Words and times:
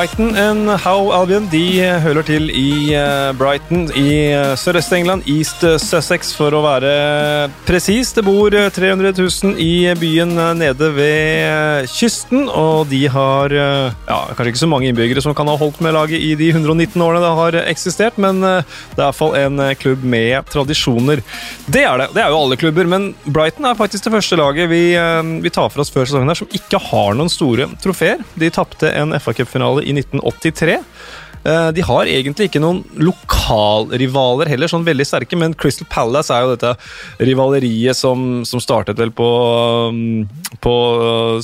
Brighton 0.00 0.34
and 0.34 0.70
How 0.80 1.10
Albion 1.12 1.44
de 1.52 1.82
høler 2.00 2.24
til 2.24 2.46
i 2.56 2.94
eh, 2.96 3.34
Brighton 3.36 3.82
i 4.00 4.30
eh, 4.32 4.54
Sørøst-England, 4.56 5.26
East 5.28 5.60
Sussex 5.60 6.30
for 6.32 6.56
å 6.56 6.62
være 6.64 6.92
presis. 7.68 8.14
Det 8.16 8.24
bor 8.24 8.48
eh, 8.56 8.70
300 8.72 9.12
000 9.18 9.60
i 9.60 9.90
byen 10.00 10.32
eh, 10.40 10.54
nede 10.56 10.88
ved 10.96 11.42
eh, 11.42 11.90
kysten, 11.92 12.46
og 12.48 12.88
de 12.88 13.02
har 13.12 13.52
eh, 13.52 13.98
ja, 14.08 14.16
kanskje 14.30 14.54
ikke 14.54 14.62
så 14.62 14.70
mange 14.72 14.88
innbyggere 14.88 15.20
som 15.20 15.36
kan 15.36 15.50
ha 15.52 15.58
holdt 15.60 15.82
med 15.84 15.92
laget 15.92 16.24
i 16.24 16.32
de 16.32 16.48
119 16.54 16.96
årene 16.96 17.20
det 17.20 17.34
har 17.42 17.60
eksistert, 17.66 18.16
men 18.16 18.40
eh, 18.40 18.72
det 18.94 19.02
er 19.02 19.10
iallfall 19.10 19.36
en 19.36 19.60
eh, 19.66 19.74
klubb 19.82 20.08
med 20.16 20.48
tradisjoner. 20.48 21.20
Det 21.68 21.84
er 21.84 22.06
det. 22.06 22.08
Det 22.16 22.24
er 22.24 22.32
jo 22.32 22.40
alle 22.40 22.60
klubber, 22.62 22.88
men 22.88 23.10
Brighton 23.28 23.68
er 23.68 23.76
faktisk 23.76 24.08
det 24.08 24.14
første 24.16 24.40
laget 24.40 24.72
vi, 24.72 24.80
eh, 24.96 25.20
vi 25.44 25.52
tar 25.52 25.68
for 25.68 25.84
oss 25.84 25.92
før 25.92 26.08
sesongen 26.08 26.32
her 26.32 26.40
som 26.40 26.56
ikke 26.56 26.80
har 26.88 27.20
noen 27.20 27.28
store 27.36 27.68
trofeer. 27.84 28.24
De 28.40 28.48
tapte 28.56 28.96
en 28.96 29.12
FA 29.20 29.36
Cup-finale 29.36 29.89
i 29.90 29.96
1983. 29.98 30.78
Eh, 31.44 31.70
De 31.72 31.84
har 31.84 32.08
egentlig 32.08 32.50
ikke 32.50 32.60
noen 32.60 32.82
lokalrivaler 33.00 34.50
heller, 34.52 34.68
sånn 34.68 34.84
veldig 34.84 35.06
sterke, 35.08 35.38
men 35.40 35.54
Crystal 35.56 35.88
Palace 35.88 36.34
er 36.34 36.44
jo 36.44 36.52
dette 36.52 36.74
rivaleriet 37.24 37.96
som, 37.96 38.42
som 38.48 38.60
startet 38.60 39.00
vel 39.00 39.12
på, 39.16 39.28
um, 39.88 40.28
på 40.60 40.74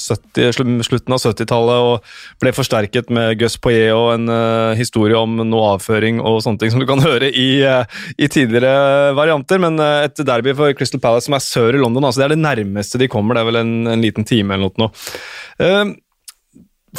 70, 0.02 0.52
slutten 0.84 1.16
av 1.16 1.22
70-tallet 1.22 1.88
og 1.88 2.12
ble 2.42 2.52
forsterket 2.56 3.08
med 3.14 3.38
Gus 3.40 3.56
Poyet 3.62 3.94
og 3.96 4.12
en 4.18 4.28
uh, 4.28 4.76
historie 4.76 5.16
om 5.16 5.38
noe 5.40 5.76
avføring 5.76 6.20
og 6.20 6.42
sånne 6.44 6.60
ting 6.60 6.74
som 6.74 6.82
du 6.82 6.88
kan 6.88 7.00
høre 7.08 7.32
i, 7.32 7.48
uh, 7.64 7.88
i 8.20 8.28
tidligere 8.28 9.14
varianter, 9.16 9.62
men 9.62 9.80
uh, 9.80 10.04
et 10.04 10.26
derby 10.28 10.52
for 10.56 10.76
Crystal 10.76 11.00
Palace 11.00 11.30
som 11.30 11.38
er 11.38 11.44
sør 11.44 11.78
i 11.78 11.80
London, 11.80 12.04
altså 12.04 12.22
det 12.22 12.28
er 12.28 12.36
det 12.36 12.44
nærmeste 12.44 13.00
de 13.00 13.08
kommer, 13.08 13.36
det 13.36 13.46
er 13.46 13.52
vel 13.52 13.62
en, 13.64 13.76
en 13.96 14.04
liten 14.04 14.28
time 14.28 14.58
eller 14.58 14.76
noe. 14.76 14.92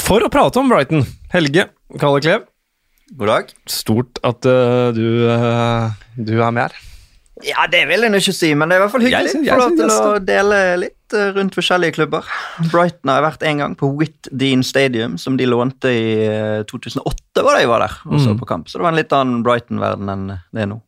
For 0.02 0.24
å 0.24 0.30
prate 0.32 0.60
om 0.60 0.68
Brighton, 0.70 1.04
Helge 1.32 1.68
Kalle 2.00 2.20
Klev, 2.24 2.44
God 3.18 3.30
dag. 3.32 3.50
Stort 3.72 4.20
at 4.26 4.44
uh, 4.48 4.90
du, 4.96 5.04
uh, 5.28 5.88
du 6.16 6.34
er 6.44 6.52
med 6.54 6.68
her. 6.68 6.84
Ja, 7.46 7.68
det 7.70 7.84
vil 7.86 8.02
jeg 8.02 8.10
nå 8.10 8.18
ikke 8.18 8.34
si, 8.34 8.48
men 8.58 8.66
det 8.68 8.74
er 8.76 8.80
i 8.80 8.82
hvert 8.82 8.92
fall 8.96 9.04
Jeg 9.06 9.12
hyggelig. 9.14 9.34
jeg, 9.36 9.46
jeg 9.46 9.60
lov 9.60 9.74
til 9.78 9.92
å 9.94 10.06
dele 10.26 10.56
litt 10.82 11.14
eh, 11.14 11.28
rundt 11.36 11.54
forskjellige 11.54 11.94
klubber. 11.94 12.26
Brighton 12.72 13.12
har 13.12 13.20
jeg 13.20 13.26
vært 13.28 13.44
en 13.46 13.60
gang 13.62 13.76
på 13.78 13.90
Whitdean 13.94 14.64
Stadium, 14.66 15.14
som 15.22 15.36
de 15.38 15.46
lånte 15.46 15.92
i 15.94 16.08
eh, 16.26 16.64
2008, 16.66 17.44
var 17.46 17.54
det 17.54 17.60
jeg 17.62 17.70
var 17.70 17.84
der 17.86 17.94
og 18.10 18.16
så 18.18 18.32
Mm. 18.34 18.40
på 18.42 18.48
kamp. 18.50 18.66
Så 18.66 18.80
det 18.80 18.88
var 18.88 18.90
en 18.90 18.98
litt 18.98 19.14
annen 19.14 19.44
Brighton-verden 19.46 20.10
enn 20.16 20.26
det 20.34 20.64
er 20.64 20.70
nå. 20.72 20.80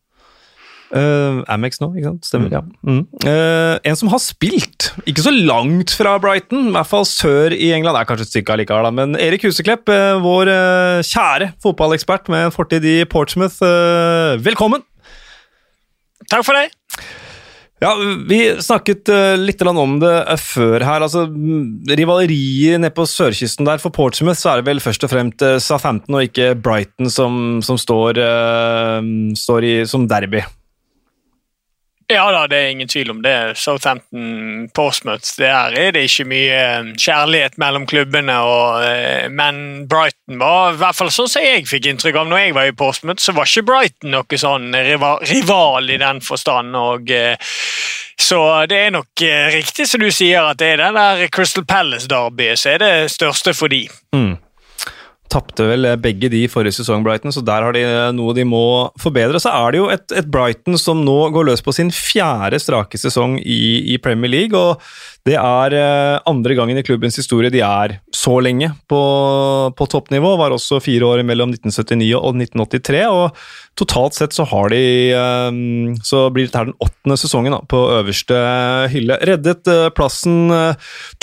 Uh, 0.91 1.39
Amex 1.47 1.79
nå, 1.79 1.87
ikke 1.95 2.09
sant? 2.09 2.27
Stemmer, 2.27 2.51
ja. 2.51 2.59
Mm. 2.83 3.05
Uh, 3.23 3.77
en 3.87 3.95
som 3.95 4.11
har 4.11 4.19
spilt, 4.19 4.89
ikke 5.07 5.23
så 5.23 5.31
langt 5.31 5.93
fra 5.95 6.17
Brighton, 6.19 6.67
i 6.67 6.75
hvert 6.75 6.89
fall 6.89 7.07
sør 7.07 7.55
i 7.55 7.71
England, 7.71 7.95
det 7.95 8.01
er 8.03 8.09
kanskje 8.09 8.27
et 8.27 8.33
stykke 8.33 8.57
allikevel, 8.57 8.89
da, 8.89 8.91
men 8.99 9.15
Erik 9.15 9.47
Huseklepp, 9.47 9.87
uh, 9.87 10.19
vår 10.23 10.51
kjære 11.07 11.53
fotballekspert 11.63 12.27
med 12.33 12.49
en 12.49 12.55
fortid 12.55 12.83
i 12.83 12.99
Portsmouth, 13.07 13.63
velkommen! 14.43 14.83
Takk 16.31 16.43
for 16.47 16.59
det. 16.59 16.69
Ja, 17.81 17.95
Vi 18.27 18.43
snakket 18.61 19.09
uh, 19.09 19.39
litt 19.39 19.63
om 19.65 19.97
det 20.03 20.13
før 20.43 20.83
her. 20.83 21.01
altså 21.01 21.23
mm, 21.31 21.87
Rivaleriet 21.97 22.83
nede 22.83 22.93
på 22.93 23.07
sørkysten 23.07 23.65
der 23.65 23.79
for 23.79 23.95
Portsmouth, 23.95 24.43
så 24.43 24.51
er 24.51 24.59
det 24.59 24.67
vel 24.67 24.83
først 24.83 25.07
og 25.07 25.15
fremst 25.15 25.47
Southampton 25.63 26.19
og 26.19 26.27
ikke 26.27 26.51
Brighton 26.59 27.09
som, 27.09 27.61
som 27.63 27.79
står, 27.79 28.19
står 29.39 29.71
i, 29.71 29.77
som 29.87 30.11
derby. 30.11 30.43
Ja 32.11 32.25
da, 32.33 32.43
det 32.51 32.57
er 32.59 32.71
ingen 32.73 32.89
tvil 32.91 33.11
om 33.13 33.21
det. 33.23 33.55
Southampton 33.55 34.67
Portsmouth, 34.75 35.31
der 35.39 35.75
er 35.79 35.93
det 35.95 36.03
ikke 36.09 36.25
mye 36.27 36.57
eh, 36.57 36.89
kjærlighet 36.99 37.55
mellom 37.61 37.85
klubbene. 37.87 38.35
Og, 38.43 38.83
eh, 38.83 39.29
men 39.31 39.85
Brighton 39.87 40.41
var, 40.41 40.73
i 40.73 40.81
hvert 40.81 40.97
fall 40.97 41.11
sånn 41.13 41.31
som 41.31 41.45
jeg 41.45 41.69
fikk 41.69 41.87
inntrykk 41.87 42.19
av 42.19 42.27
når 42.27 42.43
jeg 42.43 42.57
var 42.57 42.67
i 42.67 42.75
Portsmouth, 42.75 43.23
så 43.23 43.35
var 43.37 43.47
ikke 43.47 43.67
Brighton 43.69 44.11
noe 44.11 44.41
sånn 44.43 44.75
rival, 44.75 45.89
i 45.89 45.99
den 46.01 46.21
forstand. 46.25 46.75
og 46.75 47.15
eh, 47.15 47.55
så 48.21 48.37
det 48.69 48.77
er 48.77 48.91
nok 48.93 49.23
riktig 49.55 49.87
som 49.89 50.03
du 50.03 50.11
sier, 50.13 50.43
at 50.45 50.59
det 50.59 50.75
er 50.75 50.83
det 50.83 50.91
der 50.93 51.31
Crystal 51.33 51.65
Palace-derbyet 51.65 52.59
som 52.59 52.75
er 52.75 52.83
det 52.83 52.93
største 53.15 53.55
for 53.57 53.71
de. 53.71 53.87
Mm. 54.13 54.35
Tapte 55.31 55.63
vel 55.63 55.87
eh, 55.87 55.99
begge 55.99 56.27
de 56.31 56.41
forrige 56.51 56.81
sesong, 56.81 57.05
Brighton, 57.05 57.31
så 57.31 57.43
der 57.45 57.63
har 57.63 57.75
de 57.75 57.85
eh, 57.85 58.09
noe 58.15 58.35
de 58.35 58.43
må 58.47 58.91
forbedre. 58.99 59.39
Så 59.39 59.51
er 59.53 59.71
det 59.71 59.79
jo 59.79 59.87
et, 59.93 60.03
et 60.17 60.27
Brighton 60.27 60.75
som 60.79 61.05
nå 61.05 61.17
går 61.31 61.47
løs 61.47 61.63
på 61.63 61.71
sin 61.75 61.91
fjerde 61.95 62.59
strake 62.59 62.99
sesong 62.99 63.37
i, 63.39 63.61
i 63.93 63.99
Premier 64.03 64.31
League, 64.31 64.57
og 64.57 64.81
det 65.27 65.37
er 65.39 65.75
eh, 65.77 66.17
andre 66.27 66.57
gangen 66.57 66.79
i 66.81 66.83
klubbens 66.83 67.15
historie 67.21 67.51
de 67.53 67.61
er 67.63 67.99
så 68.11 68.33
lenge 68.43 68.73
på, 68.91 69.01
på 69.77 69.87
toppnivå. 69.93 70.33
Var 70.41 70.55
også 70.55 70.81
fire 70.83 71.07
år 71.13 71.23
mellom 71.27 71.53
1979 71.53 72.09
og 72.17 72.41
1983, 72.41 73.03
og 73.07 73.37
totalt 73.79 74.17
sett 74.17 74.35
så 74.35 74.43
har 74.49 74.73
de 74.73 74.81
Så 76.05 76.25
blir 76.33 76.49
dette 76.49 76.65
den 76.67 76.75
åttende 76.83 77.15
sesongen 77.21 77.55
på 77.71 77.79
øverste 77.99 78.41
hylle. 78.91 79.19
Reddet 79.29 79.69
plassen 79.95 80.51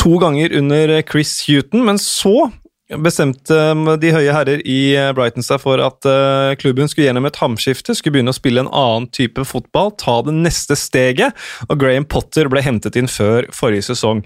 to 0.00 0.14
ganger 0.22 0.54
under 0.62 0.94
Chris 1.10 1.34
Huton, 1.50 1.84
men 1.84 2.00
så 2.00 2.48
bestemte 2.97 3.53
um, 3.72 3.84
de 4.00 4.12
høye 4.15 4.32
herrer 4.32 4.62
i 4.65 4.78
eh, 4.97 5.10
Brighton 5.16 5.44
seg 5.44 5.60
for 5.60 5.82
at 5.84 6.09
eh, 6.09 6.54
klubben 6.60 6.88
skulle 6.88 7.10
gjennom 7.10 7.28
et 7.28 7.37
hamskifte, 7.41 7.93
skulle 7.97 8.16
begynne 8.16 8.32
å 8.32 8.38
spille 8.38 8.65
en 8.65 8.71
annen 8.72 9.09
type 9.12 9.44
fotball, 9.44 9.93
ta 10.00 10.21
det 10.25 10.32
neste 10.38 10.76
steget, 10.78 11.37
og 11.69 11.77
Graham 11.82 12.09
Potter 12.09 12.48
ble 12.48 12.65
hentet 12.65 12.97
inn 12.97 13.10
før 13.12 13.48
forrige 13.53 13.91
sesong. 13.91 14.25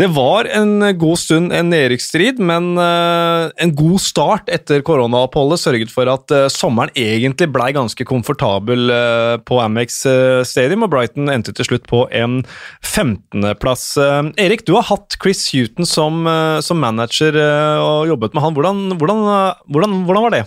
Det 0.00 0.06
var 0.16 0.46
en 0.48 0.80
god 0.96 1.18
stund 1.20 1.52
en 1.52 1.68
nedrykksstrid, 1.68 2.38
men 2.40 2.70
eh, 2.80 3.50
en 3.60 3.72
god 3.76 4.00
start 4.00 4.46
etter 4.48 4.80
koronaoppholdet 4.86 5.60
sørget 5.60 5.92
for 5.92 6.08
at 6.08 6.32
eh, 6.32 6.46
sommeren 6.48 6.88
egentlig 6.96 7.50
blei 7.52 7.66
ganske 7.76 8.06
komfortabel 8.08 8.94
eh, 8.94 9.34
på 9.44 9.58
Amex 9.60 9.98
eh, 10.08 10.40
Stadium, 10.48 10.86
og 10.86 10.94
Brighton 10.94 11.28
endte 11.28 11.52
til 11.52 11.68
slutt 11.68 11.84
på 11.90 12.06
en 12.16 12.38
15.-plass. 12.80 13.84
Eh, 14.00 14.30
Erik, 14.46 14.64
du 14.64 14.72
har 14.78 14.88
hatt 14.88 15.18
Chris 15.20 15.44
Huton 15.52 15.84
som, 15.84 16.24
eh, 16.24 16.62
som 16.64 16.80
manager 16.80 17.36
eh, 17.36 17.84
og 17.84 18.08
jobbet 18.14 18.32
med 18.32 18.46
han. 18.46 18.56
Hvordan, 18.56 18.82
hvordan, 18.96 19.22
eh, 19.34 19.62
hvordan, 19.68 20.00
hvordan 20.08 20.28
var 20.30 20.36
det? 20.38 20.42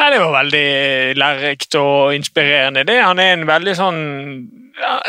Nei, 0.00 0.10
Det 0.16 0.24
var 0.24 0.34
veldig 0.38 0.66
lærerikt 1.20 1.76
og 1.76 2.16
inspirerende. 2.16 2.88
det. 2.88 3.02
Han 3.04 3.20
er 3.20 3.36
en 3.36 3.48
veldig 3.52 3.76
sånn 3.76 4.02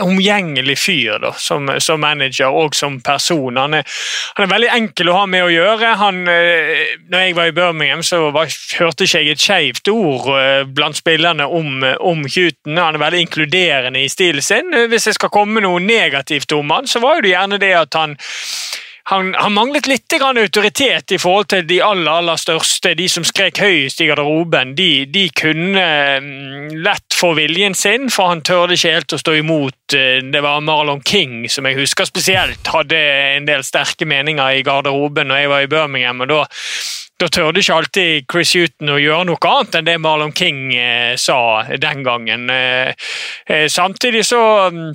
omgjengelig 0.02 0.78
fyr 0.80 1.20
da, 1.24 1.34
som, 1.38 1.70
som 1.80 2.02
manager 2.02 2.54
og 2.54 2.76
som 2.76 3.00
person. 3.04 3.58
Han 3.58 3.78
er, 3.80 3.88
han 4.38 4.46
er 4.46 4.54
veldig 4.54 4.72
enkel 4.76 5.12
å 5.12 5.18
ha 5.22 5.26
med 5.30 5.46
å 5.46 5.52
gjøre. 5.54 5.94
Han, 6.02 6.22
eh, 6.30 6.96
når 7.12 7.26
jeg 7.26 7.38
var 7.38 7.50
i 7.50 7.56
Birmingham, 7.56 8.04
så 8.06 8.22
var, 8.36 8.52
hørte 8.80 9.08
ikke 9.08 9.24
jeg 9.24 9.36
et 9.36 9.44
skeivt 9.44 9.92
ord 9.94 10.30
eh, 10.38 10.64
blant 10.68 11.00
spillerne 11.00 11.48
om, 11.48 11.84
om 12.00 12.26
Huton. 12.28 12.80
Han 12.80 12.98
er 12.98 13.04
veldig 13.06 13.26
inkluderende 13.28 14.04
i 14.04 14.12
stilen 14.12 14.46
sin. 14.46 14.74
Hvis 14.92 15.10
jeg 15.10 15.20
skal 15.20 15.34
komme 15.34 15.64
noe 15.64 15.82
negativt 15.84 16.52
om 16.56 16.74
han, 16.74 16.90
så 16.90 17.02
var 17.04 17.20
jo 17.20 17.28
det 17.28 17.36
gjerne 17.36 17.62
det 17.62 17.76
at 17.78 18.00
han 18.00 18.18
han, 19.04 19.34
han 19.36 19.54
manglet 19.54 19.88
litt 19.88 20.14
autoritet 20.16 21.12
i 21.12 21.18
forhold 21.20 21.50
til 21.52 21.66
de 21.68 21.82
aller, 21.84 22.08
aller 22.08 22.40
største. 22.40 22.94
De 22.96 23.10
som 23.12 23.26
skrek 23.28 23.60
høyest 23.60 24.00
i 24.00 24.08
garderoben. 24.08 24.76
De, 24.78 25.06
de 25.12 25.26
kunne 25.36 25.84
mm, 26.24 26.70
lett 26.86 27.18
få 27.18 27.34
viljen 27.36 27.76
sin, 27.76 28.08
for 28.14 28.32
han 28.32 28.44
tørde 28.48 28.78
ikke 28.78 28.96
helt 28.96 29.16
å 29.18 29.20
stå 29.20 29.36
imot. 29.42 29.98
Eh, 29.98 30.24
Det 30.24 30.44
var 30.44 30.64
Marlon 30.64 31.04
King 31.04 31.50
som 31.52 31.68
jeg 31.68 31.82
husker 31.82 32.08
spesielt 32.08 32.72
hadde 32.72 33.00
en 33.38 33.48
del 33.50 33.66
sterke 33.68 34.08
meninger 34.08 34.60
i 34.60 34.64
garderoben 34.64 35.28
når 35.28 35.44
jeg 35.44 35.52
var 35.52 35.66
i 35.66 35.72
Birmingham. 35.76 36.24
og 36.24 36.32
da 36.32 36.44
da 37.22 37.28
tørde 37.30 37.62
ikke 37.62 37.76
alltid 37.78 38.26
Chris 38.32 38.52
Huton 38.58 38.90
å 38.90 38.98
gjøre 39.00 39.28
noe 39.30 39.48
annet 39.48 39.76
enn 39.78 39.86
det 39.88 40.00
Marlon 40.02 40.34
King 40.36 40.74
eh, 40.76 41.14
sa 41.16 41.64
den 41.80 42.02
gangen. 42.04 42.50
Eh, 42.50 43.68
samtidig 43.72 44.26
så 44.28 44.42
mm, 44.74 44.90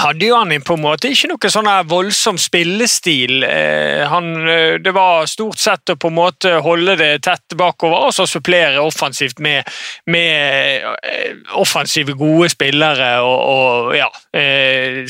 hadde 0.00 0.28
jo 0.28 0.36
han 0.38 0.52
på 0.64 0.76
en 0.76 0.82
måte 0.82 1.10
ikke 1.12 1.30
noe 1.30 1.50
sånn 1.52 1.68
voldsom 1.90 2.38
spillestil. 2.40 3.44
Eh, 3.46 4.02
han, 4.10 4.30
eh, 4.48 4.78
det 4.82 4.92
var 4.96 5.28
stort 5.30 5.60
sett 5.60 5.92
å 5.92 5.98
på 6.00 6.10
en 6.10 6.16
måte 6.16 6.56
holde 6.64 6.96
det 7.00 7.10
tett 7.26 7.56
bakover 7.58 8.08
og 8.08 8.14
så 8.16 8.26
supplere 8.28 8.82
offensivt 8.82 9.40
med, 9.44 9.68
med 10.10 10.88
eh, 11.04 11.36
offensive, 11.60 12.16
gode 12.18 12.50
spillere. 12.52 13.12
og, 13.24 13.38
og 13.50 13.94
ja, 13.98 14.08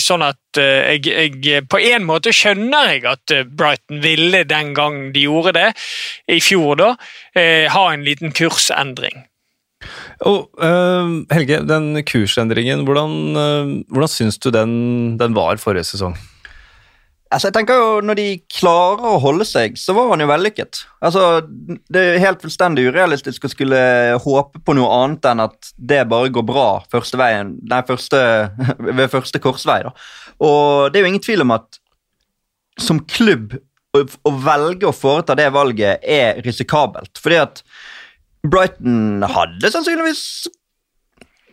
Sånn 0.01 0.23
at 0.25 0.59
jeg, 0.59 1.05
jeg 1.45 1.65
På 1.71 1.79
en 1.79 2.07
måte 2.09 2.33
skjønner 2.35 2.95
jeg 2.95 3.05
at 3.07 3.35
Brighton 3.47 4.01
ville 4.03 4.43
den 4.49 4.73
gang 4.75 4.99
de 5.15 5.27
gjorde 5.29 5.55
det, 5.55 5.69
i 6.33 6.41
fjor, 6.43 6.75
da, 6.81 6.89
ha 7.75 7.85
en 7.93 8.07
liten 8.07 8.35
kursendring. 8.35 9.30
Og, 10.29 10.51
uh, 10.61 11.23
Helge, 11.33 11.63
den 11.69 11.95
kursendringen, 12.09 12.85
hvordan, 12.89 13.15
uh, 13.37 13.73
hvordan 13.93 14.13
syns 14.13 14.41
du 14.43 14.51
den, 14.55 14.75
den 15.21 15.37
var 15.37 15.61
forrige 15.63 15.89
sesong? 15.93 16.19
Altså, 17.31 17.47
jeg 17.47 17.55
tenker 17.55 17.79
jo, 17.79 17.91
Når 18.03 18.19
de 18.19 18.27
klarer 18.51 19.05
å 19.07 19.19
holde 19.23 19.47
seg, 19.47 19.77
så 19.79 19.95
var 19.95 20.09
han 20.11 20.23
jo 20.23 20.29
vellykket. 20.31 20.83
Altså, 21.07 21.43
Det 21.47 22.03
er 22.03 22.25
helt 22.25 22.43
fullstendig 22.43 22.89
urealistisk 22.91 23.47
å 23.47 23.53
skulle 23.53 23.83
håpe 24.25 24.63
på 24.67 24.75
noe 24.75 24.91
annet 24.99 25.31
enn 25.31 25.45
at 25.47 25.71
det 25.79 26.03
bare 26.11 26.33
går 26.35 26.47
bra 26.49 26.69
første 26.91 27.21
veien, 27.21 27.55
nei, 27.71 27.83
første, 27.87 28.21
ved 28.99 29.07
første 29.13 29.43
korsvei. 29.43 29.83
da. 29.87 29.95
Og 30.43 30.91
det 30.91 31.01
er 31.01 31.07
jo 31.07 31.13
ingen 31.13 31.25
tvil 31.25 31.47
om 31.47 31.55
at 31.55 31.79
som 32.81 32.99
klubb 33.07 33.55
å, 33.95 34.03
å 34.03 34.35
velge 34.43 34.89
å 34.89 34.97
foreta 34.97 35.37
det 35.39 35.51
valget 35.55 36.03
er 36.03 36.43
risikabelt. 36.43 37.19
Fordi 37.21 37.41
at 37.45 37.63
Brighton 38.47 39.25
hadde 39.29 39.71
sannsynligvis 39.73 40.49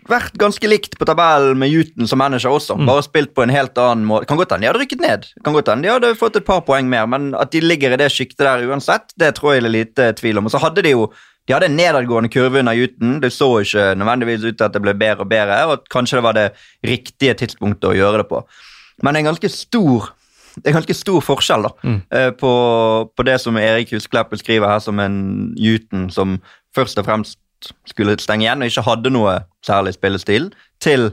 vært 0.07 0.38
ganske 0.39 0.69
likt 0.69 0.95
på 1.00 1.06
tabellen 1.07 1.57
med 1.60 1.74
Newton 1.74 2.07
som 2.07 2.22
manager 2.22 2.54
også. 2.56 2.78
Bare 2.88 3.04
spilt 3.06 3.34
på 3.36 3.44
en 3.44 3.51
helt 3.51 3.78
annen 3.81 4.06
måte. 4.07 4.28
Kan 4.30 4.39
godt 4.39 4.54
hende 4.56 4.63
de 4.63 4.72
hadde 4.72 4.81
rykket 4.84 5.04
ned, 5.04 5.25
kan 5.44 5.56
godt 5.56 5.72
hende 5.72 5.88
de 5.88 5.94
hadde 5.94 6.13
fått 6.19 6.39
et 6.39 6.48
par 6.48 6.63
poeng 6.68 6.88
mer, 6.92 7.10
men 7.12 7.34
at 7.36 7.51
de 7.51 7.63
ligger 7.63 7.95
i 7.95 8.00
det 8.00 8.07
sjiktet 8.13 8.45
der 8.45 8.63
uansett, 8.69 9.12
det 9.19 9.34
tror 9.38 9.56
jeg 9.56 9.66
det 9.66 9.72
er 9.72 9.78
lite 9.78 10.12
tvil 10.22 10.39
om. 10.39 10.48
Og 10.48 10.56
så 10.56 10.63
hadde 10.63 10.86
de 10.86 10.95
jo 10.95 11.10
de 11.48 11.56
hadde 11.56 11.69
en 11.69 11.78
nedadgående 11.80 12.28
kurve 12.28 12.60
under 12.60 12.75
Newton. 12.75 13.22
Det 13.24 13.30
så 13.31 13.48
ikke 13.63 13.94
nødvendigvis 13.95 14.44
ut 14.44 14.57
til 14.60 14.66
at 14.66 14.74
det 14.75 14.81
ble 14.83 14.94
bedre 15.00 15.24
og 15.24 15.30
bedre, 15.31 15.60
og 15.72 15.86
kanskje 15.92 16.19
det 16.19 16.24
var 16.25 16.36
det 16.36 16.48
riktige 16.83 17.38
tidspunktet 17.40 17.88
å 17.88 17.95
gjøre 17.95 18.19
det 18.19 18.28
på. 18.28 18.42
Men 19.00 19.13
det 19.13 19.22
er 19.22 19.24
en 19.24 19.30
ganske 19.31 19.51
stor 19.54 20.13
det 20.57 20.66
er 20.66 20.74
en 20.74 20.80
ganske 20.80 20.95
stor 20.98 21.22
forskjell 21.22 21.68
da, 21.68 21.69
mm. 21.86 21.98
på, 22.40 22.51
på 23.13 23.25
det 23.28 23.36
som 23.44 23.60
Erik 23.62 23.92
Husklepp 23.94 24.31
beskriver 24.33 24.72
her 24.72 24.80
som 24.81 24.98
en 25.00 25.19
Newton 25.54 26.07
som 26.10 26.40
først 26.77 27.01
og 27.01 27.07
fremst 27.09 27.39
skulle 27.89 28.18
stenge 28.21 28.45
igjen 28.45 28.62
og 28.62 28.69
ikke 28.69 28.85
hadde 28.85 29.13
noe 29.13 29.39
særlig 29.65 29.95
spillestil, 29.97 30.51
til 30.83 31.09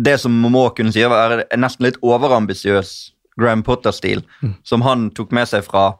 det 0.00 0.16
som 0.22 0.32
må 0.32 0.68
kunne 0.76 0.94
si 0.94 1.02
være 1.04 1.44
en 1.52 1.64
nesten 1.64 1.86
litt 1.86 2.00
overambisiøs 2.00 2.92
Graham 3.40 3.64
Potter-stil, 3.64 4.24
som 4.64 4.84
han 4.86 5.10
tok 5.16 5.32
med 5.32 5.50
seg 5.50 5.66
fra 5.68 5.92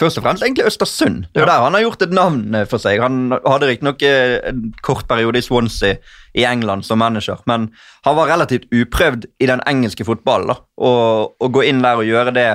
Først 0.00 0.18
og 0.18 0.24
fremst 0.24 0.42
egentlig 0.42 0.64
Østersund. 0.66 1.26
Det 1.30 1.42
er 1.42 1.44
jo 1.44 1.50
der 1.50 1.62
han 1.62 1.74
har 1.76 1.82
gjort 1.84 2.02
et 2.02 2.14
navn 2.16 2.54
eh, 2.56 2.64
for 2.66 2.82
seg. 2.82 2.98
Han 2.98 3.34
hadde 3.44 3.68
riktignok 3.68 4.00
eh, 4.02 4.38
en 4.48 4.62
kort 4.82 5.04
periode 5.06 5.38
i 5.38 5.44
Swansea 5.44 5.98
i 6.34 6.46
England 6.48 6.86
som 6.88 6.98
manager, 6.98 7.42
men 7.46 7.68
han 8.06 8.16
var 8.16 8.30
relativt 8.32 8.64
uprøvd 8.72 9.28
i 9.38 9.50
den 9.50 9.62
engelske 9.68 10.06
fotballen. 10.08 10.56
Å 10.80 11.50
gå 11.54 11.64
inn 11.68 11.84
der 11.84 12.00
og 12.00 12.08
gjøre 12.08 12.34
det 12.34 12.48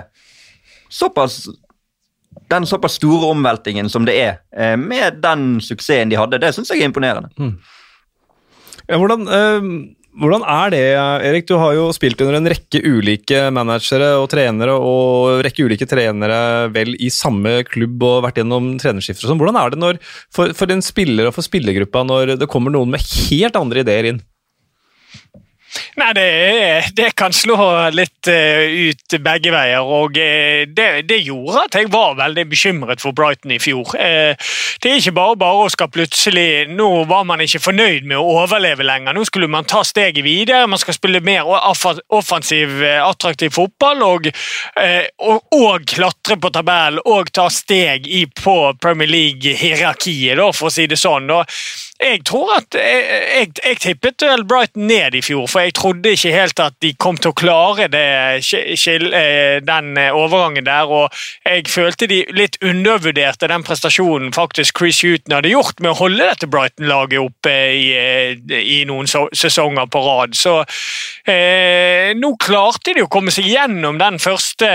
såpass 0.90 1.46
den 2.52 2.66
såpass 2.70 2.98
store 3.00 3.32
omveltingen 3.34 3.90
som 3.92 4.06
det 4.08 4.16
er, 4.22 4.40
eh, 4.56 4.76
med 4.80 5.22
den 5.24 5.60
suksessen 5.64 6.10
de 6.10 6.20
hadde, 6.20 6.40
det 6.40 6.54
syns 6.56 6.72
jeg 6.72 6.82
er 6.82 6.90
imponerende. 6.90 7.30
Ja, 8.88 8.98
hvordan, 8.98 9.28
eh, 9.28 9.68
hvordan 10.18 10.44
er 10.48 10.70
det, 10.72 10.84
Erik? 11.28 11.48
Du 11.48 11.58
har 11.58 11.74
jo 11.76 11.90
spilt 11.94 12.22
under 12.22 12.38
en 12.40 12.48
rekke 12.48 12.80
ulike 12.82 13.52
managere 13.52 14.16
og 14.18 14.30
trenere, 14.32 14.74
og 14.74 15.44
rekke 15.46 15.68
ulike 15.68 15.86
trenere 15.86 16.72
vel 16.74 16.96
i 16.96 17.10
samme 17.10 17.64
klubb 17.68 18.02
og 18.02 18.24
vært 18.24 18.42
gjennom 18.42 18.78
trenerskifter 18.80 19.28
og 19.28 19.34
sånn. 19.34 19.42
Hvordan 19.44 19.60
er 19.60 19.70
det 19.76 19.80
når, 19.84 20.00
for, 20.34 20.54
for 20.54 20.72
en 20.72 20.82
spiller 20.82 21.28
og 21.28 21.36
for 21.36 21.46
spillergruppa 21.46 22.06
når 22.08 22.38
det 22.40 22.50
kommer 22.50 22.72
noen 22.72 22.96
med 22.96 23.04
helt 23.28 23.60
andre 23.60 23.84
ideer 23.86 24.14
inn? 24.14 24.24
Nei, 25.98 26.14
det, 26.14 26.28
det 26.96 27.12
kan 27.18 27.34
slå 27.34 27.58
litt 27.94 28.30
eh, 28.32 28.90
ut 28.90 29.16
begge 29.24 29.52
veier. 29.54 29.84
og 29.84 30.18
eh, 30.22 30.64
det, 30.70 30.88
det 31.10 31.20
gjorde 31.26 31.66
at 31.66 31.78
jeg 31.78 31.90
var 31.94 32.16
veldig 32.20 32.46
bekymret 32.50 33.04
for 33.04 33.16
Brighton 33.18 33.54
i 33.56 33.60
fjor. 33.62 33.96
Eh, 34.00 34.38
det 34.82 34.92
er 34.92 35.02
ikke 35.02 35.16
bare 35.18 35.40
bare 35.42 35.66
å 35.66 35.72
skal 35.74 35.90
plutselig 35.92 36.68
Nå 36.72 36.88
var 37.10 37.26
man 37.28 37.42
ikke 37.44 37.62
fornøyd 37.62 38.08
med 38.08 38.18
å 38.20 38.44
overleve 38.44 38.86
lenger. 38.86 39.16
Nå 39.16 39.26
skulle 39.28 39.50
man 39.52 39.68
ta 39.68 39.84
steget 39.86 40.24
videre. 40.26 40.70
Man 40.70 40.80
skal 40.82 40.96
spille 40.96 41.22
mer 41.26 41.48
offensiv, 41.48 42.78
attraktiv 43.02 43.54
fotball 43.56 44.04
og, 44.06 44.30
og, 45.24 45.58
og 45.58 45.88
klatre 45.90 46.38
på 46.42 46.52
tabellen 46.54 47.02
og 47.06 47.32
ta 47.36 47.48
steg 47.54 48.08
i, 48.08 48.26
på 48.28 48.56
Premier 48.82 49.10
League-hierarkiet, 49.10 50.40
for 50.56 50.70
å 50.70 50.74
si 50.74 50.88
det 50.90 51.00
sånn. 51.00 51.30
Jeg 51.98 52.22
tror 52.30 52.54
at 52.60 52.78
jeg, 52.78 53.06
jeg, 53.10 53.52
jeg 53.64 53.80
tippet 53.82 54.26
vel 54.28 54.46
Brighton 54.48 54.88
ned 54.90 55.18
i 55.18 55.24
fjor, 55.26 55.48
for 55.58 55.66
jeg 55.66 55.74
trodde 55.74 56.12
ikke 56.14 56.32
helt 56.36 56.60
at 56.62 56.76
de 56.86 56.92
kom 57.02 57.16
til 57.18 57.32
å 57.32 57.38
klare 57.38 57.88
det, 57.90 58.02
eh, 58.54 59.58
den 59.66 59.88
eh, 59.98 60.14
overgangen 60.14 60.68
der. 60.68 60.86
og 60.86 61.10
Jeg 61.46 61.66
følte 61.74 62.06
de 62.06 62.20
litt 62.30 62.60
undervurderte 62.62 63.50
den 63.50 63.66
prestasjonen 63.66 64.30
faktisk 64.36 64.78
Chris 64.78 65.02
Huton 65.02 65.34
hadde 65.34 65.50
gjort 65.50 65.82
med 65.82 65.96
å 65.96 65.98
holde 66.04 66.28
dette 66.30 66.50
Brighton-laget 66.54 67.24
oppe 67.24 67.56
i, 67.74 67.88
eh, 67.98 68.38
i 68.54 68.84
noen 68.86 69.10
sesonger 69.10 69.90
på 69.90 70.04
rad. 70.06 70.38
Så 70.38 70.60
eh, 71.26 72.14
nå 72.14 72.36
klarte 72.38 72.94
de 72.94 73.08
å 73.08 73.10
komme 73.10 73.34
seg 73.34 73.50
gjennom 73.50 73.98
den 73.98 74.22
første 74.22 74.70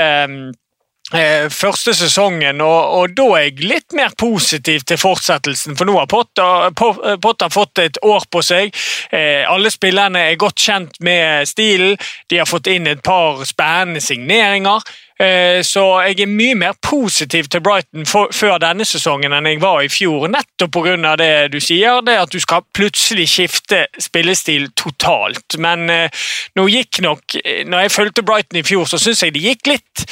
eh, 1.15 1.49
første 1.53 1.95
sesongen, 1.95 2.61
og, 2.65 2.97
og 2.99 3.15
da 3.17 3.27
er 3.39 3.47
jeg 3.49 3.69
litt 3.69 3.97
mer 3.97 4.15
positiv 4.19 4.85
til 4.89 5.01
fortsettelsen. 5.01 5.77
For 5.79 5.89
nå 5.89 5.97
har 5.99 6.11
Potter, 6.11 6.69
eh, 6.73 7.17
Potter 7.23 7.53
fått 7.53 7.83
et 7.85 8.01
år 8.03 8.27
på 8.33 8.43
seg. 8.47 8.75
Eh, 9.13 9.43
alle 9.49 9.73
spillerne 9.73 10.27
er 10.31 10.41
godt 10.41 10.61
kjent 10.63 11.01
med 11.01 11.49
stilen. 11.49 11.97
De 12.31 12.43
har 12.43 12.51
fått 12.51 12.71
inn 12.73 12.87
et 12.91 13.03
par 13.05 13.45
spennende 13.49 14.03
signeringer. 14.05 14.83
Eh, 15.23 15.63
Så 15.63 15.83
jeg 16.03 16.21
er 16.21 16.27
mye 16.31 16.55
mer 16.59 16.75
positiv 16.83 17.47
til 17.53 17.61
Brighton 17.63 18.07
for, 18.09 18.33
før 18.35 18.59
denne 18.63 18.85
sesongen 18.89 19.33
enn 19.37 19.47
jeg 19.47 19.61
var 19.63 19.83
i 19.85 19.91
fjor. 19.93 20.27
Nettopp 20.33 20.73
pga. 20.75 21.17
det 21.17 21.53
du 21.53 21.61
sier, 21.61 22.01
det 22.03 22.17
at 22.19 22.33
du 22.33 22.41
skal 22.41 22.65
plutselig 22.75 23.29
skifte 23.31 23.87
spillestil 24.01 24.71
totalt. 24.75 25.59
Men 25.59 25.91
eh, 25.91 26.25
nå 26.57 26.67
gikk 26.69 27.03
nok 27.05 27.37
eh, 27.45 27.65
Når 27.67 27.87
jeg 27.87 27.97
fulgte 27.99 28.23
Brighton 28.27 28.59
i 28.59 28.67
fjor, 28.67 28.89
så 28.89 28.99
syns 28.99 29.23
jeg 29.23 29.35
det 29.37 29.45
gikk 29.45 29.67
litt 29.67 30.07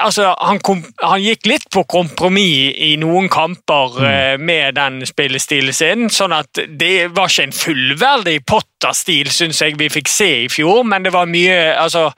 altså, 0.00 0.34
han, 0.38 0.60
kom, 0.64 0.82
han 1.02 1.22
gikk 1.22 1.46
litt 1.48 1.66
på 1.72 1.84
kompromiss 1.90 2.74
i 2.82 2.94
noen 3.00 3.28
kamper 3.32 3.98
mm. 4.00 4.44
med 4.44 4.76
den 4.78 5.00
spillestilen 5.06 5.74
sin, 5.74 6.08
sånn 6.12 6.34
at 6.36 6.62
det 6.68 7.10
var 7.14 7.30
ikke 7.30 7.48
en 7.48 7.56
fullverdig 7.56 8.36
Potter-stil, 8.48 9.30
syns 9.32 9.62
jeg 9.62 9.78
vi 9.80 9.90
fikk 9.92 10.10
se 10.10 10.30
i 10.44 10.50
fjor, 10.52 10.82
men 10.88 11.06
det 11.06 11.14
var 11.14 11.30
mye 11.30 11.62
Altså, 11.74 12.08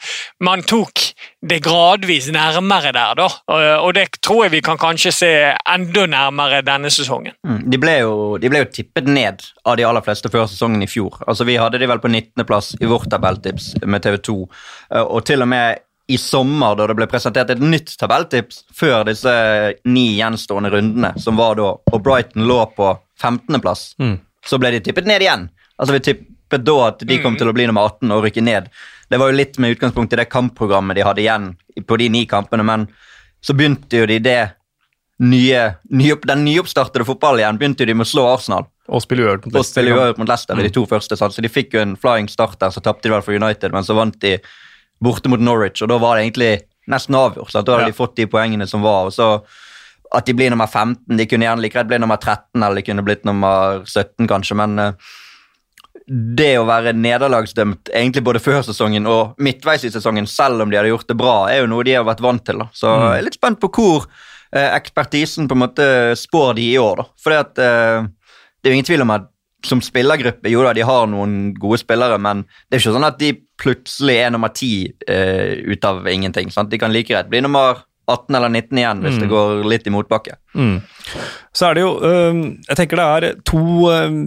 man 0.45 0.63
tok 0.67 1.01
det 1.47 1.61
gradvis 1.65 2.29
nærmere 2.35 2.93
der, 2.95 3.15
da, 3.19 3.27
og, 3.53 3.65
og 3.87 3.95
det 3.97 4.07
tror 4.25 4.47
jeg 4.47 4.57
vi 4.57 4.63
kan 4.65 4.79
kanskje 4.81 5.13
se 5.15 5.31
enda 5.73 6.07
nærmere 6.11 6.63
denne 6.67 6.91
sesongen. 6.93 7.37
Mm. 7.47 7.63
De, 7.71 7.81
ble 7.81 7.97
jo, 8.01 8.15
de 8.43 8.51
ble 8.53 8.65
jo 8.65 8.71
tippet 8.73 9.09
ned 9.11 9.45
av 9.67 9.79
de 9.79 9.87
aller 9.87 10.05
fleste 10.05 10.31
før 10.33 10.49
sesongen 10.51 10.83
i 10.85 10.91
fjor. 10.91 11.21
Altså 11.27 11.47
Vi 11.49 11.59
hadde 11.61 11.81
de 11.83 11.89
vel 11.91 12.03
på 12.03 12.11
19.-plass 12.11 12.75
i 12.81 12.91
vårt 12.91 13.11
tabelltips 13.13 13.75
med 13.85 14.05
TV 14.07 14.19
2. 14.31 14.37
eh, 14.95 15.05
Og 15.05 15.25
til 15.29 15.45
og 15.45 15.51
med 15.53 15.86
i 16.09 16.19
sommer, 16.19 16.77
da 16.79 16.87
det 16.87 16.95
ble 16.95 17.07
presentert 17.11 17.51
et 17.51 17.59
nytt 17.63 17.97
tabelltips 17.99 18.61
før 18.75 19.05
disse 19.09 19.33
ni 19.91 20.05
gjenstående 20.21 20.71
rundene, 20.71 21.15
som 21.19 21.37
var 21.37 21.57
da, 21.59 21.73
og 21.93 22.03
Brighton 22.05 22.47
lå 22.47 22.61
på 22.77 22.93
15.-plass, 23.23 23.97
Mm. 23.99 24.19
så 24.47 24.59
ble 24.63 24.71
de 24.77 24.81
tippet 24.81 25.07
ned 25.07 25.23
igjen. 25.25 25.49
Altså 25.79 25.93
Vi 25.97 26.01
tippet 26.13 26.65
da 26.65 26.77
at 26.89 27.03
de 27.03 27.19
kom 27.23 27.37
til 27.37 27.49
å 27.51 27.53
bli 27.57 27.67
nummer 27.67 27.89
18 27.91 28.13
og 28.15 28.23
rykke 28.25 28.43
ned. 28.45 28.69
Det 29.11 29.19
var 29.19 29.31
jo 29.33 29.37
litt 29.37 29.59
med 29.59 29.75
utgangspunkt 29.77 30.13
i 30.13 30.21
det 30.21 30.29
kampprogrammet 30.31 30.95
de 30.97 31.03
hadde 31.03 31.21
igjen 31.25 31.57
på 31.87 31.99
de 31.99 32.09
ni 32.09 32.25
kampene, 32.27 32.63
men 32.63 32.87
så 33.43 33.55
begynte 33.55 33.99
jo 33.99 34.07
de 34.07 34.19
det 34.23 34.53
nye, 35.19 35.75
nye, 35.91 36.17
den 36.29 36.45
nyoppstartede 36.45 37.07
fotballen 37.09 37.41
igjen 37.41 37.59
begynte 37.59 37.83
jo 37.85 37.91
de 37.91 37.95
med 37.97 38.07
å 38.07 38.11
slå 38.11 38.27
Arsenal 38.35 38.67
Og 38.89 39.01
spille 39.03 39.25
uavgjort 39.25 39.47
mot 39.47 39.55
Leicester. 39.55 39.83
og 39.83 39.87
spille 39.87 39.97
uavgjort 39.97 40.19
mot 40.21 40.29
Leicester 40.29 40.55
mm. 40.59 40.63
de 40.63 40.71
to 40.77 40.87
første. 40.87 41.17
Sant? 41.19 41.35
Så 41.35 41.43
de 41.43 41.49
fikk 41.51 41.75
jo 41.75 41.81
en 41.83 41.97
flying 41.97 42.29
start 42.31 42.59
der, 42.61 42.71
så 42.71 42.83
tapte 42.85 43.09
de 43.09 43.15
vel 43.15 43.23
for 43.25 43.35
United, 43.35 43.73
men 43.73 43.83
så 43.87 43.97
vant 43.97 44.19
de 44.23 44.37
borte 45.03 45.29
mot 45.29 45.41
Norwich, 45.41 45.83
og 45.83 45.89
da 45.89 45.99
var 45.99 46.17
det 46.17 46.27
egentlig 46.27 46.63
nesten 46.89 47.15
avgjort. 47.19 47.51
Sant? 47.51 47.67
Da 47.67 47.73
hadde 47.77 47.89
Ja. 47.89 47.93
de 47.93 47.99
fått 47.99 48.15
de 48.17 48.27
poengene 48.27 48.67
som 48.69 48.83
var. 48.83 49.07
og 49.07 49.13
så 49.13 49.43
At 50.15 50.25
de 50.25 50.33
blir 50.35 50.51
nummer 50.51 50.69
15, 50.69 51.17
de 51.17 51.27
kunne 51.27 51.43
gjerne 51.45 51.61
like 51.61 51.73
greit 51.75 51.89
bli 51.89 51.99
nummer 51.99 52.17
13, 52.17 52.63
eller 52.63 52.77
de 52.77 52.83
kunne 52.83 53.03
blitt 53.05 53.25
nummer 53.25 53.83
17, 53.85 54.29
kanskje, 54.29 54.55
men 54.55 54.79
eh, 54.79 54.93
det 56.09 56.53
å 56.61 56.67
være 56.69 56.93
nederlagsdømt 56.95 57.91
egentlig 57.91 58.23
både 58.23 58.39
før 58.39 58.63
sesongen 58.63 59.09
og 59.11 59.35
midtveis 59.43 59.83
i 59.85 59.91
sesongen, 59.91 60.29
selv 60.31 60.63
om 60.63 60.71
de 60.71 60.77
hadde 60.79 60.93
gjort 60.93 61.09
det 61.11 61.17
bra, 61.19 61.49
er 61.51 61.65
jo 61.65 61.71
noe 61.73 61.83
de 61.83 61.97
har 61.97 62.05
vært 62.07 62.23
vant 62.23 62.45
til. 62.47 62.59
da. 62.63 62.69
Så 62.73 62.87
jeg 62.87 63.19
er 63.19 63.27
litt 63.27 63.35
spent 63.41 63.59
på 63.61 63.69
hvor 63.75 64.07
eh, 64.53 64.71
ekspertisen 64.79 65.49
på 65.51 65.57
en 65.59 65.65
måte 65.65 65.89
spår 66.17 66.55
de 66.61 66.69
i 66.71 66.79
år. 66.79 67.03
da. 67.03 67.09
Fordi 67.25 67.41
at 67.43 67.59
eh, 67.59 68.07
det 68.63 68.71
er 68.71 68.71
jo 68.71 68.79
ingen 68.79 68.87
tvil 68.93 69.03
om 69.03 69.11
at 69.17 69.27
som 69.65 69.81
spillergruppe, 69.83 70.51
jo 70.53 70.63
da, 70.65 70.75
de 70.77 70.85
har 70.87 71.07
noen 71.11 71.55
gode 71.57 71.81
spillere, 71.81 72.19
men 72.23 72.45
det 72.45 72.77
er 72.77 72.83
ikke 72.83 72.95
sånn 72.97 73.09
at 73.09 73.19
de 73.21 73.33
plutselig 73.61 74.19
er 74.21 74.33
nummer 74.35 74.53
ti 74.55 74.87
eh, 75.09 75.57
ut 75.65 75.87
av 75.89 76.07
ingenting. 76.11 76.53
sant? 76.53 76.71
De 76.71 76.81
kan 76.81 76.93
like 76.93 77.13
greit 77.13 77.31
bli 77.33 77.41
nummer 77.45 77.81
18 78.07 78.37
eller 78.39 78.53
19 78.53 78.79
igjen 78.79 79.03
hvis 79.03 79.17
det 79.19 79.29
går 79.31 79.65
litt 79.67 79.87
i 79.89 79.93
motbakke. 79.95 80.37
Mm. 80.55 80.77
Så 81.57 81.67
er 81.69 81.75
det 81.77 81.83
jo 81.83 81.95
øhm, 82.07 82.43
Jeg 82.69 82.79
tenker 82.79 83.01
det 83.01 83.07
er 83.07 83.41
to 83.49 83.63
øhm, 83.91 84.21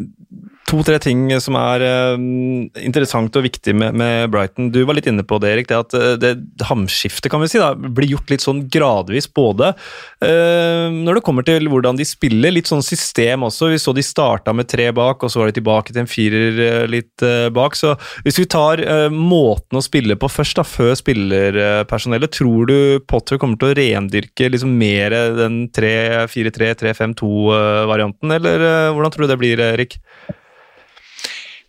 To-tre 0.69 0.99
ting 1.01 1.23
som 1.41 1.55
er 1.57 1.81
øhm, 1.81 2.67
interessant 2.85 3.33
og 3.39 3.45
viktig 3.47 3.73
med, 3.73 3.95
med 3.97 4.29
Brighton. 4.29 4.67
Du 4.69 4.83
var 4.85 4.93
litt 4.93 5.07
inne 5.09 5.23
på 5.25 5.39
det, 5.41 5.49
Erik. 5.55 5.67
Det 5.69 5.77
at 5.79 5.93
øh, 5.97 6.17
det 6.21 6.37
hamskiftet 6.69 7.31
kan 7.33 7.41
vi 7.41 7.47
si, 7.49 7.57
da, 7.61 7.73
blir 7.73 8.09
gjort 8.11 8.29
litt 8.29 8.43
sånn 8.45 8.69
gradvis. 8.69 9.25
Både 9.33 9.73
uh, 9.73 10.87
når 10.93 11.13
det 11.17 11.23
kommer 11.25 11.43
til 11.47 11.65
hvordan 11.71 11.97
de 11.97 12.05
spiller, 12.05 12.51
litt 12.53 12.69
sånn 12.69 12.83
system 12.85 13.43
også. 13.47 13.71
Vi 13.73 13.79
så 13.81 13.91
de 13.97 14.03
starta 14.05 14.53
med 14.53 14.69
tre 14.69 14.91
bak, 14.93 15.23
og 15.25 15.29
så 15.31 15.39
var 15.41 15.47
de 15.49 15.57
tilbake 15.57 15.89
til 15.89 16.01
en 16.03 16.11
firer 16.11 16.85
litt 16.91 17.17
uh, 17.25 17.49
bak. 17.55 17.73
Så 17.79 17.89
hvis 18.27 18.37
vi 18.37 18.51
tar 18.53 18.77
uh, 18.85 19.09
måten 19.09 19.77
å 19.79 19.85
spille 19.85 20.15
på 20.21 20.27
først, 20.29 20.57
da, 20.59 20.63
før 20.67 20.93
spillerpersonellet, 20.99 22.29
tror 22.37 22.61
du 22.69 22.77
Potter 23.09 23.37
kommer 23.41 23.57
til 23.57 23.69
å 23.71 23.77
rendyrke 23.79 24.51
liksom 24.53 24.71
mer 24.77 25.09
den 25.39 25.55
3-4-3-3-5-2-varianten, 25.73 28.29
eller 28.37 28.57
hvordan 28.93 29.11
tror 29.15 29.25
du 29.25 29.29
det 29.33 29.41
blir, 29.41 29.57
Erik? 29.71 29.97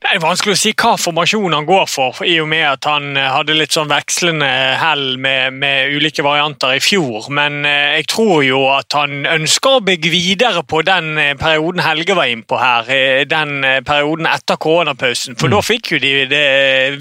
Det 0.01 0.15
er 0.15 0.23
vanskelig 0.23 0.55
å 0.55 0.57
si 0.57 0.71
hva 0.81 0.95
formasjon 0.97 1.53
han 1.53 1.67
går 1.69 1.83
for, 1.93 2.23
i 2.25 2.39
og 2.41 2.47
med 2.49 2.63
at 2.65 2.87
han 2.89 3.19
eh, 3.21 3.27
hadde 3.35 3.53
litt 3.53 3.75
sånn 3.77 3.91
vekslende 3.91 4.47
hell 4.81 5.19
med, 5.21 5.59
med, 5.61 5.93
ulike 5.93 6.25
varianter 6.25 6.73
i 6.73 6.81
fjor. 6.81 7.27
Men 7.37 7.67
eh, 7.69 7.99
jeg 7.99 8.07
tror 8.09 8.41
jo 8.47 8.63
at 8.73 8.97
han 8.97 9.27
ønsker 9.29 9.77
å 9.77 9.83
bygge 9.85 10.09
videre 10.09 10.63
på 10.65 10.81
den 10.89 11.19
eh, 11.21 11.35
perioden 11.37 11.83
Helge 11.85 12.17
var 12.17 12.31
inne 12.33 12.49
på 12.49 12.57
her. 12.57 12.89
Den 13.29 13.61
perioden 13.85 14.29
etter 14.31 14.57
koronapausen. 14.57 15.37
For 15.37 15.51
mm. 15.51 15.53
da 15.53 15.61
fikk 15.69 15.93
jo 15.93 16.01
de 16.01 16.15
det 16.31 16.49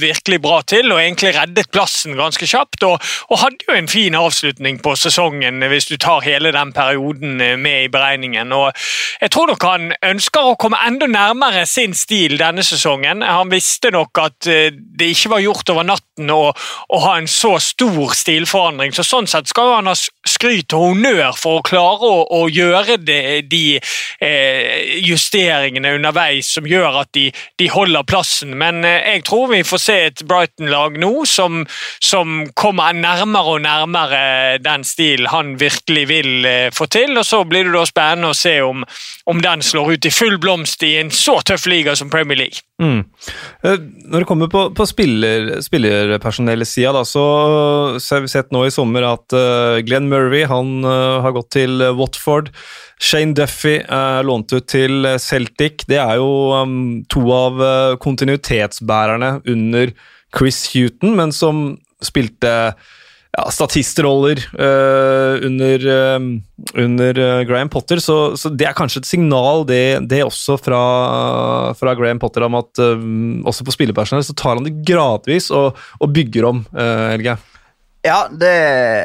virkelig 0.03 0.41
bra 0.43 0.59
til, 0.67 0.91
og 0.91 0.99
egentlig 0.99 1.31
reddet 1.37 1.71
plassen 1.71 2.19
ganske 2.19 2.51
kjapt. 2.51 2.83
Og, 2.83 2.99
og 3.31 3.41
hadde 3.45 3.63
jo 3.63 3.79
en 3.79 3.87
fin 3.87 4.19
avslutning 4.19 4.81
på 4.83 4.97
sesongen, 4.99 5.63
hvis 5.71 5.87
du 5.87 5.95
tar 5.95 6.27
hele 6.27 6.51
den 6.51 6.75
perioden 6.75 7.39
med 7.63 7.87
i 7.87 7.89
beregningen. 7.95 8.51
Og 8.59 8.75
jeg 9.23 9.31
tror 9.31 9.53
nok 9.53 9.67
han 9.71 9.89
ønsker 10.11 10.51
å 10.51 10.59
komme 10.59 10.83
enda 10.83 11.07
nærmere 11.07 11.63
sin 11.63 11.95
stil 11.95 12.35
denne 12.43 12.67
sesongen 12.67 12.88
sesongen. 12.89 13.21
Han 13.21 13.49
visste 13.49 13.91
nok 13.91 14.17
at 14.17 14.47
eh, 14.47 14.71
det 14.73 15.11
ikke 15.13 15.29
var 15.29 15.43
gjort 15.43 15.69
over 15.69 15.85
natten 15.85 16.29
å, 16.31 16.51
å 16.89 16.99
ha 17.03 17.17
en 17.17 17.27
så 17.27 17.57
stor 17.59 18.13
stilforandring. 18.15 18.91
så 18.93 19.03
Sånn 19.03 19.27
sett 19.27 19.47
skal 19.49 19.75
han 19.77 19.87
ha 19.87 19.95
skryt 19.95 20.73
og 20.73 20.93
honnør 20.93 21.37
for 21.37 21.59
å 21.59 21.65
klare 21.65 22.05
å, 22.05 22.25
å 22.41 22.49
gjøre 22.49 22.97
det, 23.01 23.47
de 23.49 23.79
eh, 23.79 24.99
justeringene 25.05 25.95
underveis 25.97 26.49
som 26.53 26.67
gjør 26.67 27.01
at 27.03 27.11
de, 27.13 27.29
de 27.59 27.69
holder 27.69 28.03
plassen. 28.03 28.55
Men 28.57 28.83
eh, 28.85 29.15
jeg 29.15 29.25
tror 29.29 29.49
vi 29.53 29.63
får 29.63 29.83
se 29.83 29.97
et 30.09 30.23
Brighton-lag 30.27 30.99
nå 30.99 31.25
som, 31.25 31.65
som, 31.99 32.47
kommer 32.59 32.93
nærmere 32.93 33.55
og 33.55 33.61
nærmere 33.63 34.57
den 34.61 34.83
stilen 34.87 35.29
han 35.31 35.53
virkelig 35.59 36.05
vil 36.09 36.45
eh, 36.45 36.69
få 36.73 36.89
til. 36.91 37.17
og 37.17 37.25
Så 37.25 37.43
blir 37.47 37.67
det 37.67 37.75
da 37.75 37.85
spennende 37.87 38.33
å 38.33 38.37
se 38.37 38.59
om, 38.65 38.85
om 39.29 39.43
den 39.43 39.63
slår 39.65 39.95
ut 39.95 40.09
i 40.09 40.13
full 40.13 40.39
blomst 40.41 40.83
i 40.85 40.95
en 40.99 41.13
så 41.13 41.39
tøff 41.45 41.67
liga 41.69 41.95
som 41.95 42.11
Premier 42.11 42.39
League. 42.39 42.63
Mm. 42.79 42.99
Eh, 43.67 43.79
når 44.07 44.23
det 44.23 44.27
kommer 44.29 44.49
på, 44.51 44.61
på 44.75 44.85
spiller, 44.87 45.49
spillerpersonellsida, 45.63 47.03
så, 47.05 47.25
så 47.99 48.15
har 48.15 48.23
vi 48.23 48.31
sett 48.31 48.53
nå 48.55 48.63
i 48.65 48.71
sommer 48.73 49.07
at 49.09 49.35
uh, 49.35 49.79
Glenn 49.83 50.07
Murray 50.11 50.45
han 50.47 50.79
uh, 50.87 51.19
har 51.25 51.35
gått 51.35 51.51
til 51.57 51.83
Watford. 51.99 52.53
Shane 52.99 53.35
Duffy 53.35 53.79
er 53.83 54.23
lånt 54.27 54.53
ut 54.55 54.69
til 54.71 55.07
Celtic. 55.19 55.83
Det 55.91 55.99
er 55.99 56.19
jo 56.19 56.55
um, 56.55 56.79
to 57.11 57.25
av 57.35 57.61
kontinuitetsbærerne 58.03 59.37
under 59.47 59.93
Chris 60.35 60.65
Huton, 60.73 61.15
men 61.19 61.35
som 61.35 61.77
spilte 62.03 62.73
ja, 63.39 63.51
statistroller 63.53 64.41
uh, 64.53 65.39
under, 65.47 65.85
uh, 65.87 66.25
under 66.83 67.19
uh, 67.19 67.41
Graham 67.47 67.69
Potter, 67.71 68.01
så, 68.03 68.17
så, 68.37 68.51
det 68.51 68.67
er 68.67 68.77
kanskje 68.77 69.03
et 69.03 69.09
signal, 69.09 69.65
det, 69.69 69.83
det 70.11 70.23
også 70.25 70.57
fra, 70.59 70.81
fra, 71.79 71.95
Graham 71.99 72.19
Potter, 72.21 72.45
om 72.47 72.59
at 72.59 72.81
også 73.49 73.65
på 73.67 73.75
spillepersonell 73.75 74.25
så 74.25 74.35
tar 74.37 74.57
han 74.57 74.67
det 74.67 74.79
gradvis 74.87 75.49
og, 75.55 75.77
og 75.99 76.13
bygger 76.15 76.49
om, 76.49 76.63
Helge. 76.75 77.37
Ja, 78.09 78.19
det, 78.31 78.53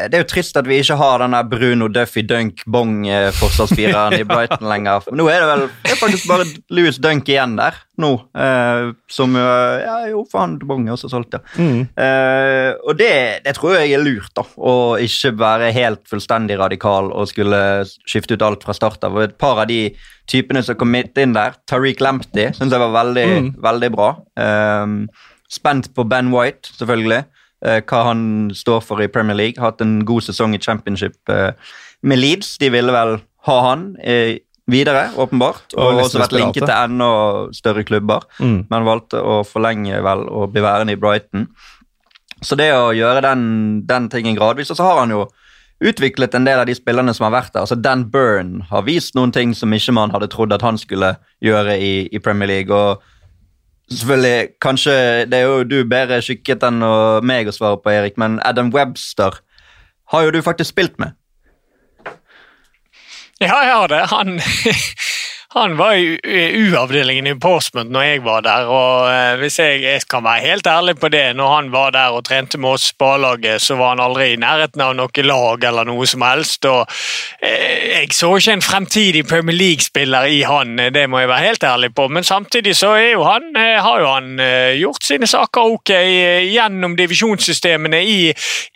det, 0.08 0.16
er 0.16 0.22
jo 0.22 0.28
trist 0.30 0.56
at 0.56 0.68
vi 0.68 0.78
ikke 0.80 0.96
har 0.96 1.20
denne 1.20 1.42
Bruno 1.48 1.90
Duffy 1.92 2.24
Dunk 2.24 2.62
Bong-forsvarsfireren 2.70 4.16
i 4.16 4.24
Brighton 4.30 4.68
lenger. 4.70 5.10
Nå 5.12 5.26
er 5.28 5.44
det 5.44 5.50
vel 5.50 5.64
det 5.84 5.92
er 5.92 6.00
faktisk 6.00 6.30
bare 6.30 6.46
Louis 6.72 6.96
Dunk 7.02 7.28
igjen 7.28 7.58
der 7.58 7.76
nå. 8.00 8.10
Eh, 8.34 8.88
som 9.10 9.36
Ja, 9.36 9.98
jo, 10.10 10.24
faen, 10.30 10.56
Bong 10.62 10.88
er 10.88 10.94
også 10.96 11.10
solgt, 11.12 11.36
ja. 11.36 11.42
Mm. 11.60 11.84
Eh, 12.00 12.70
og 12.82 12.96
det, 12.98 13.12
det, 13.44 13.54
tror 13.58 13.76
jeg 13.76 13.92
er 13.94 14.02
lurt, 14.02 14.32
da. 14.36 14.46
Å 14.56 14.74
ikke 15.04 15.34
være 15.38 15.70
helt 15.76 16.02
fullstendig 16.10 16.58
radikal 16.60 17.12
og 17.12 17.28
skulle 17.30 17.60
skifte 18.08 18.38
ut 18.38 18.46
alt 18.46 18.66
fra 18.66 18.74
start 18.76 19.04
av. 19.06 19.20
Et 19.22 19.36
par 19.38 19.62
av 19.62 19.70
de 19.70 19.82
typene 20.30 20.64
som 20.64 20.78
kom 20.80 20.90
midt 20.94 21.18
inn 21.20 21.36
der, 21.36 21.58
Tariq 21.70 22.02
Lamptey, 22.02 22.50
syns 22.56 22.74
jeg 22.74 22.82
var 22.82 22.94
veldig, 22.96 23.28
mm. 23.30 23.54
veldig 23.64 23.94
bra. 23.94 24.10
Eh, 24.40 24.98
spent 25.52 25.92
på 25.94 26.08
Ben 26.08 26.32
White, 26.34 26.74
selvfølgelig. 26.80 27.24
Eh, 27.64 27.80
hva 27.88 28.00
han 28.10 28.24
står 28.52 28.82
for 28.84 29.00
i 29.00 29.08
Premier 29.08 29.36
League. 29.38 29.62
Hatt 29.62 29.80
en 29.80 30.02
god 30.04 30.26
sesong 30.26 30.56
i 30.56 30.60
championship 30.60 31.16
eh, 31.32 31.52
med 32.04 32.20
Leeds. 32.20 32.58
De 32.60 32.68
ville 32.72 32.92
vel 32.92 33.16
ha 33.48 33.60
han 33.70 33.94
eh, 34.04 34.40
videre, 34.70 35.06
åpenbart. 35.16 35.72
Og, 35.76 35.84
og 35.84 36.02
også 36.04 36.20
vært 36.20 36.36
linket 36.36 36.66
til 36.66 36.74
enda 36.74 37.08
større 37.56 37.84
klubber, 37.88 38.26
mm. 38.40 38.66
men 38.72 38.88
valgte 38.88 39.20
å 39.20 39.40
forlenge 39.48 40.02
vel 40.04 40.26
og 40.28 40.52
bli 40.52 40.64
værende 40.64 40.96
i 40.96 41.00
Brighton. 41.00 41.48
Så 42.44 42.58
det 42.60 42.68
å 42.76 42.92
gjøre 42.92 43.22
den, 43.24 43.46
den 43.88 44.10
tingen 44.12 44.34
gradvis 44.36 44.68
Og 44.68 44.76
så 44.76 44.84
har 44.84 44.98
han 44.98 45.12
jo 45.14 45.22
utviklet 45.80 46.34
en 46.36 46.44
del 46.44 46.60
av 46.60 46.66
de 46.68 46.74
spillerne 46.76 47.14
som 47.16 47.24
har 47.28 47.32
vært 47.32 47.54
der. 47.54 47.64
Altså 47.64 47.78
Dan 47.80 48.04
Byrne 48.12 48.66
har 48.68 48.84
vist 48.84 49.16
noen 49.16 49.32
ting 49.32 49.54
som 49.56 49.72
ikke 49.72 49.94
man 49.96 50.12
hadde 50.12 50.28
trodd 50.32 50.52
at 50.52 50.64
han 50.64 50.76
skulle 50.80 51.14
gjøre 51.44 51.78
i, 51.80 51.94
i 52.12 52.20
Premier 52.20 52.50
League. 52.50 52.74
og 52.74 53.00
Selvfølgelig, 53.90 54.48
kanskje 54.64 54.92
Det 55.28 55.38
er 55.38 55.42
jo 55.44 55.64
du 55.68 55.84
bedre 55.84 56.22
skikket 56.24 56.64
enn 56.64 56.80
meg 57.22 57.48
å 57.48 57.52
svare 57.52 57.80
på, 57.82 57.92
Erik, 57.92 58.16
men 58.20 58.40
Adam 58.44 58.72
Webster 58.74 59.40
har 60.12 60.24
jo 60.24 60.30
du 60.30 60.40
faktisk 60.42 60.72
spilt 60.74 60.98
med. 60.98 61.12
Ja, 63.40 63.56
jeg 63.66 63.74
har 63.74 63.88
det. 63.90 64.02
Han 64.12 64.40
Han 65.54 65.76
var 65.76 65.92
i 65.94 66.18
U-avdelingen 66.58 67.26
i 67.30 67.34
Portsmouth 67.38 67.86
når 67.94 68.02
jeg 68.02 68.22
var 68.24 68.40
der. 68.42 68.66
og 68.66 69.06
eh, 69.06 69.36
hvis 69.38 69.60
jeg, 69.60 69.82
jeg, 69.84 70.02
kan 70.10 70.24
være 70.26 70.42
helt 70.42 70.66
ærlig 70.66 70.96
på 70.98 71.08
det, 71.14 71.36
når 71.38 71.52
han 71.52 71.68
var 71.70 71.92
der 71.94 72.16
og 72.16 72.24
trente 72.26 72.58
med 72.58 72.74
oss 72.74 72.88
på 72.98 73.12
A-laget, 73.14 73.62
så 73.62 73.76
var 73.78 73.92
han 73.92 74.02
aldri 74.02 74.32
i 74.32 74.40
nærheten 74.42 74.82
av 74.82 74.96
noe 74.98 75.22
lag 75.22 75.66
eller 75.68 75.86
noe 75.86 76.08
som 76.10 76.24
helst. 76.26 76.66
og 76.66 76.90
eh, 77.38 78.00
Jeg 78.00 78.10
så 78.18 78.32
ikke 78.34 78.56
en 78.56 78.64
fremtidig 78.66 79.22
Premier 79.30 79.54
League-spiller 79.54 80.26
i 80.26 80.40
han, 80.42 80.74
det 80.90 81.04
må 81.06 81.22
jeg 81.22 81.30
være 81.30 81.46
helt 81.46 81.68
ærlig 81.70 81.92
på. 81.94 82.08
Men 82.10 82.26
samtidig 82.26 82.74
så 82.74 82.96
jo 82.98 83.22
han, 83.22 83.46
eh, 83.54 83.78
har 83.78 84.02
jo 84.02 84.10
han 84.10 84.34
gjort 84.74 85.06
sine 85.06 85.30
saker 85.30 85.70
ok 85.76 85.94
gjennom 86.50 86.98
divisjonssystemene 86.98 88.02
i, 88.02 88.18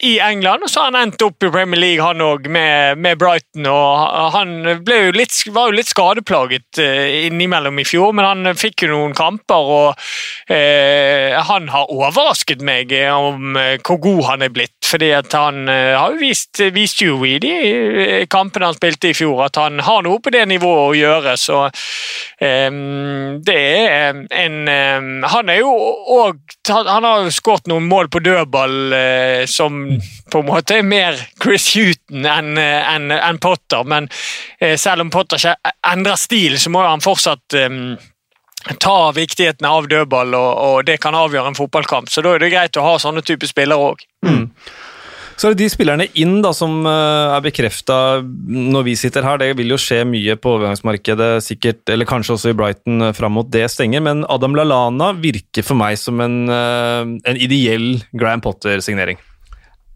i 0.06 0.14
England. 0.23 0.62
Og 0.62 0.70
så 0.70 0.85
har 0.85 0.92
han 0.92 1.08
endt 1.08 1.26
opp 1.26 1.42
i 1.42 1.50
Premier 1.50 1.82
League, 1.82 2.06
han 2.06 2.23
òg, 2.23 2.47
med, 2.47 3.02
med, 3.02 3.18
Brighton. 3.18 3.66
og 3.66 4.32
Han 4.38 4.56
jo 4.78 5.12
litt, 5.18 5.35
var 5.50 5.73
jo 5.73 5.78
litt 5.80 5.90
skadeplaget 5.90 6.67
litt 6.68 6.78
eh, 6.78 7.26
innimellom 7.26 7.78
i 7.78 7.84
fjor, 7.84 8.12
men 8.12 8.25
han 8.25 8.56
fikk 8.56 8.84
jo 8.84 8.92
noen 8.92 9.14
kamper, 9.14 9.54
og 9.56 10.52
eh, 10.52 11.34
han 11.34 11.68
har 11.68 11.90
overrasket 11.90 12.62
meg 12.62 12.92
om 13.12 13.56
eh, 13.56 13.78
hvor 13.82 13.98
god 13.98 14.25
han 14.25 14.42
er 14.42 14.50
blitt. 14.50 14.75
fordi 14.88 15.12
han 15.12 15.68
har 15.68 16.12
jo 16.12 16.18
vist, 16.18 16.60
vist 16.72 17.02
jo 17.02 17.18
i 17.25 17.38
de 17.38 18.25
kampene 18.30 18.70
han 18.70 18.75
spilte 18.75 19.10
i 19.10 19.14
fjor, 19.14 19.44
at 19.44 19.56
han 19.56 19.80
har 19.80 20.02
noe 20.02 20.18
på 20.20 20.30
det 20.32 20.46
nivået 20.48 20.88
å 20.88 20.96
gjøre. 20.96 21.37
Så 21.37 21.68
det 22.38 23.58
er 23.58 24.22
en 24.30 25.22
Han 25.28 25.48
er 25.50 25.58
jo 25.58 25.72
òg 26.14 26.38
Han 26.70 27.04
har 27.04 27.28
skåret 27.34 27.66
noen 27.68 27.88
mål 27.90 28.08
på 28.08 28.22
dødball 28.22 28.94
som 29.50 29.82
på 30.30 30.42
en 30.42 30.49
måte 30.50 30.78
er 30.78 30.87
mer 30.87 31.18
Chris 31.42 31.70
Huton 31.76 32.26
enn 32.28 32.58
en, 32.58 33.11
en 33.14 33.40
Potter, 33.42 33.85
men 33.88 34.08
selv 34.76 35.04
om 35.04 35.11
Potter 35.14 35.40
ikke 35.40 35.75
endrer 35.87 36.20
stil, 36.20 36.58
så 36.61 36.73
må 36.73 36.82
han 36.85 37.04
fortsatt 37.04 37.56
um, 37.68 37.97
ta 38.82 38.99
viktigheten 39.12 39.66
av 39.68 39.88
dødball, 39.88 40.35
og, 40.35 40.50
og, 40.58 40.76
det 40.88 40.99
kan 41.02 41.16
avgjøre 41.16 41.52
en 41.52 41.58
fotballkamp. 41.58 42.11
Så 42.11 42.25
da 42.25 42.35
er 42.35 42.44
det 42.44 42.52
greit 42.54 42.78
å 42.78 42.87
ha 42.87 42.99
sånne 43.00 43.25
typer 43.25 43.50
spillere 43.50 43.92
òg. 43.92 44.04
Mm. 44.26 44.47
Så 45.38 45.47
er 45.47 45.54
det 45.54 45.62
de 45.62 45.70
spillerne 45.70 46.08
inn 46.18 46.40
da, 46.42 46.50
som 46.56 46.82
er 46.90 47.38
bekrefta 47.44 48.18
når 48.26 48.88
vi 48.88 48.97
sitter 48.99 49.23
her. 49.23 49.38
Det 49.38 49.52
vil 49.61 49.70
jo 49.70 49.78
skje 49.78 50.00
mye 50.11 50.35
på 50.35 50.56
overgangsmarkedet, 50.56 51.28
sikkert, 51.47 51.85
eller 51.94 52.08
kanskje 52.11 52.35
også 52.35 52.50
i 52.50 52.56
Brighton 52.58 53.12
fram 53.14 53.37
mot 53.38 53.52
det 53.54 53.68
stenger, 53.70 54.02
men 54.02 54.26
Adam 54.26 54.58
Lallana 54.58 55.12
virker 55.14 55.62
for 55.62 55.78
meg 55.78 55.94
som 56.02 56.18
en, 56.25 56.40
en 56.50 57.38
ideell 57.38 58.00
Graham 58.11 58.42
Potter-signering. 58.42 59.23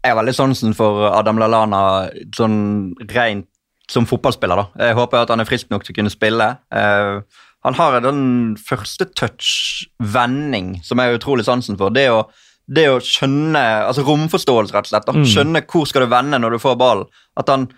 Jeg 0.03 0.11
har 0.11 0.19
veldig 0.19 0.35
sansen 0.35 0.73
for 0.75 1.05
Adam 1.07 1.39
Lallana 1.39 2.09
sånn 2.35 2.57
rent 3.13 3.47
som 3.91 4.07
fotballspiller. 4.07 4.59
da. 4.59 4.87
Jeg 4.87 4.97
håper 4.97 5.23
at 5.23 5.31
han 5.31 5.39
er 5.39 5.47
frisk 5.47 5.69
nok 5.71 5.85
til 5.85 5.93
å 5.93 5.97
kunne 5.99 6.11
spille. 6.11 6.47
Uh, 6.73 7.23
han 7.63 7.77
har 7.77 8.01
den 8.03 8.23
første 8.59 9.07
touch-vending 9.15 10.81
som 10.83 10.99
jeg 10.99 11.11
har 11.11 11.19
utrolig 11.19 11.45
sansen 11.47 11.79
for. 11.79 11.93
Det 11.95 12.09
å, 12.11 12.25
det 12.67 12.89
å 12.91 12.99
skjønne 13.03 13.61
altså 13.87 14.03
Romforståelse, 14.07 14.75
rett 14.75 14.89
og 14.89 14.91
slett. 14.91 15.13
Mm. 15.15 15.23
Skjønne 15.35 15.63
hvor 15.71 15.87
skal 15.87 16.03
du 16.03 16.11
vende 16.11 16.41
når 16.41 16.57
du 16.57 16.63
får 16.63 16.75
ballen. 16.79 17.07
At 17.39 17.51
han, 17.51 17.69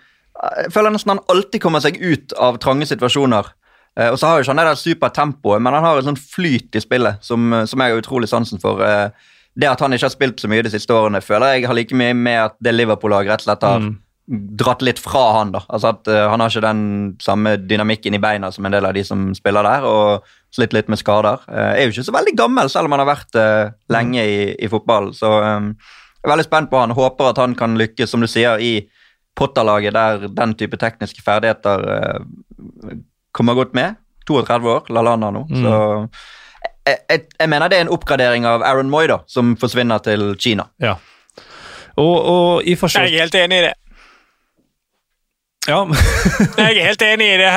Jeg 0.58 0.74
føler 0.74 0.92
nesten 0.94 1.14
han 1.14 1.22
alltid 1.32 1.62
kommer 1.62 1.84
seg 1.84 2.00
ut 2.02 2.34
av 2.42 2.58
trange 2.62 2.90
situasjoner. 2.90 3.54
Eh, 3.96 4.10
og 4.10 4.18
så 4.18 4.28
har 4.28 4.36
jo 4.36 4.44
ikke 4.44 4.52
han 4.52 4.60
det 4.60 4.66
der 4.68 4.82
supertempoet, 4.82 5.62
men 5.62 5.78
han 5.78 5.86
har 5.86 6.02
en 6.02 6.10
sånn 6.10 6.20
flyt 6.20 6.76
i 6.76 6.82
spillet 6.82 7.22
som, 7.24 7.54
som 7.64 7.80
jeg 7.80 7.94
har 7.94 8.02
utrolig 8.02 8.28
sansen 8.28 8.60
for. 8.60 8.82
Uh, 8.82 9.30
det 9.56 9.68
at 9.70 9.80
han 9.80 9.94
ikke 9.96 10.06
har 10.06 10.12
spilt 10.12 10.42
så 10.42 10.50
mye 10.52 10.64
de 10.66 10.72
siste 10.72 10.92
årene, 10.92 11.22
føler 11.24 11.56
jeg 11.56 11.68
har 11.68 11.76
like 11.78 11.96
mye 11.96 12.16
med 12.16 12.42
at 12.42 12.58
det 12.60 12.74
Liverpool-laget 12.74 13.32
rett 13.32 13.44
og 13.44 13.48
slett 13.50 13.64
har 13.66 13.80
mm 13.84 13.94
dratt 14.26 14.82
litt 14.82 14.98
fra 14.98 15.24
han. 15.38 15.52
da. 15.54 15.62
Altså 15.68 15.92
at 15.92 16.08
uh, 16.10 16.24
Han 16.30 16.42
har 16.42 16.50
ikke 16.50 16.64
den 16.64 16.82
samme 17.22 17.56
dynamikken 17.62 18.16
i 18.16 18.22
beina 18.22 18.50
som 18.52 18.66
en 18.66 18.74
del 18.74 18.86
av 18.88 18.94
de 18.96 19.04
som 19.06 19.28
spiller 19.38 19.66
der, 19.66 19.86
og 19.86 20.26
slitt 20.54 20.74
litt 20.74 20.90
med 20.90 21.00
skader. 21.00 21.44
Uh, 21.46 21.74
er 21.74 21.86
jo 21.86 21.94
ikke 21.94 22.08
så 22.08 22.16
veldig 22.16 22.34
gammel, 22.38 22.70
selv 22.72 22.88
om 22.90 22.96
han 22.96 23.04
har 23.04 23.12
vært 23.12 23.38
uh, 23.38 23.74
lenge 23.92 24.24
i, 24.24 24.38
i 24.58 24.70
fotball. 24.72 25.12
Så 25.16 25.30
um, 25.30 25.72
jeg 26.18 26.26
er 26.26 26.34
veldig 26.34 26.48
spent 26.48 26.72
på 26.72 26.80
han. 26.80 26.96
Håper 26.96 27.30
at 27.30 27.42
han 27.42 27.54
kan 27.58 27.78
lykkes, 27.78 28.10
som 28.10 28.24
du 28.24 28.30
sier, 28.30 28.58
i 28.58 28.88
Potter-laget 29.36 29.92
der 29.92 30.26
den 30.32 30.54
type 30.56 30.78
tekniske 30.80 31.20
ferdigheter 31.20 31.82
kommer 33.36 33.54
godt 33.58 33.74
med. 33.76 33.98
32 34.26 34.70
år, 34.72 34.88
Lalana 34.96 35.28
nå. 35.30 35.42
Mm. 35.50 35.58
Så 35.60 35.74
jeg, 36.86 37.20
jeg, 37.40 37.48
mener 37.48 37.68
det 37.68 37.78
er 37.78 37.86
en 37.86 37.94
oppgradering 37.94 38.46
av 38.46 38.62
Aaron 38.62 38.90
Moy, 38.90 39.08
da, 39.10 39.20
som 39.28 39.56
forsvinner 39.60 39.98
til 40.04 40.28
Kina. 40.40 40.68
Ja. 40.82 40.96
Og, 41.96 42.16
og 42.16 42.68
i 42.68 42.76
forsøk... 42.76 43.08
Jeg 43.08 43.16
er 43.16 43.26
helt 43.26 43.34
enig 43.34 43.58
i 43.58 43.66
det. 43.66 43.74
Ja. 45.66 45.80
Jeg 46.58 46.76
er 46.78 46.86
helt 46.86 47.02
enig 47.02 47.26
i 47.26 47.38
det. 47.40 47.52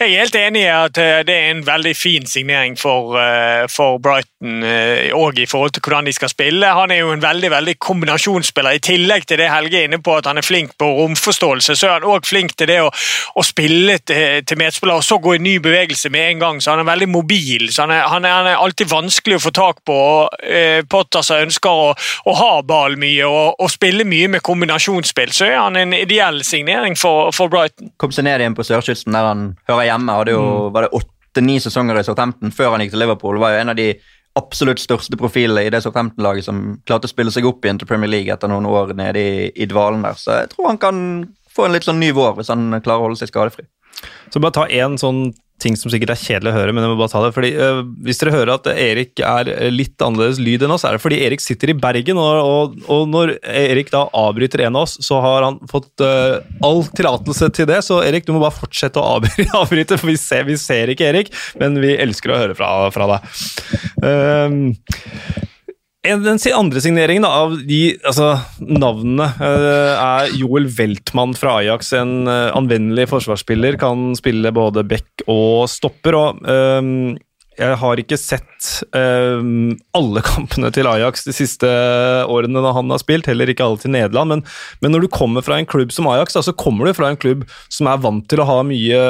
Jeg 0.00 0.12
er 0.12 0.18
helt 0.20 0.34
enig 0.36 0.62
i 0.62 0.68
at 0.72 0.98
eh, 1.00 1.20
det 1.26 1.34
er 1.34 1.50
en 1.54 1.62
veldig 1.66 1.94
fin 1.96 2.26
signering 2.26 2.76
for, 2.78 3.16
for 3.72 3.96
for 4.02 4.20
Brighton 4.38 5.18
òg 5.18 5.38
i 5.38 5.46
forhold 5.46 5.72
til 5.74 5.82
hvordan 5.82 6.06
de 6.06 6.12
skal 6.12 6.30
spille. 6.30 6.66
Han 6.66 6.90
er 6.90 7.02
jo 7.02 7.12
en 7.12 7.22
veldig 7.22 7.50
veldig 7.50 7.74
kombinasjonsspiller. 7.78 8.76
I 8.76 8.82
tillegg 8.82 9.26
til 9.26 9.38
det 9.38 9.50
Helge 9.50 9.80
er 9.80 9.88
inne 9.88 10.00
på 10.02 10.14
at 10.16 10.26
han 10.26 10.38
er 10.38 10.46
flink 10.46 10.76
på 10.78 10.86
romforståelse, 10.86 11.76
så 11.76 11.88
er 11.88 11.92
han 11.98 12.06
òg 12.06 12.26
flink 12.26 12.54
til 12.56 12.70
det 12.70 12.78
å, 12.84 12.90
å 13.34 13.44
spille 13.46 13.98
til, 13.98 14.44
til 14.46 14.60
medspillere 14.60 15.02
og 15.02 15.06
så 15.06 15.18
gå 15.22 15.34
i 15.34 15.42
ny 15.42 15.56
bevegelse 15.62 16.10
med 16.14 16.30
en 16.32 16.44
gang. 16.44 16.60
så 16.60 16.70
Han 16.70 16.84
er 16.84 16.90
veldig 16.92 17.08
mobil. 17.08 17.68
så 17.72 17.82
Han 17.82 17.94
er, 17.96 18.06
han 18.08 18.24
er, 18.24 18.36
han 18.36 18.50
er 18.52 18.62
alltid 18.62 18.90
vanskelig 18.92 19.38
å 19.40 19.44
få 19.48 19.54
tak 19.58 19.82
på. 19.84 19.98
og 19.98 20.46
eh, 20.46 20.84
Potters 20.88 21.30
ønsker 21.34 21.70
å, 21.70 21.92
å, 22.24 22.36
ha 22.38 22.52
ball 22.62 22.98
mye 23.00 23.26
og, 23.26 23.58
og 23.58 23.70
spille 23.72 24.06
mye 24.06 24.30
med 24.36 24.44
kombinasjonsspill, 24.46 25.34
så 25.34 25.48
er 25.50 25.58
han 25.58 25.76
en 25.76 25.96
ideell 25.96 26.44
signering 26.46 26.96
for, 26.98 27.32
for 27.34 27.50
Brighton. 27.50 27.90
Kom 27.98 28.14
seg 28.14 28.28
ned 28.28 28.42
igjen 28.42 28.56
på 28.56 28.66
sørkysten 28.66 29.16
der 29.16 29.32
han 29.32 29.48
hører 29.68 29.90
hjemme. 29.90 30.18
Hadde 30.20 30.36
jo, 30.36 30.46
Mm. 30.48 30.72
Var 30.72 30.84
det 30.84 30.96
åtte-ni 30.96 31.54
sesonger 31.60 31.98
i 32.00 32.02
Southampton 32.06 32.52
før 32.54 32.72
han 32.72 32.82
gikk 32.82 32.92
til 32.94 33.02
Liverpool. 33.02 33.38
Var 33.40 33.52
jo 33.52 33.60
en 33.62 33.72
av 33.72 33.76
de 33.78 33.88
absolutt 34.38 34.80
største 34.82 35.16
profilene 35.18 35.64
i 35.66 35.72
det 35.72 35.80
Southampton-laget 35.82 36.46
som 36.46 36.60
klarte 36.86 37.08
å 37.08 37.12
spille 37.12 37.32
seg 37.34 37.46
opp 37.48 37.64
igjen 37.64 37.80
til 37.80 37.88
Premier 37.90 38.10
League 38.10 38.32
etter 38.32 38.50
noen 38.50 38.68
år 38.68 38.92
nede 38.98 39.22
i, 39.22 39.48
i 39.54 39.66
dvalen 39.70 40.04
der. 40.06 40.18
Så 40.20 40.36
jeg 40.42 40.52
tror 40.52 40.70
han 40.70 40.80
kan 40.82 41.00
få 41.54 41.66
en 41.66 41.74
litt 41.74 41.88
sånn 41.88 42.00
ny 42.02 42.12
vår 42.14 42.36
hvis 42.38 42.52
han 42.52 42.70
klarer 42.84 43.02
å 43.02 43.08
holde 43.08 43.20
seg 43.20 43.32
skadefri. 43.32 43.66
Så 44.30 44.42
bare 44.42 44.54
ta 44.54 44.66
én 44.70 44.98
sånn 45.00 45.32
ting 45.62 45.76
som 45.78 45.90
sikkert 45.92 46.14
er 46.14 46.20
kjedelig 46.20 46.52
å 46.52 46.56
høre, 46.56 46.74
men 46.74 46.84
jeg 46.84 46.92
må 46.92 46.98
bare 47.00 47.12
ta 47.12 47.22
det. 47.24 47.32
fordi 47.36 47.50
øh, 47.58 47.80
Hvis 48.06 48.20
dere 48.22 48.34
hører 48.34 48.54
at 48.54 48.68
Erik 48.72 49.22
er 49.24 49.50
litt 49.74 50.04
annerledes 50.04 50.40
lyd 50.42 50.64
enn 50.64 50.74
oss, 50.74 50.86
er 50.86 50.96
det 50.96 51.02
fordi 51.02 51.20
Erik 51.26 51.42
sitter 51.44 51.72
i 51.72 51.76
Bergen. 51.78 52.20
Og, 52.20 52.38
og, 52.38 52.78
og 52.94 53.08
når 53.10 53.34
Erik 53.42 53.92
da 53.94 54.04
avbryter 54.16 54.64
en 54.66 54.78
av 54.78 54.86
oss, 54.86 54.98
så 55.04 55.20
har 55.24 55.46
han 55.46 55.58
fått 55.70 56.04
øh, 56.04 56.38
all 56.64 56.84
tillatelse 56.92 57.50
til 57.58 57.70
det. 57.70 57.82
Så 57.86 58.00
Erik, 58.06 58.26
du 58.28 58.34
må 58.36 58.42
bare 58.44 58.58
fortsette 58.58 59.02
å 59.02 59.18
avbryte, 59.62 59.98
for 59.98 60.12
vi 60.12 60.18
ser, 60.20 60.46
vi 60.48 60.58
ser 60.60 60.94
ikke 60.94 61.10
Erik, 61.10 61.34
men 61.60 61.78
vi 61.82 61.96
elsker 61.98 62.34
å 62.34 62.40
høre 62.44 62.58
fra, 62.58 62.72
fra 62.94 63.12
deg. 63.14 63.38
Um, 64.02 64.58
den 66.16 66.40
andre 66.56 66.80
signeringen 66.82 67.26
da, 67.26 67.30
av 67.44 67.56
de 67.68 67.80
altså, 68.06 68.30
navnene 68.64 69.28
eh, 69.44 69.92
er 69.94 70.34
Joel 70.38 70.68
Weltmann 70.78 71.34
fra 71.36 71.58
Ajax. 71.60 71.92
En 71.98 72.28
eh, 72.30 72.48
anvendelig 72.56 73.08
forsvarsspiller. 73.12 73.78
Kan 73.80 74.14
spille 74.18 74.52
både 74.54 74.86
back 74.88 75.26
og 75.28 75.68
stopper. 75.70 76.16
og 76.18 76.44
ehm, 76.48 77.18
jeg 77.58 77.78
har 77.80 78.00
ikke 78.00 78.16
sett 78.20 78.68
ehm, 78.96 79.72
alle 79.96 80.22
kampene 80.26 80.70
til 80.74 80.86
Ajax 80.90 81.24
de 81.26 81.34
siste 81.34 81.68
årene 82.30 82.62
da 82.62 82.72
han 82.76 82.90
har 82.92 83.00
spilt, 83.02 83.28
heller 83.30 83.50
ikke 83.50 83.66
alle 83.66 83.80
til 83.82 83.92
Nederland. 83.94 84.30
Men, 84.32 84.44
men 84.84 84.94
når 84.94 85.04
du 85.04 85.08
kommer 85.12 85.44
fra 85.44 85.58
en 85.58 85.68
klubb 85.68 85.92
som 85.94 86.08
Ajax, 86.12 86.36
da, 86.38 86.44
så 86.46 86.54
kommer 86.58 86.88
du 86.88 86.94
fra 86.96 87.10
en 87.10 87.18
klubb 87.20 87.44
som 87.72 87.90
er 87.90 88.00
vant 88.04 88.26
til 88.30 88.42
å 88.42 88.46
ha 88.48 88.60
mye, 88.66 89.02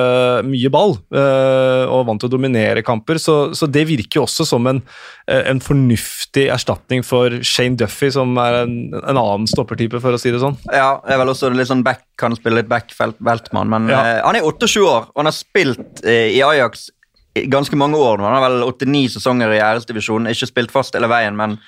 mye 0.48 0.72
ball 0.72 0.96
uh, 1.14 1.84
og 1.92 2.06
vant 2.08 2.22
til 2.22 2.30
å 2.30 2.34
dominere 2.38 2.84
kamper. 2.86 3.20
Så, 3.22 3.38
så 3.58 3.68
det 3.70 3.86
virker 3.90 4.22
jo 4.22 4.26
også 4.26 4.48
som 4.48 4.68
en, 4.70 4.82
eh, 5.28 5.44
en 5.50 5.60
fornuftig 5.64 6.48
erstatning 6.54 7.04
for 7.06 7.40
Shane 7.44 7.78
Duffy, 7.78 8.10
som 8.14 8.36
er 8.40 8.62
en, 8.64 8.76
en 9.02 9.14
annen 9.14 9.48
stoppertype, 9.50 10.00
for 10.02 10.16
å 10.16 10.20
si 10.20 10.32
det 10.32 10.42
sånn. 10.42 10.56
Ja, 10.72 10.98
det 11.04 11.16
er 11.16 11.22
vel 11.22 11.32
også 11.34 11.52
litt 11.52 11.70
sånn 11.70 11.84
back, 11.86 12.06
kan 12.18 12.36
spille 12.38 12.62
litt 12.62 12.70
back-veltmann, 12.70 13.68
men 13.72 13.92
Ja. 13.92 14.00
uh, 14.00 14.28
han 14.28 14.40
er 14.40 14.46
28 14.46 14.84
år, 14.84 15.10
og 15.12 15.20
han 15.20 15.28
har 15.30 15.36
spilt 15.36 16.04
i 16.08 16.40
Ajax 16.44 16.88
ganske 17.34 17.76
mange 17.76 17.98
år. 17.98 18.22
Han 18.22 18.36
har 18.36 18.46
vel 18.46 18.62
89 18.66 19.18
sesonger 19.18 19.52
i 19.54 19.60
æresdivisjonen, 19.62 20.30
ikke 20.32 20.48
spilt 20.50 20.74
fast 20.74 20.96
hele 20.96 21.10
veien, 21.10 21.36
men 21.38 21.58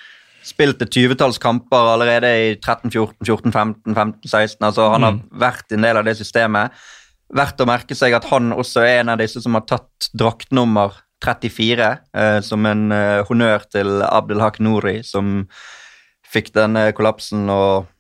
spilt 0.47 0.81
et 0.83 0.93
tyvetalls 0.93 1.39
kamper 1.41 1.93
allerede 1.95 2.31
i 2.31 2.49
13, 2.57 2.91
14, 2.91 3.27
14, 3.27 3.53
15, 3.53 3.95
15, 3.95 4.31
16. 4.31 4.65
Altså, 4.65 4.89
han 4.95 5.07
har 5.07 5.21
vært 5.31 5.77
en 5.77 5.85
del 5.85 6.01
av 6.01 6.09
det 6.09 6.17
systemet. 6.19 6.75
Verdt 7.37 7.63
å 7.63 7.69
merke 7.69 7.95
seg 7.95 8.17
at 8.17 8.27
han 8.33 8.55
også 8.57 8.83
er 8.83 9.03
en 9.03 9.13
av 9.13 9.21
disse 9.21 9.43
som 9.45 9.55
har 9.59 9.67
tatt 9.69 10.11
draktnummer 10.19 10.97
34, 11.25 11.91
eh, 12.17 12.41
som 12.43 12.67
en 12.67 12.89
eh, 12.97 13.21
honnør 13.29 13.67
til 13.71 14.01
Abdelhak 14.07 14.59
Nouri, 14.65 15.01
som 15.05 15.45
fikk 16.31 16.53
denne 16.57 16.89
kollapsen 16.97 17.49
og 17.53 17.91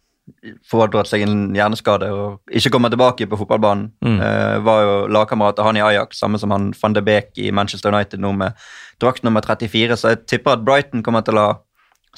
pådratt 0.71 1.11
seg 1.11 1.25
en 1.25 1.55
hjerneskade 1.57 2.11
og 2.14 2.57
ikke 2.57 2.73
kommer 2.75 2.93
tilbake 2.93 3.29
på 3.31 3.38
fotballbanen. 3.40 3.88
Mm. 4.05 4.19
Uh, 4.21 4.59
var 4.66 4.85
jo 4.85 4.95
lagkamerat 5.12 5.59
av 5.61 5.71
han 5.71 5.81
i 5.81 5.85
Ajax, 5.85 6.21
samme 6.21 6.40
som 6.40 6.53
han 6.55 6.71
van 6.77 6.97
de 6.97 7.05
Beek 7.05 7.33
i 7.40 7.51
Manchester 7.55 7.95
United 7.95 8.23
nå 8.23 8.35
med 8.37 8.69
drakt 9.01 9.25
nummer 9.27 9.45
34, 9.45 9.97
så 9.97 10.14
jeg 10.14 10.25
tipper 10.29 10.59
at 10.59 10.64
Brighton 10.66 11.05
kommer 11.07 11.25
til 11.27 11.40
å 11.40 11.49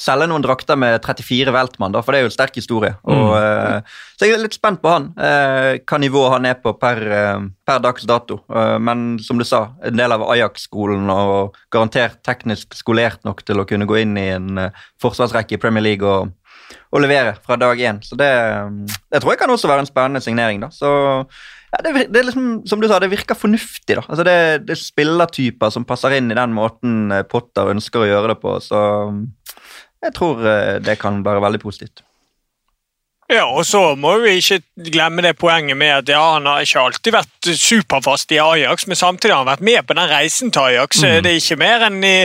selge 0.01 0.25
noen 0.25 0.41
drakter 0.41 0.79
med 0.81 0.97
34 1.05 1.53
Weltmann, 1.53 1.95
for 2.01 2.15
det 2.15 2.23
er 2.23 2.25
jo 2.25 2.31
en 2.31 2.35
sterk 2.35 2.55
historie. 2.57 2.95
Og, 3.05 3.35
uh, 3.37 4.01
så 4.17 4.27
jeg 4.27 4.39
er 4.39 4.43
litt 4.43 4.57
spent 4.57 4.81
på 4.83 4.91
han, 4.91 5.11
uh, 5.21 5.79
hva 5.85 6.01
nivå 6.01 6.25
han 6.33 6.49
er 6.49 6.57
på 6.63 6.73
per, 6.81 7.03
per 7.69 7.83
dags 7.85 8.09
dato. 8.09 8.41
Men 8.81 9.19
som 9.23 9.39
du 9.39 9.45
sa, 9.47 9.67
en 9.85 9.99
del 10.01 10.17
av 10.17 10.25
Ajax-skolen 10.33 11.13
og 11.13 11.59
garantert 11.73 12.23
teknisk 12.25 12.75
skolert 12.79 13.21
nok 13.29 13.45
til 13.47 13.61
å 13.61 13.69
kunne 13.69 13.87
gå 13.89 14.01
inn 14.01 14.17
i 14.19 14.31
en 14.33 14.65
forsvarsrekke 15.03 15.59
i 15.59 15.63
Premier 15.63 15.85
League 15.85 16.09
og 16.09 16.33
å 16.93 17.03
levere 17.03 17.35
fra 17.47 17.57
dag 17.61 17.81
én. 17.81 17.99
Så 18.05 18.19
det, 18.19 18.31
det 19.13 19.23
tror 19.23 19.35
jeg 19.35 19.43
kan 19.43 19.53
også 19.55 19.71
være 19.71 19.85
en 19.87 19.91
spennende 19.91 20.23
signering. 20.25 20.63
da. 20.65 20.71
Så 20.75 20.93
ja, 21.73 21.81
det, 21.85 21.93
det 22.13 22.21
er 22.21 22.29
liksom, 22.29 22.63
Som 22.69 22.83
du 22.83 22.89
sa, 22.89 22.99
det 23.01 23.11
virker 23.13 23.39
fornuftig. 23.39 23.97
da. 23.97 24.05
Altså 24.09 24.27
det, 24.29 24.37
det 24.69 24.77
er 24.77 24.83
spillertyper 24.83 25.73
som 25.73 25.89
passer 25.89 26.19
inn 26.19 26.31
i 26.33 26.39
den 26.39 26.57
måten 26.57 27.13
eh, 27.13 27.25
Potter 27.25 27.73
ønsker 27.73 28.05
å 28.05 28.09
gjøre 28.11 28.35
det 28.35 28.41
på. 28.43 28.57
Så 28.61 28.81
jeg 30.03 30.17
tror 30.17 30.43
eh, 30.45 30.79
det 30.85 30.99
kan 31.01 31.23
være 31.25 31.45
veldig 31.45 31.63
positivt. 31.63 32.05
Ja, 33.33 33.47
og 33.49 33.65
så 33.65 33.95
må 33.97 34.19
vi 34.21 34.35
ikke 34.43 34.59
glemme 34.93 35.23
det 35.25 35.39
poenget 35.41 35.77
med 35.79 35.93
at 36.03 36.11
ja, 36.11 36.21
han 36.35 36.45
har 36.47 36.61
ikke 36.61 36.83
alltid 36.83 37.15
vært 37.15 37.49
superfast 37.57 38.33
i 38.35 38.41
Ajax, 38.43 38.85
men 38.91 38.99
samtidig 38.99 39.33
har 39.33 39.45
han 39.45 39.53
vært 39.55 39.65
med 39.65 39.87
på 39.89 39.97
den 39.97 40.11
reisen 40.11 40.53
til 40.53 40.67
Ajax. 40.69 41.01
Det 41.01 41.31
er 41.31 41.39
ikke 41.39 41.57
mer 41.63 41.87
enn 41.87 42.03
i, 42.05 42.17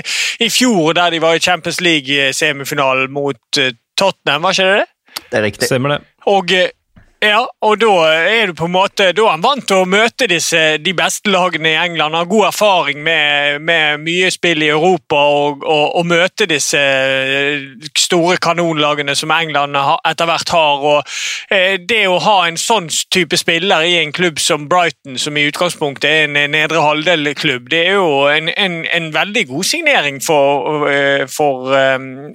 i 0.43 0.49
fjor, 0.51 0.97
der 0.97 1.13
de 1.15 1.21
var 1.23 1.37
i 1.37 1.43
Champions 1.43 1.79
League-semifinalen 1.85 3.13
mot 3.15 3.61
eh, 3.61 3.71
Tottenham, 3.97 4.45
var 4.45 4.55
ikke 4.55 4.69
det 4.69 4.79
det? 4.79 4.87
Det 5.31 5.37
er 5.39 5.47
riktig. 5.49 5.69
Stemmer 5.69 5.97
det. 5.97 6.01
Og, 6.27 6.51
eh, 6.51 6.69
ja, 7.17 7.39
og 7.65 7.79
da 7.81 7.93
er 8.29 8.51
du 8.51 8.53
på 8.53 8.67
en 8.67 8.75
måte 8.75 9.07
Da 9.09 9.23
er 9.23 9.31
han 9.31 9.41
vant 9.41 9.63
til 9.65 9.79
å 9.81 9.87
møte 9.89 10.27
disse, 10.29 10.77
de 10.77 10.91
beste 10.93 11.31
lagene 11.33 11.71
i 11.71 11.79
England. 11.81 12.13
Han 12.13 12.19
Har 12.21 12.29
god 12.29 12.45
erfaring 12.51 12.99
med, 13.03 13.61
med 13.65 14.03
mye 14.03 14.29
spill 14.29 14.61
i 14.61 14.69
Europa 14.69 15.17
og, 15.17 15.65
og, 15.65 15.95
og 15.97 16.05
møte 16.05 16.45
disse 16.45 16.77
eh, 16.77 17.65
store 17.97 18.37
kanonlagene 18.37 19.15
som 19.17 19.33
England 19.33 19.79
etter 20.05 20.29
hvert 20.29 20.53
har. 20.53 20.85
Og, 20.91 21.17
eh, 21.49 21.79
det 21.81 22.03
å 22.05 22.19
ha 22.21 22.37
en 22.45 22.61
sånn 22.61 22.91
type 23.09 23.41
spiller 23.41 23.87
i 23.89 23.97
en 24.03 24.13
klubb 24.13 24.37
som 24.37 24.69
Brighton, 24.69 25.17
som 25.17 25.41
i 25.41 25.47
utgangspunktet 25.49 26.11
er 26.11 26.29
en 26.29 26.53
nedre 26.53 26.85
halvdel-klubb, 26.85 27.73
det 27.73 27.81
er 27.87 27.97
jo 27.97 28.27
en, 28.29 28.53
en, 28.53 28.83
en 28.93 29.09
veldig 29.15 29.47
god 29.49 29.65
signering 29.65 30.21
for, 30.21 30.85
for 31.33 31.73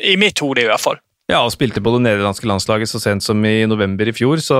I 0.02 0.18
mitt 0.18 0.42
hode, 0.42 0.66
i 0.66 0.70
hvert 0.72 0.82
fall. 0.82 0.98
Ja, 1.30 1.38
og 1.46 1.52
spilte 1.54 1.80
på 1.80 1.92
det 1.94 2.02
nederlandske 2.02 2.48
landslaget 2.50 2.90
så 2.90 2.98
sent 3.00 3.22
som 3.22 3.38
i 3.46 3.62
november 3.70 4.08
i 4.10 4.12
fjor, 4.12 4.40
så 4.42 4.56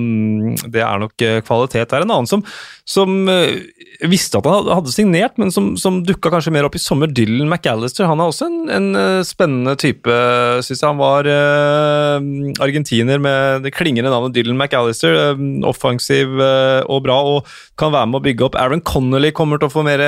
um, 0.00 0.54
det 0.72 0.80
er 0.80 1.02
nok 1.02 1.22
eh, 1.22 1.42
kvalitet 1.44 1.92
der. 1.92 2.06
En 2.06 2.14
annen 2.14 2.28
som, 2.30 2.40
som 2.88 3.28
eh, 3.28 3.60
visste 4.08 4.40
at 4.40 4.48
han 4.48 4.70
hadde- 4.72 4.94
signert, 4.94 5.36
men 5.38 5.52
som, 5.52 5.74
som 5.76 6.00
dukka 6.08 6.32
kanskje 6.32 6.54
mer 6.56 6.64
opp 6.66 6.78
i 6.78 6.82
sommer, 6.82 7.12
Dylan 7.12 7.44
McAllister. 7.44 8.08
Han 8.08 8.24
er 8.24 8.32
også 8.32 8.48
en, 8.48 8.58
en 8.72 8.88
eh, 8.98 9.20
spennende 9.28 9.76
type, 9.78 10.16
syns 10.64 10.80
jeg. 10.80 10.88
Han 10.88 11.02
var 11.02 11.28
uh, 11.28 12.18
argentiner 12.64 13.20
med 13.22 13.68
det 13.68 13.74
klingende 13.76 14.10
navnet 14.10 14.34
Dylan 14.34 14.56
McAllister. 14.56 15.36
Uh, 15.36 15.44
offensiv 15.68 16.32
uh, 16.40 16.80
og 16.88 17.04
bra, 17.04 17.20
og 17.36 17.52
kan 17.78 17.92
være 17.92 18.08
med 18.08 18.22
å 18.22 18.24
bygge 18.30 18.48
opp. 18.48 18.56
Aaron 18.58 18.82
Connolly 18.82 19.30
kommer 19.36 19.60
til 19.60 19.68
å 19.68 19.76
få 19.76 19.84
mer 19.86 20.02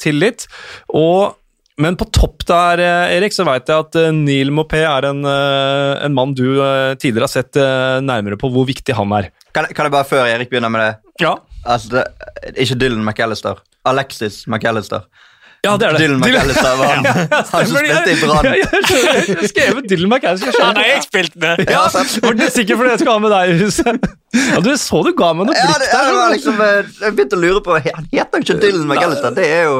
tillit. 0.00 0.48
og 0.88 1.36
men 1.80 1.96
på 1.96 2.06
topp 2.12 2.44
der, 2.48 2.82
eh, 2.84 3.16
Erik, 3.16 3.34
så 3.34 3.46
vet 3.48 3.70
jeg 3.70 3.86
at 3.86 3.96
eh, 3.98 4.10
Neil 4.14 4.52
Mopé 4.54 4.82
er 4.84 5.06
en, 5.08 5.22
eh, 5.26 5.92
en 6.04 6.16
mann 6.16 6.34
du 6.36 6.44
tidligere 7.00 7.26
har 7.26 7.32
sett 7.32 7.58
nærmere 8.04 8.38
på 8.40 8.50
hvor 8.52 8.68
viktig 8.68 8.96
han 8.96 9.12
er. 9.16 9.30
Kan, 9.56 9.68
kan 9.74 9.88
jeg 9.88 9.94
bare, 9.94 10.08
før 10.08 10.28
Erik 10.28 10.52
begynner 10.52 10.72
med 10.72 10.84
det 10.84 11.24
Ja, 11.24 11.34
altså 11.64 11.96
det, 11.96 12.04
Ikke 12.54 12.78
Dylan 12.78 13.04
McAllister. 13.04 13.62
Alexis 13.88 14.44
McAllister. 14.46 15.08
Ja 15.66 15.74
det 15.76 15.86
er 15.86 15.96
det. 15.96 16.00
Dylan 16.04 16.20
McAllister 16.22 16.76
var 16.80 16.92
han, 16.94 17.06
han 17.50 17.66
som 17.68 17.76
spilte 17.76 18.12
i 18.12 18.16
Brann. 18.20 18.46
Ja, 18.46 18.54
jeg 18.56 18.68
har 18.70 19.48
skrevet 19.50 19.90
Dylan 19.90 20.12
McAllister. 20.12 20.48
Han 20.48 20.56
skjønner. 20.56 20.80
har 20.80 20.88
jeg 20.88 21.02
spilt 21.04 21.36
med! 21.44 21.62
Ja, 21.68 21.82
var 22.24 22.38
det 22.38 22.48
sikker 22.54 22.80
for 22.80 22.88
det 22.88 22.94
jeg 22.94 23.02
skal 23.02 23.12
ha 23.12 23.24
med 23.26 23.34
deg 23.34 23.52
i 23.52 23.58
huset? 23.60 24.08
Ja, 24.40 24.62
du 24.64 24.70
så 24.78 25.02
du 25.04 25.10
ga 25.18 25.32
meg 25.34 25.50
noe 25.50 25.58
Ja, 25.58 25.66
blikk 25.66 25.82
det, 25.82 25.90
ja, 25.90 26.00
det 26.06 26.16
var 26.16 26.32
liksom, 26.36 26.64
eh, 26.64 26.90
jeg 27.02 27.16
begynte 27.18 27.36
å 27.36 27.42
lure 27.42 27.62
på 27.66 27.76
Han 27.82 28.08
heter 28.12 28.40
jo 28.40 28.46
ikke 28.46 28.58
Dylan 28.62 28.88
McAllister. 28.88 29.36
Det 29.36 29.46
er 29.50 29.68
jo 29.68 29.78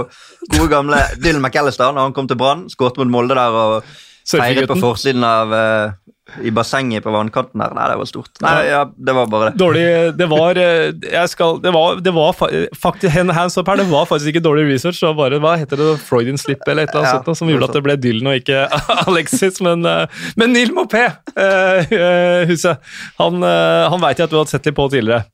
gode 0.56 0.68
gamle 0.74 1.00
Dylan 1.16 1.44
McAllister 1.44 1.96
når 1.96 2.10
han 2.10 2.16
kom 2.16 2.28
til 2.30 2.40
Brann. 2.40 2.66
Skåret 2.72 3.00
mot 3.00 3.12
Molde 3.16 3.38
der 3.38 3.58
og 3.64 3.90
feiret 4.30 4.68
på 4.70 4.78
forsiden 4.82 5.24
av 5.26 5.54
uh, 5.54 6.09
i 6.42 6.50
bassenget 6.54 7.04
på 7.04 7.12
vannkanten 7.12 7.60
der. 7.60 7.72
Nei, 7.76 7.86
det 7.90 7.96
var 8.00 8.08
stort. 8.08 8.30
Nei, 8.44 8.54
ja, 8.68 8.82
det 8.86 9.14
var 9.16 9.30
bare 9.30 9.50
det. 9.50 9.60
Dårlig 9.60 9.84
Det 10.18 10.28
var 10.30 10.58
eh, 10.60 10.92
Jeg 11.04 11.32
skal 11.32 11.58
Det 11.62 11.72
var, 11.74 12.00
det 12.04 12.12
var 12.14 12.36
faktisk 12.36 13.14
Hands 13.14 13.58
up 13.58 13.68
her, 13.68 13.80
det 13.80 13.88
var 13.90 14.06
faktisk 14.08 14.32
ikke 14.32 14.44
dårlig 14.44 14.66
research. 14.68 15.00
Det 15.00 15.08
var 15.10 15.18
bare 15.18 15.40
Hva 15.42 15.56
heter 15.60 15.80
det? 15.80 15.88
Freudian 16.04 16.38
slip 16.40 16.62
eller 16.66 16.84
et 16.84 16.94
eller 16.94 17.02
annet 17.02 17.18
Ja, 17.18 17.24
sånt, 17.24 17.40
som 17.40 17.50
gjorde 17.50 17.70
at 17.70 17.76
det 17.78 17.84
ble 17.86 17.96
Dylan 18.00 18.30
og 18.30 18.38
ikke 18.40 18.66
Alexis. 19.08 19.60
Men, 19.64 19.84
eh, 19.88 20.22
men 20.40 20.54
Neil 20.54 20.72
Mopé, 20.76 21.06
uh, 21.36 22.46
Huset, 22.48 22.80
han, 23.18 23.42
uh, 23.42 23.90
han 23.90 24.02
veit 24.02 24.20
jeg 24.20 24.28
at 24.28 24.32
du 24.32 24.38
har 24.40 24.48
sett 24.50 24.66
litt 24.68 24.76
på 24.78 24.88
tidligere. 24.92 25.26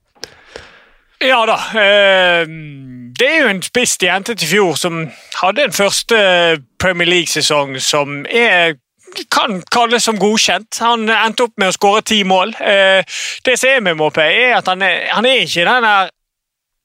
Ja 1.25 1.39
da. 1.49 1.57
Det 3.17 3.29
er 3.29 3.39
jo 3.41 3.53
en 3.55 3.63
spiss 3.65 3.97
de 4.03 4.11
hentet 4.13 4.43
i 4.45 4.49
fjor, 4.51 4.75
som 4.77 5.07
hadde 5.41 5.65
en 5.65 5.77
første 5.77 6.19
Premier 6.83 7.09
League-sesong 7.09 7.79
som 7.81 8.27
er 8.29 8.77
kan 9.31 9.63
kalles 9.73 10.05
som 10.05 10.19
godkjent. 10.21 10.81
Han 10.85 11.09
endte 11.11 11.47
opp 11.47 11.57
med 11.57 11.73
å 11.73 11.77
skåre 11.77 12.05
ti 12.07 12.23
mål. 12.25 12.55
Eh, 12.61 13.17
det 13.47 13.57
som 13.59 13.71
er 13.71 13.83
med 13.85 13.99
Mopé, 14.01 14.27
er 14.27 14.59
at 14.59 14.69
han 14.71 14.85
er, 14.85 15.09
han 15.13 15.27
er 15.29 15.45
ikke 15.45 15.67
den 15.69 15.89
der 15.89 16.13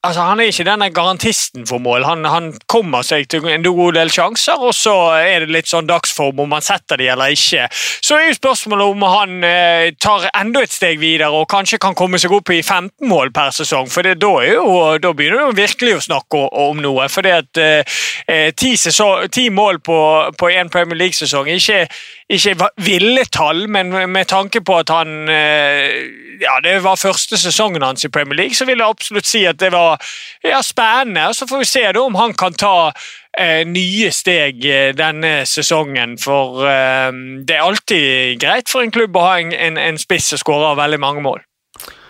Altså, 0.03 0.21
Han 0.21 0.39
er 0.39 0.49
ikke 0.49 0.63
denne 0.65 0.89
garantisten 0.89 1.67
for 1.67 1.77
mål. 1.77 2.03
Han, 2.03 2.25
han, 2.25 2.53
kommer 2.65 3.03
seg 3.05 3.27
til 3.29 3.45
en 3.45 3.63
god 3.63 3.93
del 3.93 4.09
sjanser, 4.09 4.57
og 4.57 4.73
så 4.73 4.95
er 5.13 5.43
det 5.43 5.53
litt 5.53 5.69
sånn 5.69 5.85
dagsform 5.85 6.39
om 6.41 6.55
han 6.55 6.65
setter 6.65 6.97
de 6.97 7.09
eller 7.13 7.35
ikke. 7.35 7.67
Så 8.01 8.17
er 8.17 8.31
jo 8.31 8.39
spørsmålet 8.39 8.95
om 8.95 9.05
han 9.05 9.45
eh, 9.45 9.91
tar 10.01 10.25
enda 10.31 10.63
et 10.65 10.73
steg 10.73 10.97
videre 11.03 11.29
og 11.29 11.45
kanskje 11.53 11.77
kan 11.83 11.93
komme 11.97 12.17
seg 12.17 12.33
opp 12.33 12.49
i 12.49 12.63
15 12.63 13.11
mål 13.11 13.29
per 13.35 13.53
sesong. 13.53 13.91
For 13.93 14.07
det, 14.07 14.15
da, 14.23 14.31
jo, 14.47 14.65
da 15.03 15.13
begynner 15.13 15.51
du 15.51 15.61
virkelig 15.61 15.99
å 15.99 16.03
snakke 16.07 16.47
om 16.65 16.81
noe. 16.81 17.05
For 17.13 17.29
at 17.29 17.61
eh, 17.61 18.49
ti, 18.57 18.73
ti, 18.81 19.45
mål 19.53 19.83
på, 19.85 20.01
en 20.49 20.73
Premier 20.73 20.97
League-sesong 20.97 21.45
er 21.45 21.61
ikke, 21.61 21.85
ikke 22.31 22.69
ville 22.79 23.25
tall, 23.31 23.65
men 23.67 23.91
med 23.91 24.29
tanke 24.31 24.61
på 24.63 24.77
at 24.81 24.91
han 24.93 25.29
eh, 25.29 26.21
ja, 26.41 26.59
det 26.63 26.79
var 26.83 26.99
første 26.99 27.37
sesongen 27.37 27.83
hans 27.85 28.05
i 28.05 28.09
Premier 28.09 28.37
League, 28.39 28.57
så 28.57 28.65
vil 28.65 28.81
jeg 28.81 28.93
absolutt 28.95 29.29
si 29.29 29.43
at 29.49 29.59
det 29.61 29.71
var 29.73 30.01
ja, 30.43 30.61
spennende. 30.65 31.29
Så 31.37 31.47
får 31.49 31.61
vi 31.61 31.69
se 31.69 31.83
da 31.93 32.01
om 32.01 32.17
han 32.17 32.33
kan 32.37 32.55
ta 32.57 32.91
eh, 33.37 33.61
nye 33.67 34.11
steg 34.15 34.65
eh, 34.65 34.89
denne 34.97 35.41
sesongen. 35.49 36.17
For 36.21 36.65
eh, 36.67 37.11
det 37.45 37.57
er 37.57 37.67
alltid 37.67 38.41
greit 38.41 38.71
for 38.71 38.83
en 38.83 38.93
klubb 38.93 39.17
å 39.17 39.27
ha 39.27 39.37
en, 39.43 39.53
en, 39.53 39.79
en 39.91 40.01
spiss 40.01 40.31
som 40.33 40.41
skårer 40.41 40.79
veldig 40.79 41.01
mange 41.01 41.25
mål. 41.25 41.45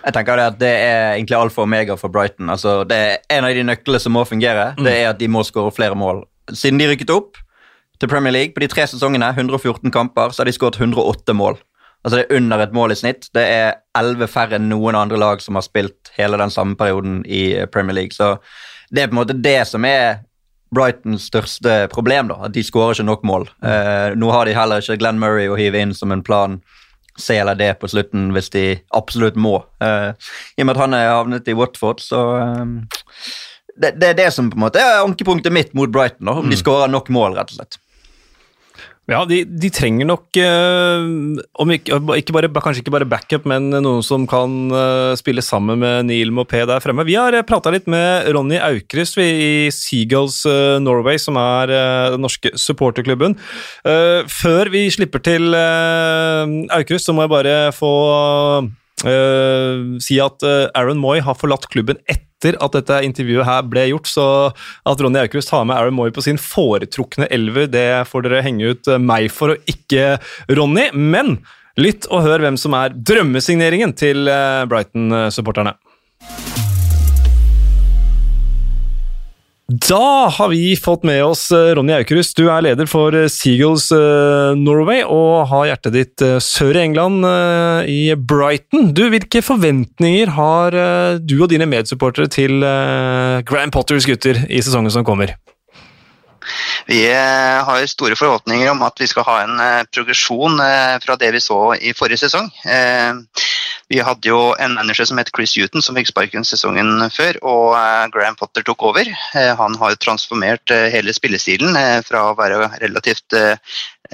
Jeg 0.02 0.16
tenker 0.16 0.40
Det 0.40 0.46
at 0.50 0.58
det 0.58 0.72
er 0.82 1.04
egentlig 1.14 1.38
alfa 1.38 1.62
og 1.62 1.68
omega 1.68 1.96
for 2.00 2.10
Brighton. 2.10 2.50
Altså, 2.50 2.82
det 2.90 2.98
er 2.98 3.18
En 3.30 3.46
av 3.46 3.54
de 3.54 3.64
nøklene 3.68 4.00
som 4.02 4.16
må 4.16 4.26
fungere, 4.26 4.72
det 4.82 4.96
er 5.04 5.12
at 5.12 5.20
de 5.20 5.30
må 5.30 5.44
skåre 5.46 5.74
flere 5.76 5.96
mål. 5.96 6.24
Siden 6.50 6.82
de 6.82 6.90
rykket 6.90 7.14
opp 7.14 7.38
til 8.02 8.10
Premier 8.10 8.34
League 8.34 8.56
på 8.56 8.64
de 8.64 8.70
tre 8.72 8.88
sesongene, 8.90 9.30
114 9.36 9.92
kamper, 9.94 10.34
så 10.34 10.42
har 10.42 10.50
de 10.50 10.56
skåret 10.56 10.80
108 10.82 11.36
mål. 11.38 11.60
Altså 12.02 12.18
Det 12.18 12.26
er 12.26 12.38
under 12.40 12.64
et 12.64 12.74
mål 12.74 12.92
i 12.92 12.98
snitt. 12.98 13.30
Det 13.34 13.44
er 13.46 13.76
elleve 13.98 14.28
færre 14.28 14.58
enn 14.58 14.72
noen 14.72 14.98
andre 14.98 15.20
lag 15.22 15.42
som 15.44 15.58
har 15.60 15.66
spilt 15.66 16.10
hele 16.18 16.40
den 16.42 16.50
samme 16.50 16.76
perioden 16.76 17.22
i 17.30 17.62
Premier 17.70 18.00
League. 18.00 18.18
Så 18.18 18.40
det 18.90 19.04
er 19.04 19.12
på 19.12 19.16
en 19.16 19.22
måte 19.22 19.38
det 19.38 19.60
som 19.70 19.86
er 19.86 20.24
Brightons 20.74 21.28
største 21.28 21.88
problem, 21.92 22.32
da, 22.32 22.40
at 22.48 22.56
de 22.56 22.64
skårer 22.64 22.96
ikke 22.96 23.06
nok 23.06 23.26
mål. 23.28 23.50
Eh, 23.62 24.16
nå 24.18 24.32
har 24.32 24.48
de 24.48 24.56
heller 24.56 24.82
ikke 24.82 24.98
Glenn 25.02 25.20
Murray 25.20 25.52
å 25.52 25.60
hive 25.60 25.82
inn 25.84 25.94
som 25.94 26.14
en 26.16 26.24
plan 26.24 26.62
C 27.20 27.36
eller 27.38 27.60
D 27.60 27.68
på 27.78 27.90
slutten 27.92 28.32
hvis 28.34 28.50
de 28.56 28.66
absolutt 28.96 29.36
må. 29.36 29.60
Eh, 29.84 30.10
I 30.58 30.64
og 30.64 30.70
med 30.70 30.78
at 30.78 30.84
han 30.86 30.96
er 30.98 31.10
havnet 31.12 31.52
i 31.52 31.58
Watford, 31.60 32.02
så 32.02 32.24
eh, 32.40 32.66
det, 33.76 33.94
det, 34.00 34.14
er 34.14 34.18
det 34.24 34.32
som 34.34 34.50
på 34.50 34.58
en 34.58 34.66
måte 34.66 34.82
er 34.82 35.04
ankepunktet 35.04 35.54
mitt 35.54 35.76
mot 35.78 35.92
Brighton, 35.92 36.32
da, 36.32 36.40
om 36.40 36.50
de 36.50 36.60
skårer 36.60 36.92
nok 36.92 37.12
mål, 37.14 37.36
rett 37.38 37.52
og 37.52 37.60
slett. 37.60 37.81
Ja, 39.10 39.24
de, 39.26 39.42
de, 39.50 39.70
trenger 39.74 40.06
nok 40.06 40.38
eh, 40.38 41.06
ikke, 41.76 41.98
ikke 42.22 42.36
bare, 42.36 42.50
kanskje 42.62 42.84
ikke 42.84 42.94
bare 42.94 43.08
backup, 43.10 43.48
men 43.50 43.72
noen 43.74 44.06
som 44.06 44.28
kan 44.30 44.70
eh, 44.70 45.14
spille 45.20 45.42
sammen 45.44 45.82
med 45.82 46.08
Neil 46.08 46.30
Mopé 46.36 46.62
der 46.70 46.84
fremme. 46.84 47.06
Vi 47.08 47.18
har 47.18 47.34
uh, 47.34 47.42
prata 47.48 47.74
litt 47.74 47.90
med 47.92 48.30
Ronny 48.32 48.60
Aukrust 48.62 49.18
i 49.20 49.72
Seagulls 49.74 50.44
eh, 50.46 50.78
Norway, 50.84 51.18
som 51.20 51.40
er 51.42 51.74
den 52.14 52.22
norske 52.24 52.54
supporterklubben. 52.60 53.36
før 54.32 54.70
vi 54.72 54.86
slipper 54.94 55.22
til 55.24 55.56
Aukrust, 55.56 57.08
så 57.08 57.16
må 57.16 57.26
jeg 57.26 57.34
bare 57.34 57.56
få 57.76 57.94
si 60.04 60.20
at 60.22 60.44
Aaron 60.78 61.02
Moy 61.02 61.24
har 61.26 61.38
forlatt 61.40 61.66
klubben 61.72 61.98
etter 62.06 62.31
etter 62.42 62.58
at 62.64 62.74
dette 62.74 63.02
intervjuet 63.06 63.46
her 63.46 63.66
ble 63.70 63.88
gjort, 63.92 64.10
så 64.10 64.28
at 64.88 65.02
Ronny 65.02 65.22
Aukrust 65.22 65.54
har 65.54 65.66
med 65.68 65.78
Aaron 65.78 65.98
Moy 65.98 66.12
på 66.14 66.24
sin 66.26 66.42
foretrukne 66.42 67.30
elver, 67.32 67.70
det 67.70 68.08
får 68.10 68.26
dere 68.26 68.42
henge 68.46 68.74
ut 68.74 68.90
meg 69.02 69.30
for, 69.34 69.54
og 69.54 69.70
ikke 69.70 70.18
Ronny. 70.50 70.90
Men 70.94 71.40
lytt 71.80 72.10
og 72.10 72.26
hør 72.26 72.42
hvem 72.46 72.58
som 72.60 72.76
er 72.78 72.96
drømmesigneringen 72.96 73.94
til 73.98 74.26
Brighton-supporterne. 74.72 75.78
Da 79.72 80.28
har 80.28 80.50
vi 80.52 80.76
fått 80.76 81.06
med 81.08 81.22
oss 81.24 81.46
Ronny 81.52 81.94
Aukrust. 81.96 82.36
Du 82.36 82.50
er 82.52 82.64
leder 82.66 82.90
for 82.92 83.16
Seagulls 83.32 83.86
Norway 84.60 85.06
og 85.06 85.46
har 85.48 85.70
hjertet 85.70 85.96
ditt 85.96 86.24
sør 86.44 86.76
i 86.76 86.82
England, 86.90 87.24
i 87.88 88.02
Brighton. 88.18 88.90
Du, 88.92 89.06
Hvilke 89.14 89.40
forventninger 89.46 90.34
har 90.36 90.76
du 91.24 91.38
og 91.38 91.54
dine 91.54 91.70
medsupportere 91.72 92.28
til 92.34 92.60
Grand 93.48 93.72
Potters 93.72 94.10
gutter 94.10 94.44
i 94.50 94.60
sesongen 94.60 94.92
som 94.92 95.08
kommer? 95.08 95.38
Vi 96.92 97.06
har 97.08 97.86
store 97.88 98.18
forhåpninger 98.20 98.68
om 98.74 98.82
at 98.84 99.00
vi 99.00 99.08
skal 99.08 99.24
ha 99.24 99.36
en 99.46 99.62
progresjon 99.96 100.60
fra 101.00 101.16
det 101.16 101.30
vi 101.32 101.40
så 101.40 101.60
i 101.80 101.94
forrige 101.96 102.26
sesong. 102.26 102.50
Vi 103.92 104.02
hadde 104.04 104.28
jo 104.28 104.52
en 104.60 104.76
manager 104.76 105.08
som 105.08 105.20
het 105.22 105.32
Chris 105.32 105.54
Huton, 105.56 105.84
som 105.84 105.96
fikk 105.96 106.10
sparken 106.12 106.44
sesongen 106.48 107.06
før, 107.16 107.40
og 107.48 108.12
Graham 108.12 108.36
Potter 108.40 108.66
tok 108.68 108.84
over. 108.92 109.08
Han 109.32 109.80
har 109.80 109.96
transformert 110.04 110.76
hele 110.92 111.16
spillestilen 111.16 111.80
fra 112.08 112.26
å 112.28 112.36
være 112.40 112.68
relativt 112.84 113.40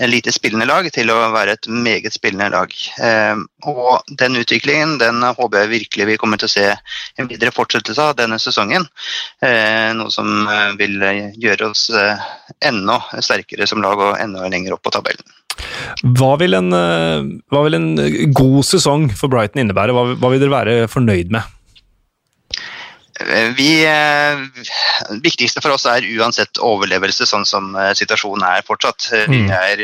lite 0.06 0.32
spillende 0.36 0.68
lag 0.70 0.90
til 0.94 1.10
å 1.10 1.18
være 1.34 1.56
et 1.58 1.70
meget 1.72 2.14
spillende 2.14 2.50
lag. 2.54 2.74
Og 3.66 4.14
den 4.20 4.38
utviklingen 4.38 4.98
den 5.02 5.24
håper 5.26 5.64
jeg 5.64 5.72
virkelig 5.74 6.08
vi 6.12 6.20
kommer 6.22 6.42
til 6.42 6.50
å 6.50 6.54
se 6.54 6.68
en 7.18 7.30
videre 7.30 7.54
fortsettelse 7.56 8.06
av 8.12 8.20
denne 8.20 8.38
sesongen. 8.42 8.86
Noe 9.98 10.14
som 10.14 10.46
vil 10.78 11.02
gjøre 11.42 11.72
oss 11.72 11.88
enda 12.62 13.02
sterkere 13.18 13.68
som 13.70 13.82
lag 13.82 13.98
og 13.98 14.22
enda 14.22 14.46
lenger 14.52 14.78
opp 14.78 14.86
på 14.86 14.94
tabellen. 14.94 15.26
Hva 16.18 16.36
vil, 16.38 16.54
en, 16.54 16.70
hva 17.50 17.66
vil 17.66 17.80
en 17.80 17.92
god 18.38 18.62
sesong 18.68 19.10
for 19.18 19.34
Brighton 19.34 19.64
innebære? 19.64 19.96
Hva, 19.98 20.10
hva 20.22 20.34
vil 20.34 20.44
dere 20.44 20.54
være 20.60 20.82
fornøyd 20.94 21.34
med? 21.34 21.57
Vi, 23.58 23.70
det 23.82 25.20
viktigste 25.24 25.62
for 25.64 25.74
oss 25.74 25.88
er 25.90 26.06
uansett 26.20 26.60
overlevelse, 26.62 27.26
sånn 27.26 27.46
som 27.50 27.72
situasjonen 27.98 28.46
er 28.46 28.66
fortsatt. 28.68 29.10
Vi 29.32 29.42
er 29.50 29.82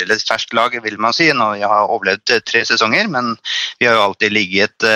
relativt 0.00 0.30
ferskt 0.30 0.56
lag, 0.56 0.76
vil 0.84 0.96
man 1.02 1.16
si. 1.16 1.28
Nå 1.36 1.52
vi 1.56 1.64
har 1.66 1.90
overlevd 1.92 2.38
tre 2.48 2.64
sesonger, 2.68 3.10
men 3.12 3.34
vi 3.80 3.88
har 3.88 3.98
jo 3.98 4.06
alltid 4.08 4.32
ligget 4.32 4.88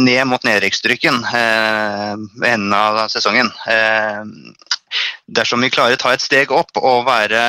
ned 0.00 0.28
mot 0.28 0.44
nedrykksstryken 0.44 1.22
ved 1.24 2.50
enden 2.50 2.76
av 2.76 3.06
sesongen. 3.12 3.50
Dersom 5.24 5.64
vi 5.64 5.72
klarer 5.72 5.96
å 5.96 6.04
ta 6.04 6.12
et 6.14 6.24
steg 6.24 6.52
opp 6.54 6.76
og 6.80 7.06
være 7.08 7.40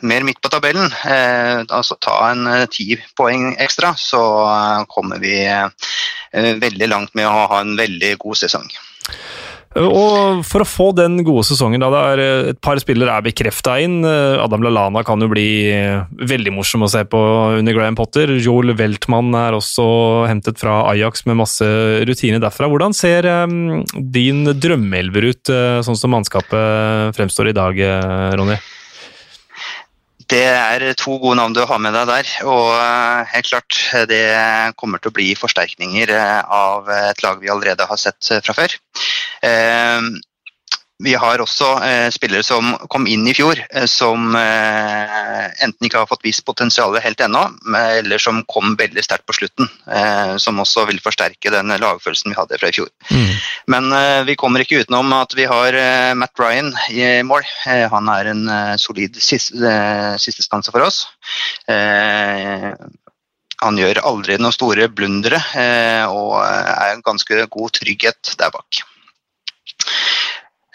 mer 0.00 0.26
midt 0.26 0.40
på 0.42 0.52
tabellen, 0.52 0.90
altså 1.68 1.98
ta 2.00 2.18
en 2.32 2.66
ti 2.72 2.96
poeng 3.18 3.54
ekstra, 3.62 3.94
så 3.98 4.22
kommer 4.92 5.22
vi 5.22 5.38
veldig 6.32 6.90
langt 6.92 7.14
med 7.16 7.28
å 7.28 7.46
ha 7.52 7.62
en 7.62 7.76
veldig 7.78 8.16
god 8.22 8.44
sesong. 8.44 8.68
Og 9.76 10.40
For 10.48 10.64
å 10.64 10.66
få 10.68 10.86
den 10.96 11.18
gode 11.20 11.44
sesongen, 11.44 11.82
da 11.82 11.90
det 11.92 11.98
er 12.00 12.20
et 12.54 12.60
par 12.64 12.78
spillere 12.80 13.12
er 13.12 13.24
bekrefta 13.26 13.74
inn 13.84 13.98
Adam 14.06 14.62
Lallana 14.64 15.02
kan 15.04 15.20
jo 15.20 15.28
bli 15.28 15.68
veldig 16.16 16.54
morsom 16.56 16.86
å 16.86 16.88
se 16.88 17.02
på 17.04 17.20
under 17.58 17.76
Graham 17.76 17.98
Potter. 17.98 18.32
Joel 18.40 18.72
Weltmann 18.78 19.36
er 19.36 19.52
også 19.58 19.84
hentet 20.30 20.62
fra 20.62 20.78
Ajax 20.94 21.26
med 21.28 21.36
masse 21.42 21.68
rutine 22.08 22.40
derfra. 22.40 22.70
Hvordan 22.72 22.96
ser 22.96 23.28
din 24.16 24.48
drømmeelver 24.48 25.28
ut, 25.28 25.52
sånn 25.84 26.00
som 26.00 26.14
mannskapet 26.14 27.12
fremstår 27.18 27.52
i 27.52 27.56
dag, 27.60 27.84
Ronny? 28.40 28.56
Det 30.26 30.42
er 30.42 30.82
to 30.98 31.18
gode 31.22 31.36
navn 31.38 31.54
du 31.54 31.62
har 31.62 31.78
med 31.78 31.94
deg 31.94 32.08
der. 32.10 32.30
Og 32.50 32.72
helt 33.30 33.50
klart, 33.50 33.78
det 34.10 34.24
kommer 34.80 34.98
til 35.02 35.12
å 35.12 35.16
bli 35.16 35.28
forsterkninger 35.38 36.10
av 36.16 36.90
et 36.90 37.22
lag 37.22 37.38
vi 37.42 37.52
allerede 37.52 37.86
har 37.86 38.00
sett 38.00 38.32
fra 38.42 38.56
før. 38.56 38.74
Vi 41.04 41.12
har 41.14 41.42
også 41.44 41.66
eh, 41.84 42.06
spillere 42.14 42.44
som 42.46 42.70
kom 42.88 43.06
inn 43.10 43.26
i 43.28 43.34
fjor, 43.36 43.58
eh, 43.68 43.84
som 43.90 44.36
eh, 44.38 45.50
enten 45.64 45.88
ikke 45.88 46.00
har 46.00 46.08
fått 46.08 46.24
vist 46.24 46.44
potensialet 46.48 47.04
helt 47.04 47.20
ennå, 47.20 47.42
eller 47.76 48.22
som 48.22 48.40
kom 48.48 48.76
veldig 48.80 49.04
sterkt 49.04 49.26
på 49.28 49.36
slutten. 49.36 49.68
Eh, 49.92 50.36
som 50.40 50.60
også 50.62 50.86
vil 50.88 51.00
forsterke 51.04 51.52
den 51.52 51.74
lagfølelsen 51.82 52.32
vi 52.32 52.38
hadde 52.38 52.60
fra 52.62 52.70
i 52.72 52.76
fjor. 52.78 52.88
Mm. 53.10 53.34
Men 53.74 53.90
eh, 53.92 54.22
vi 54.30 54.38
kommer 54.40 54.64
ikke 54.64 54.80
utenom 54.86 55.12
at 55.18 55.36
vi 55.36 55.44
har 55.50 55.76
eh, 55.76 56.14
Matt 56.16 56.40
Ryan 56.40 56.72
i 56.88 57.22
mål. 57.26 57.44
han 57.66 58.08
er 58.12 58.32
en 58.32 58.44
solid 58.80 59.16
siste, 59.20 59.72
sistestanse 60.22 60.72
for 60.72 60.86
oss. 60.86 61.06
han 61.66 63.78
gjør 63.80 64.04
aldri 64.04 64.36
noen 64.38 64.54
store 64.54 64.88
blundere 64.88 65.40
og 66.08 66.36
er 66.40 66.92
en 66.92 67.02
ganske 67.04 67.46
god 67.52 67.70
trygghet 67.80 68.36
der 68.38 68.50
bak. 68.54 68.86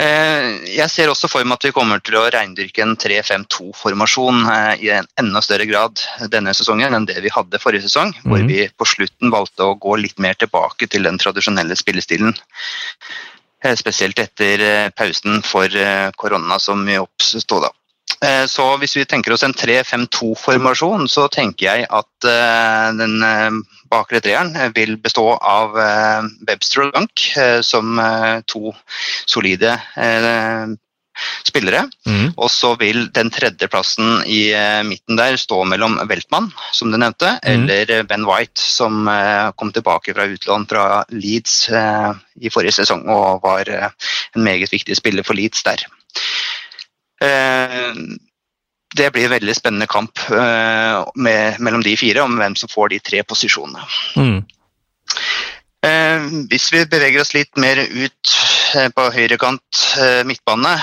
Eh, 0.02 0.46
jeg 0.72 0.90
ser 0.90 1.12
også 1.12 1.30
for 1.30 1.46
meg 1.46 1.60
at 1.60 1.68
vi 1.68 1.74
kommer 1.76 2.00
til 2.02 2.16
å 2.18 2.24
reindyrke 2.34 2.82
en 2.82 2.96
3-5-2-formasjon 2.98 4.40
eh, 4.50 4.86
i 4.88 4.90
en 4.96 5.10
enda 5.22 5.44
større 5.46 5.68
grad 5.70 6.02
denne 6.34 6.56
sesongen 6.58 6.96
enn 6.98 7.06
det 7.10 7.20
vi 7.22 7.34
hadde 7.34 7.60
forrige 7.62 7.86
sesong, 7.86 8.14
mm. 8.16 8.24
hvor 8.26 8.40
mhm. 8.40 8.50
vi 8.50 8.64
på 8.72 8.88
slutten 8.90 9.34
valgte 9.34 9.68
å 9.68 9.76
gå 9.82 10.00
litt 10.02 10.18
mer 10.24 10.40
tilbake 10.42 10.90
til 10.90 11.06
den 11.06 11.22
tradisjonelle 11.22 11.78
spillestilen. 11.78 12.34
Eh, 13.62 13.76
spesielt 13.78 14.24
etter 14.24 14.90
pausen 14.98 15.44
for 15.46 15.70
korona 16.18 16.58
som 16.60 16.82
vi 16.88 16.98
oppstod 17.02 17.68
da. 17.68 17.76
Så 18.46 18.62
hvis 18.78 18.94
vi 18.94 19.04
tenker 19.10 19.34
oss 19.34 19.42
en 19.42 19.54
3-5-2-formasjon, 19.58 21.08
så 21.10 21.24
tenker 21.32 21.66
jeg 21.66 21.86
at 21.90 22.28
den 23.00 23.16
bakre 23.92 24.22
treeren 24.24 24.56
vil 24.76 24.96
bestå 25.02 25.34
av 25.38 25.76
eh, 25.80 26.30
Webster 26.48 26.86
og 26.86 26.96
Dunk 26.96 27.26
eh, 27.38 27.60
som 27.66 28.00
eh, 28.00 28.40
to 28.50 28.72
solide 29.30 29.76
spillere. 31.44 31.84
Mm. 32.08 32.32
Og 32.40 32.48
så 32.50 32.72
vil 32.80 33.04
den 33.14 33.30
tredjeplassen 33.36 34.24
i 34.32 34.56
midten 34.88 35.20
der 35.20 35.36
stå 35.38 35.60
mellom 35.68 36.00
Weltmann, 36.10 36.48
som 36.74 36.90
du 36.90 36.98
nevnte, 36.98 37.34
mm. 37.44 37.68
eller 37.68 38.08
Ben 38.10 38.24
White, 38.26 38.64
som 38.64 39.04
kom 39.60 39.74
tilbake 39.76 40.16
fra 40.16 40.26
utlån 40.32 40.66
fra 40.72 41.04
Leeds 41.12 41.58
i 41.70 42.50
forrige 42.50 42.80
sesong 42.80 43.04
og 43.12 43.44
var 43.44 43.70
en 43.76 44.48
meget 44.48 44.72
viktig 44.72 44.98
spiller 44.98 45.28
for 45.28 45.38
Leeds 45.38 45.68
der 45.68 45.84
det 48.96 49.12
blir 49.12 49.28
en 49.28 49.36
veldig 49.36 49.56
spennende 49.56 49.88
kamp 49.88 50.20
uh, 50.32 51.04
med, 51.16 51.60
mellom 51.60 51.84
de 51.86 51.96
fire 52.00 52.24
om 52.26 52.36
hvem 52.40 52.58
som 52.60 52.72
får 52.72 52.92
de 52.94 53.00
tre 53.04 53.24
posisjonene. 53.28 53.86
Mm. 54.20 54.42
Uh, 55.82 56.26
hvis 56.52 56.68
vi 56.74 56.84
beveger 56.86 57.24
oss 57.24 57.34
litt 57.34 57.58
mer 57.62 57.80
ut 57.82 58.34
uh, 58.76 58.90
på 58.94 59.08
høyrekant 59.16 59.86
midtbane, 60.28 60.76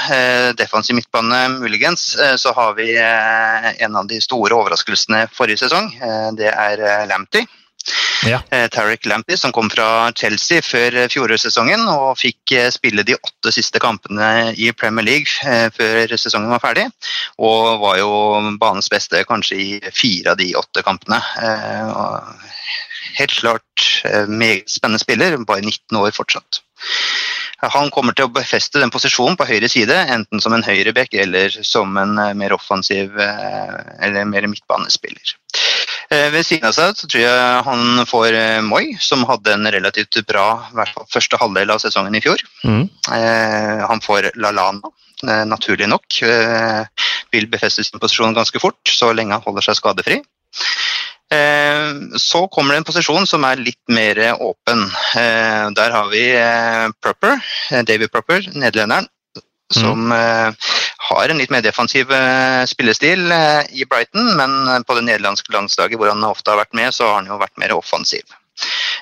defensiv 0.59 0.99
midtbane 0.99 1.45
muligens, 1.59 2.11
så 2.37 2.53
har 2.57 2.75
vi 2.77 2.91
en 2.99 3.97
av 3.97 4.09
de 4.11 4.19
store 4.21 4.57
overraskelsene 4.57 5.23
forrige 5.33 5.63
sesong. 5.65 5.89
det 6.37 6.51
er 6.53 6.83
Lamptey. 7.09 7.47
Ja. 8.27 8.41
Eh, 8.51 8.67
Tarek 8.69 9.07
Lampy, 9.07 9.37
som 9.37 9.53
kom 9.53 9.71
fra 9.71 10.11
Chelsea 10.17 10.63
før 10.65 10.97
eh, 10.97 11.09
fjorårssesongen 11.13 11.85
og 11.93 12.19
fikk 12.19 12.55
eh, 12.57 12.69
spille 12.75 13.05
de 13.07 13.17
åtte 13.17 13.53
siste 13.55 13.81
kampene 13.83 14.53
i 14.59 14.71
Premier 14.77 15.07
League 15.07 15.71
før 15.77 16.15
sesongen 16.17 16.51
var 16.51 16.63
ferdig. 16.63 16.89
Og 17.39 17.79
var 17.83 17.99
jo 18.01 18.11
banens 18.61 18.91
beste 18.93 19.23
kanskje 19.29 19.59
i 19.59 19.69
fire 19.95 20.35
av 20.35 20.41
de 20.41 20.51
åtte 20.59 20.83
kampene. 20.87 21.21
Helt 23.19 23.35
klart 23.39 23.87
meget 24.29 24.71
spennende 24.71 25.03
spiller, 25.03 25.39
bare 25.47 25.65
19 25.65 26.01
år 26.01 26.13
fortsatt. 26.17 26.63
Han 27.59 27.91
kommer 27.91 28.15
til 28.15 28.29
å 28.29 28.33
befeste 28.33 28.79
den 28.79 28.93
posisjonen 28.95 29.35
på 29.39 29.49
høyre 29.49 29.69
side, 29.71 29.97
enten 30.15 30.43
som 30.43 30.55
en 30.55 30.63
høyreback 30.63 31.17
eller 31.19 31.51
som 31.67 31.97
en 31.99 32.15
mer 32.39 32.55
offensiv 32.55 33.19
eller 33.19 34.29
mer 34.31 34.47
midtbanespiller. 34.47 35.35
Eh, 36.09 36.31
ved 36.33 36.47
siden 36.47 36.71
av 36.71 36.73
seg 36.73 36.95
så 36.97 37.09
tror 37.11 37.21
jeg 37.21 37.65
han 37.67 38.05
får 38.09 38.37
eh, 38.37 38.61
Moi, 38.65 38.95
som 39.03 39.27
hadde 39.29 39.53
en 39.53 39.69
relativt 39.75 40.17
bra 40.29 40.47
første 41.13 41.41
halvdel 41.41 41.75
av 41.75 41.83
sesongen 41.83 42.17
i 42.17 42.23
fjor. 42.25 42.41
Mm. 42.65 42.87
Eh, 43.13 43.85
han 43.91 44.01
får 44.05 44.31
Lalana, 44.41 44.95
naturlig 45.51 45.89
nok. 45.91 46.21
Vil 47.35 47.49
befeste 47.51 47.85
sin 47.85 48.01
posisjon 48.01 48.37
ganske 48.37 48.61
fort, 48.63 48.81
så 48.87 49.11
lenge 49.13 49.35
han 49.35 49.45
holder 49.45 49.67
seg 49.67 49.81
skadefri. 49.81 50.21
Så 51.29 52.41
kommer 52.49 52.73
det 52.73 52.79
en 52.81 52.87
posisjon 52.89 53.27
som 53.29 53.45
er 53.45 53.61
litt 53.61 53.93
mer 53.93 54.17
åpen. 54.41 54.87
Der 55.77 55.93
har 55.93 56.09
vi 56.09 56.23
Proper, 57.05 57.37
David 57.85 58.09
Proper, 58.15 58.49
nederlenderen, 58.57 59.11
som 59.69 60.09
mm 60.09 60.57
har 61.09 61.29
en 61.29 61.41
litt 61.41 61.53
mer 61.53 61.65
defensiv 61.65 62.11
eh, 62.13 62.65
spillestil 62.69 63.33
eh, 63.33 63.63
i 63.81 63.87
Brighton, 63.89 64.35
men 64.39 64.85
på 64.85 64.97
det 64.99 65.07
nederlandske 65.07 65.53
landslaget 65.55 66.01
hvor 66.01 66.11
han 66.13 66.27
ofte 66.29 66.53
har 66.53 66.61
vært 66.61 66.77
med, 66.77 66.93
så 66.95 67.09
har 67.09 67.21
han 67.21 67.31
jo 67.31 67.41
vært 67.41 67.57
mer 67.61 67.75
offensiv. 67.77 68.37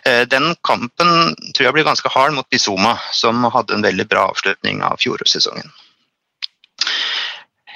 Eh, 0.07 0.23
den 0.31 0.53
kampen 0.67 1.35
tror 1.57 1.69
jeg 1.69 1.77
blir 1.79 1.89
ganske 1.89 2.13
hard 2.13 2.37
mot 2.37 2.49
Bizuma, 2.53 2.97
som 3.17 3.47
hadde 3.53 3.79
en 3.79 3.87
veldig 3.87 4.09
bra 4.11 4.29
avslutning 4.31 4.85
av 4.87 5.01
fjorårssesongen. 5.03 5.73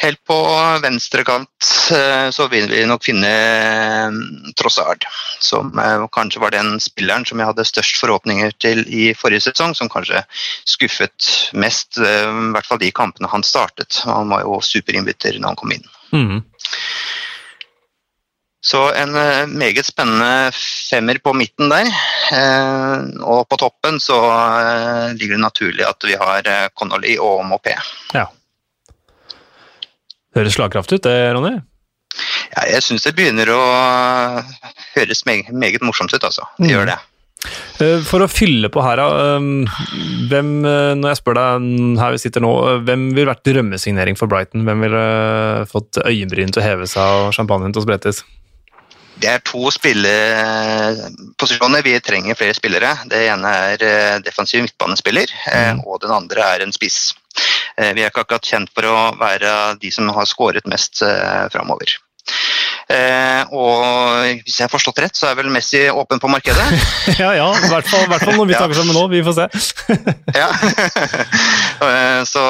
Helt 0.00 0.20
på 0.24 0.36
venstre 0.80 1.24
kant 1.28 1.66
eh, 1.92 2.30
så 2.32 2.46
vil 2.48 2.70
vi 2.72 2.86
nok 2.88 3.04
finne 3.04 3.28
eh, 3.28 4.14
Trossard, 4.56 5.04
som 5.44 5.76
eh, 5.76 6.06
kanskje 6.14 6.40
var 6.40 6.54
den 6.54 6.78
spilleren 6.80 7.26
som 7.28 7.40
jeg 7.40 7.50
hadde 7.50 7.66
størst 7.68 8.00
forhåpninger 8.00 8.54
til 8.64 8.80
i 8.88 9.10
forrige 9.12 9.50
sesong, 9.50 9.76
som 9.76 9.92
kanskje 9.92 10.22
skuffet 10.64 11.52
mest, 11.52 12.00
i 12.00 12.54
hvert 12.54 12.68
fall 12.68 12.80
de 12.80 12.88
kampene 12.96 13.28
han 13.28 13.44
startet. 13.44 14.00
Han 14.08 14.32
var 14.32 14.46
jo 14.46 14.62
superinnbytter 14.64 15.36
når 15.36 15.52
han 15.52 15.60
kom 15.60 15.76
inn. 15.76 15.86
Mm. 16.16 16.40
Så 18.64 18.86
en 18.96 19.14
meget 19.56 19.84
spennende 19.88 20.50
femmer 20.56 21.20
på 21.24 21.32
midten 21.36 21.72
der. 21.72 21.88
Og 23.24 23.46
på 23.48 23.56
toppen 23.60 23.96
så 24.00 24.18
ligger 25.16 25.38
det 25.38 25.44
naturlig 25.46 25.86
at 25.88 26.04
vi 26.04 26.18
har 26.20 26.52
Connolly 26.76 27.16
og 27.20 27.40
Mopé. 27.48 27.78
Ja. 28.12 28.28
Høres 30.36 30.56
slagkraftig 30.56 31.00
ut 31.00 31.08
det, 31.08 31.18
Ronny? 31.34 31.56
Ja, 32.50 32.66
jeg 32.70 32.82
syns 32.82 33.06
det 33.06 33.14
begynner 33.18 33.50
å 33.54 33.60
høres 34.96 35.24
meget, 35.26 35.52
meget 35.54 35.84
morsomt 35.86 36.14
ut, 36.14 36.26
altså. 36.26 36.46
Det 36.58 36.66
mm. 36.66 36.74
gjør 36.74 36.92
det. 36.92 36.98
Eh, 37.80 38.02
for 38.04 38.20
å 38.20 38.28
fylle 38.28 38.68
på 38.72 38.82
her, 38.84 39.00
um, 39.00 39.66
hvem, 40.28 40.64
eh, 40.68 40.94
når 40.98 41.08
jeg 41.12 41.20
spør 41.22 41.36
deg 41.38 41.44
her 42.02 42.10
vi 42.14 42.18
sitter 42.20 42.40
nå, 42.44 42.52
eh, 42.68 42.82
hvem 42.84 43.02
ville 43.14 43.30
vært 43.30 43.48
drømmesignering 43.48 44.16
for 44.20 44.26
Brighton? 44.30 44.66
Hvem 44.68 44.78
ville 44.84 45.04
fått 45.70 45.92
øyenbryn 46.04 46.52
til 46.52 46.62
å 46.62 46.66
heve 46.66 46.86
seg 46.90 47.06
og 47.22 47.34
champagnen 47.36 47.72
til 47.72 47.82
å 47.82 47.86
sprettes? 47.86 48.16
Det 49.20 49.28
er 49.28 49.40
to 49.44 49.62
spilleposisjoner 49.72 51.80
vi 51.84 52.04
trenger 52.04 52.38
flere 52.38 52.54
spillere. 52.56 52.90
Det 53.08 53.20
ene 53.28 53.48
er 53.66 53.78
defensiv 54.24 54.60
midtbanespiller, 54.64 55.28
mm. 55.44 55.78
og 55.84 55.94
den 56.04 56.12
andre 56.16 56.40
er 56.54 56.60
en 56.64 56.72
spiss. 56.72 56.98
Eh, 57.76 57.92
vi 57.96 58.04
er 58.04 58.10
ikke 58.10 58.24
akkurat 58.24 58.46
kjent 58.46 58.70
for 58.74 58.86
å 58.88 58.96
være 59.20 59.76
de 59.80 59.90
som 59.94 60.08
har 60.14 60.28
skåret 60.28 60.68
mest 60.70 61.02
eh, 61.06 61.46
framover. 61.52 61.96
Eh, 62.90 63.52
og 63.54 64.42
hvis 64.42 64.58
jeg 64.58 64.66
har 64.66 64.72
forstått 64.72 65.00
rett, 65.04 65.16
så 65.16 65.30
er 65.30 65.38
vel 65.38 65.50
Messi 65.52 65.86
åpen 65.90 66.20
på 66.22 66.30
markedet? 66.30 66.66
ja, 67.22 67.32
ja, 67.38 67.48
i 67.54 67.70
hvert 67.70 67.88
fall, 67.88 68.06
hvert 68.10 68.26
fall 68.26 68.38
når 68.38 68.50
vi 68.50 68.56
snakker 68.58 68.80
sammen 68.80 68.98
nå. 68.98 69.06
Vi 69.12 69.22
får 69.26 69.38
se. 69.38 69.46
ja, 70.40 70.50
så 72.28 72.42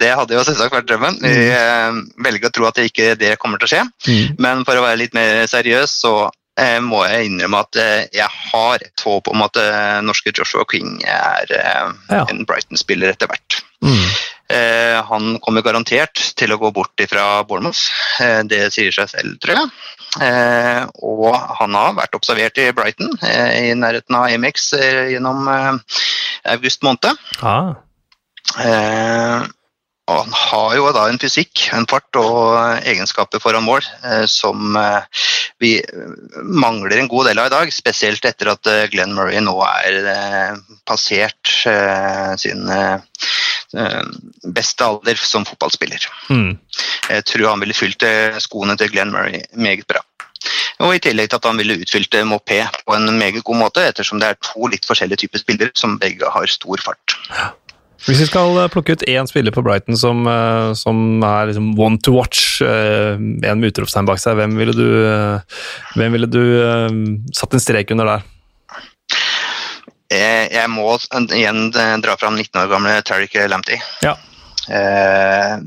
det 0.00 0.14
hadde 0.14 0.38
jo 0.38 0.46
selvsagt 0.46 0.74
vært 0.74 0.88
drømmen. 0.90 1.20
Vi 1.22 1.50
mm. 1.50 2.00
velger 2.24 2.50
å 2.50 2.54
tro 2.54 2.70
at 2.70 2.78
det 2.78 2.88
ikke 2.90 3.12
det 3.18 3.36
kommer 3.42 3.60
til 3.60 3.68
å 3.68 3.74
skje. 3.74 3.84
Mm. 4.08 4.40
Men 4.42 4.64
for 4.66 4.78
å 4.78 4.86
være 4.86 5.02
litt 5.04 5.14
mer 5.18 5.44
seriøs, 5.50 6.00
så 6.04 6.16
Eh, 6.54 6.78
må 6.78 7.00
jeg 7.02 7.26
innrømme 7.26 7.64
at 7.64 7.76
eh, 7.82 8.04
jeg 8.14 8.30
har 8.30 8.82
et 8.84 9.02
håp 9.02 9.26
om 9.32 9.42
at 9.42 9.58
eh, 9.58 9.98
norske 10.06 10.30
Joshua 10.30 10.62
King 10.70 11.00
er 11.02 11.50
ja. 11.50 12.22
en 12.22 12.44
Brighton-spiller 12.46 13.10
etter 13.10 13.30
hvert. 13.30 13.63
Mm. 13.84 14.06
Han 15.08 15.38
kommer 15.42 15.64
garantert 15.64 16.20
til 16.36 16.52
å 16.52 16.58
gå 16.60 16.68
bort 16.76 17.00
fra 17.08 17.42
Bournemouth, 17.48 17.80
det 18.48 18.60
sier 18.74 18.92
seg 18.94 19.08
selv, 19.10 19.38
tror 19.42 19.56
jeg. 19.56 19.70
Og 21.00 21.32
han 21.58 21.78
har 21.78 21.96
vært 21.96 22.18
observert 22.18 22.60
i 22.60 22.68
Brighton, 22.76 23.16
i 23.24 23.72
nærheten 23.78 24.18
av 24.18 24.28
Amex 24.28 24.68
gjennom 24.76 25.48
august 25.48 26.84
måned. 26.84 27.24
Ah. 27.40 27.72
Og 30.04 30.18
han 30.20 30.34
har 30.36 30.74
jo 30.76 30.88
da 30.92 31.06
en 31.08 31.20
fysikk, 31.20 31.62
en 31.72 31.86
fart 31.88 32.18
og 32.20 32.84
egenskaper 32.84 33.40
foran 33.40 33.64
mål 33.64 33.80
eh, 34.04 34.26
som 34.28 34.76
eh, 34.76 35.22
vi 35.62 35.78
mangler 36.44 36.98
en 37.00 37.08
god 37.08 37.30
del 37.30 37.40
av 37.40 37.48
i 37.48 37.54
dag. 37.54 37.72
Spesielt 37.72 38.28
etter 38.28 38.52
at 38.52 38.68
eh, 38.68 38.84
Glenn 38.92 39.14
Murray 39.16 39.40
nå 39.40 39.54
er 39.64 40.10
eh, 40.12 40.58
passert 40.84 41.54
eh, 41.70 42.34
sin 42.42 42.68
eh, 42.68 42.98
beste 44.54 44.86
alder 44.86 45.18
som 45.18 45.46
fotballspiller. 45.48 46.06
Mm. 46.30 46.54
Jeg 47.10 47.26
tror 47.30 47.50
han 47.50 47.64
ville 47.64 47.76
fylt 47.76 48.04
skoene 48.42 48.76
til 48.80 48.92
Glenn 48.92 49.12
Murray 49.14 49.42
meget 49.52 49.86
bra. 49.90 50.02
Og 50.84 50.96
I 50.96 51.02
tillegg 51.02 51.30
til 51.30 51.40
at 51.40 51.48
han 51.48 51.60
ville 51.60 51.78
utfylt 51.80 52.16
Mopé 52.28 52.62
på 52.84 52.96
en 52.96 53.18
meget 53.18 53.44
god 53.44 53.60
måte, 53.60 53.84
ettersom 53.88 54.20
det 54.20 54.32
er 54.32 54.40
to 54.44 54.68
litt 54.72 54.86
forskjellige 54.88 55.24
typer 55.24 55.42
spillere 55.42 55.76
som 55.78 55.98
begge 56.02 56.30
har 56.30 56.50
stor 56.50 56.82
fart. 56.84 57.18
Hvis 58.04 58.20
vi 58.20 58.28
skal 58.28 58.58
eh, 58.60 58.68
plukke 58.72 58.96
ut 58.96 59.06
én 59.08 59.28
spiller 59.28 59.54
på 59.54 59.62
Brighton 59.64 59.96
som, 59.96 60.26
eh, 60.28 60.72
som 60.76 61.24
er 61.24 61.48
liksom 61.48 61.72
one 61.80 62.00
to 62.04 62.12
watch, 62.18 62.60
eh, 62.60 63.16
en 63.16 63.60
med 63.60 63.72
utropstegn 63.72 64.08
bak 64.08 64.20
seg, 64.20 64.36
hvem 64.36 64.58
ville 64.60 64.76
du, 64.76 64.88
hvem 65.96 66.16
ville 66.18 66.28
du 66.28 66.42
satt 67.32 67.56
en 67.56 67.64
strek 67.64 67.94
under 67.94 68.10
der? 68.12 68.26
Jeg, 70.14 70.52
jeg 70.54 70.70
må 70.72 70.94
igjen 71.24 71.68
dra 71.74 72.16
fram 72.20 72.38
19 72.38 72.62
år 72.62 72.70
gamle 72.72 73.00
Tariq 73.06 73.36
Lamptey. 73.50 73.80
Ja. 74.04 74.16
Eh, 74.68 75.58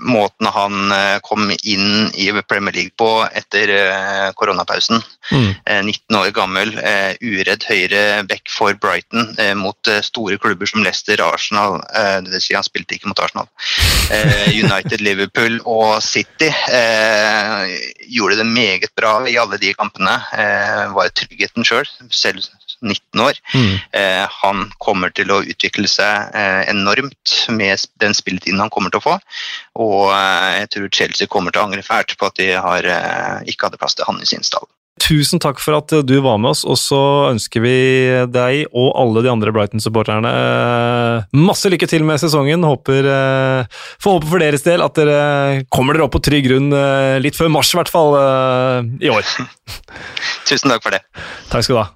måten 0.00 0.46
han 0.46 0.92
eh, 0.92 1.18
kom 1.22 1.50
inn 1.62 2.10
i 2.14 2.32
Premier 2.48 2.74
League 2.74 2.94
på 2.96 3.08
etter 3.32 3.72
eh, 3.74 4.28
koronapausen. 4.36 5.02
Mm. 5.32 5.52
19 5.84 6.16
år 6.16 6.30
gammel, 6.30 6.70
uredd 7.20 7.64
høyre 7.66 8.02
back 8.30 8.46
for 8.52 8.76
Brighton 8.78 9.32
mot 9.58 9.90
store 10.06 10.36
klubber 10.38 10.70
som 10.70 10.84
Leicester, 10.86 11.18
Arsenal 11.24 11.80
Dvs. 12.22 12.44
Si 12.44 12.54
han 12.54 12.62
spilte 12.62 12.94
ikke 12.94 13.10
mot 13.10 13.22
Arsenal. 13.24 13.48
United, 14.54 15.02
Liverpool 15.08 15.58
og 15.64 15.98
City. 16.06 16.52
Gjorde 18.06 18.38
det 18.38 18.46
meget 18.46 18.94
bra 18.94 19.16
i 19.26 19.34
alle 19.42 19.58
de 19.58 19.74
kampene. 19.74 20.14
Var 20.94 21.10
tryggheten 21.18 21.66
sjøl, 21.66 21.90
selv, 22.14 22.46
selv 22.46 22.65
19 22.82 23.24
år. 23.24 23.40
Mm. 23.54 23.74
Eh, 24.00 24.24
han 24.42 24.64
kommer 24.82 25.12
til 25.16 25.32
å 25.32 25.42
utvikle 25.44 25.88
seg 25.90 26.36
eh, 26.36 26.62
enormt 26.70 27.36
med 27.52 27.86
den 28.02 28.16
spilletiden 28.16 28.62
han 28.62 28.72
kommer 28.72 28.92
til 28.92 29.02
å 29.02 29.06
få. 29.08 29.18
Og 29.82 30.14
eh, 30.14 30.62
jeg 30.62 30.72
tror 30.74 30.94
Chelsea 31.00 31.30
kommer 31.30 31.54
til 31.54 31.62
å 31.62 31.68
angre 31.68 31.84
fælt 31.86 32.16
på 32.18 32.30
at 32.30 32.40
de 32.40 32.52
har, 32.54 32.88
eh, 32.88 33.44
ikke 33.50 33.68
hadde 33.68 33.80
plass 33.80 33.96
til 33.98 34.08
han 34.08 34.20
i 34.22 34.28
sin 34.28 34.44
stall. 34.46 34.68
Tusen 34.96 35.36
takk 35.44 35.58
for 35.60 35.76
at 35.76 35.92
du 36.08 36.14
var 36.24 36.38
med 36.40 36.54
oss, 36.54 36.62
og 36.64 36.78
så 36.80 37.00
ønsker 37.28 37.60
vi 37.60 37.74
deg 38.32 38.62
og 38.70 38.94
alle 38.96 39.20
de 39.26 39.28
andre 39.28 39.52
Brighton-supporterne 39.52 40.30
eh, 40.32 41.26
masse 41.36 41.68
lykke 41.68 41.88
til 41.90 42.06
med 42.08 42.22
sesongen. 42.22 42.64
Håper, 42.64 43.10
eh, 43.12 43.82
Får 44.00 44.16
håpe 44.16 44.30
for 44.30 44.40
deres 44.40 44.64
del 44.64 44.84
at 44.84 44.96
dere 44.96 45.66
kommer 45.68 45.96
dere 45.96 46.08
opp 46.08 46.16
på 46.16 46.24
trygg 46.24 46.48
grunn 46.48 46.72
litt 47.20 47.36
før 47.36 47.52
mars, 47.52 47.74
i 47.74 47.80
hvert 47.80 47.92
fall, 47.92 48.16
i 49.04 49.12
år. 49.12 49.36
Tusen 50.48 50.72
takk 50.72 50.84
for 50.88 50.96
det. 50.96 51.04
Takk 51.52 51.68
skal 51.68 51.76
du 51.76 51.82
ha. 51.82 51.88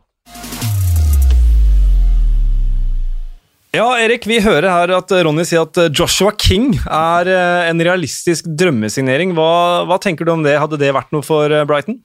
Ja, 3.71 3.87
Erik, 4.03 4.25
vi 4.27 4.41
hører 4.43 4.67
her 4.67 4.91
at 4.97 5.13
Ronny 5.23 5.45
sier 5.47 5.63
at 5.63 5.79
Joshua 5.95 6.33
King 6.35 6.73
er 6.83 7.29
eh, 7.31 7.69
en 7.71 7.79
realistisk 7.87 8.49
drømmesignering. 8.59 9.31
Hva, 9.37 9.87
hva 9.87 9.99
tenker 10.03 10.27
du 10.27 10.33
om 10.35 10.43
det? 10.43 10.57
Hadde 10.59 10.81
det 10.81 10.91
vært 10.97 11.15
noe 11.15 11.23
for 11.23 11.55
eh, 11.55 11.63
Brighton? 11.71 12.01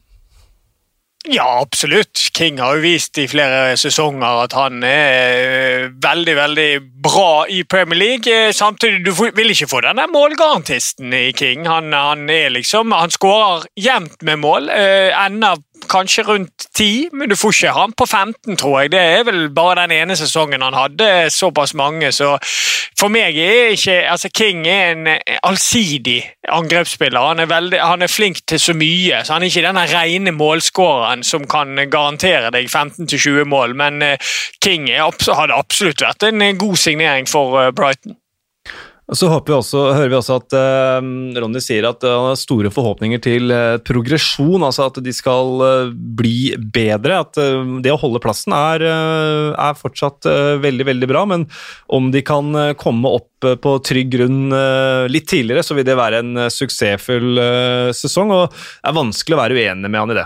Ja, 1.26 1.48
absolutt. 1.64 2.22
King 2.38 2.62
har 2.62 2.78
jo 2.78 2.84
vist 2.84 3.18
i 3.18 3.26
flere 3.26 3.74
sesonger 3.82 4.44
at 4.44 4.54
han 4.54 4.86
er 4.86 5.42
eh, 5.42 5.88
veldig 6.06 6.36
veldig 6.38 6.70
bra 7.02 7.48
i 7.50 7.64
Premier 7.66 7.98
League. 7.98 8.38
Samtidig 8.54 9.02
du 9.08 9.10
vil 9.18 9.56
ikke 9.56 9.72
få 9.74 9.82
denne 9.88 10.06
målgarantisten 10.14 11.18
i 11.18 11.32
King. 11.34 11.66
Han, 11.66 11.90
han 11.98 12.30
er 12.30 12.54
liksom, 12.54 12.94
han 12.94 13.10
skårer 13.10 13.66
jevnt 13.74 14.22
med 14.22 14.44
mål. 14.46 14.70
Ender 14.70 15.58
kanskje 15.90 16.24
rundt 16.28 16.68
10, 16.78 17.10
men 17.14 17.30
du 17.30 17.36
får 17.36 17.56
ikke 17.56 17.76
han 17.80 17.96
på 17.98 18.06
15, 18.06 18.58
tror 18.62 18.82
jeg. 18.82 18.92
Det 18.92 19.02
er 19.02 19.26
vel 19.28 19.50
bare 19.56 19.82
den 19.84 19.96
ene 19.96 20.18
sesongen 20.20 20.62
han 20.62 20.78
hadde 20.78 21.30
såpass 21.34 21.74
mange, 21.74 22.12
så 22.16 22.36
for 22.96 23.12
meg 23.12 23.36
er 23.36 23.74
ikke 23.76 23.98
altså 24.08 24.30
King 24.32 24.68
er 24.72 24.94
en 24.94 25.08
allsidig 25.44 26.22
angrepsspiller. 26.48 27.20
Han 27.20 27.44
er, 27.44 27.50
veldig, 27.52 27.80
han 27.84 28.06
er 28.06 28.12
flink 28.12 28.40
til 28.48 28.60
så 28.62 28.74
mye, 28.78 29.20
så 29.26 29.36
han 29.36 29.44
er 29.44 29.52
ikke 29.52 29.66
den 29.66 29.82
rene 29.92 30.32
målskåreren 30.32 31.26
som 31.28 31.48
kan 31.50 31.76
garantere 31.92 32.54
deg 32.56 32.70
15-20 32.72 33.44
mål, 33.52 33.76
men 33.76 34.04
King 34.64 34.76
King 34.76 34.90
hadde 34.92 35.56
absolutt 35.56 36.04
vært 36.04 36.26
en 36.28 36.44
god 36.60 36.78
signering 36.80 37.28
for 37.30 37.60
eh, 37.62 37.72
Brighton. 37.76 38.18
Så 39.14 39.28
vi 39.30 39.54
også, 39.54 39.82
hører 39.94 40.10
vi 40.10 40.18
også 40.18 40.40
at 40.40 40.54
eh, 40.58 41.08
Ronny 41.38 41.62
sier 41.62 41.86
at 41.86 42.02
han 42.02 42.24
uh, 42.24 42.30
har 42.32 42.40
store 42.42 42.72
forhåpninger 42.74 43.22
til 43.22 43.54
eh, 43.54 43.76
progresjon, 43.86 44.66
altså 44.66 44.88
at 44.90 44.98
de 45.06 45.14
skal 45.14 45.62
eh, 45.62 45.92
bli 45.94 46.56
bedre. 46.58 47.20
At 47.22 47.38
det 47.86 47.94
å 47.94 48.00
holde 48.02 48.22
plassen 48.24 48.56
er, 48.58 48.82
er 48.82 49.78
fortsatt 49.78 50.26
veldig, 50.62 50.88
veldig 50.88 51.10
bra, 51.10 51.22
men 51.30 51.46
om 51.94 52.10
de 52.14 52.24
kan 52.26 52.50
komme 52.80 53.12
opp 53.20 53.46
på 53.62 53.76
trygg 53.86 54.10
grunn 54.16 54.54
litt 55.12 55.28
tidligere, 55.30 55.64
så 55.66 55.78
vil 55.78 55.86
det 55.88 55.98
være 56.00 56.22
en 56.24 56.46
suksessfull 56.52 57.40
sesong, 57.96 58.34
og 58.34 58.48
det 58.50 58.90
er 58.90 58.98
vanskelig 58.98 59.38
å 59.38 59.42
være 59.44 59.60
uenig 59.60 59.92
med 59.92 60.02
han 60.02 60.16
i 60.16 60.18
det. 60.18 60.26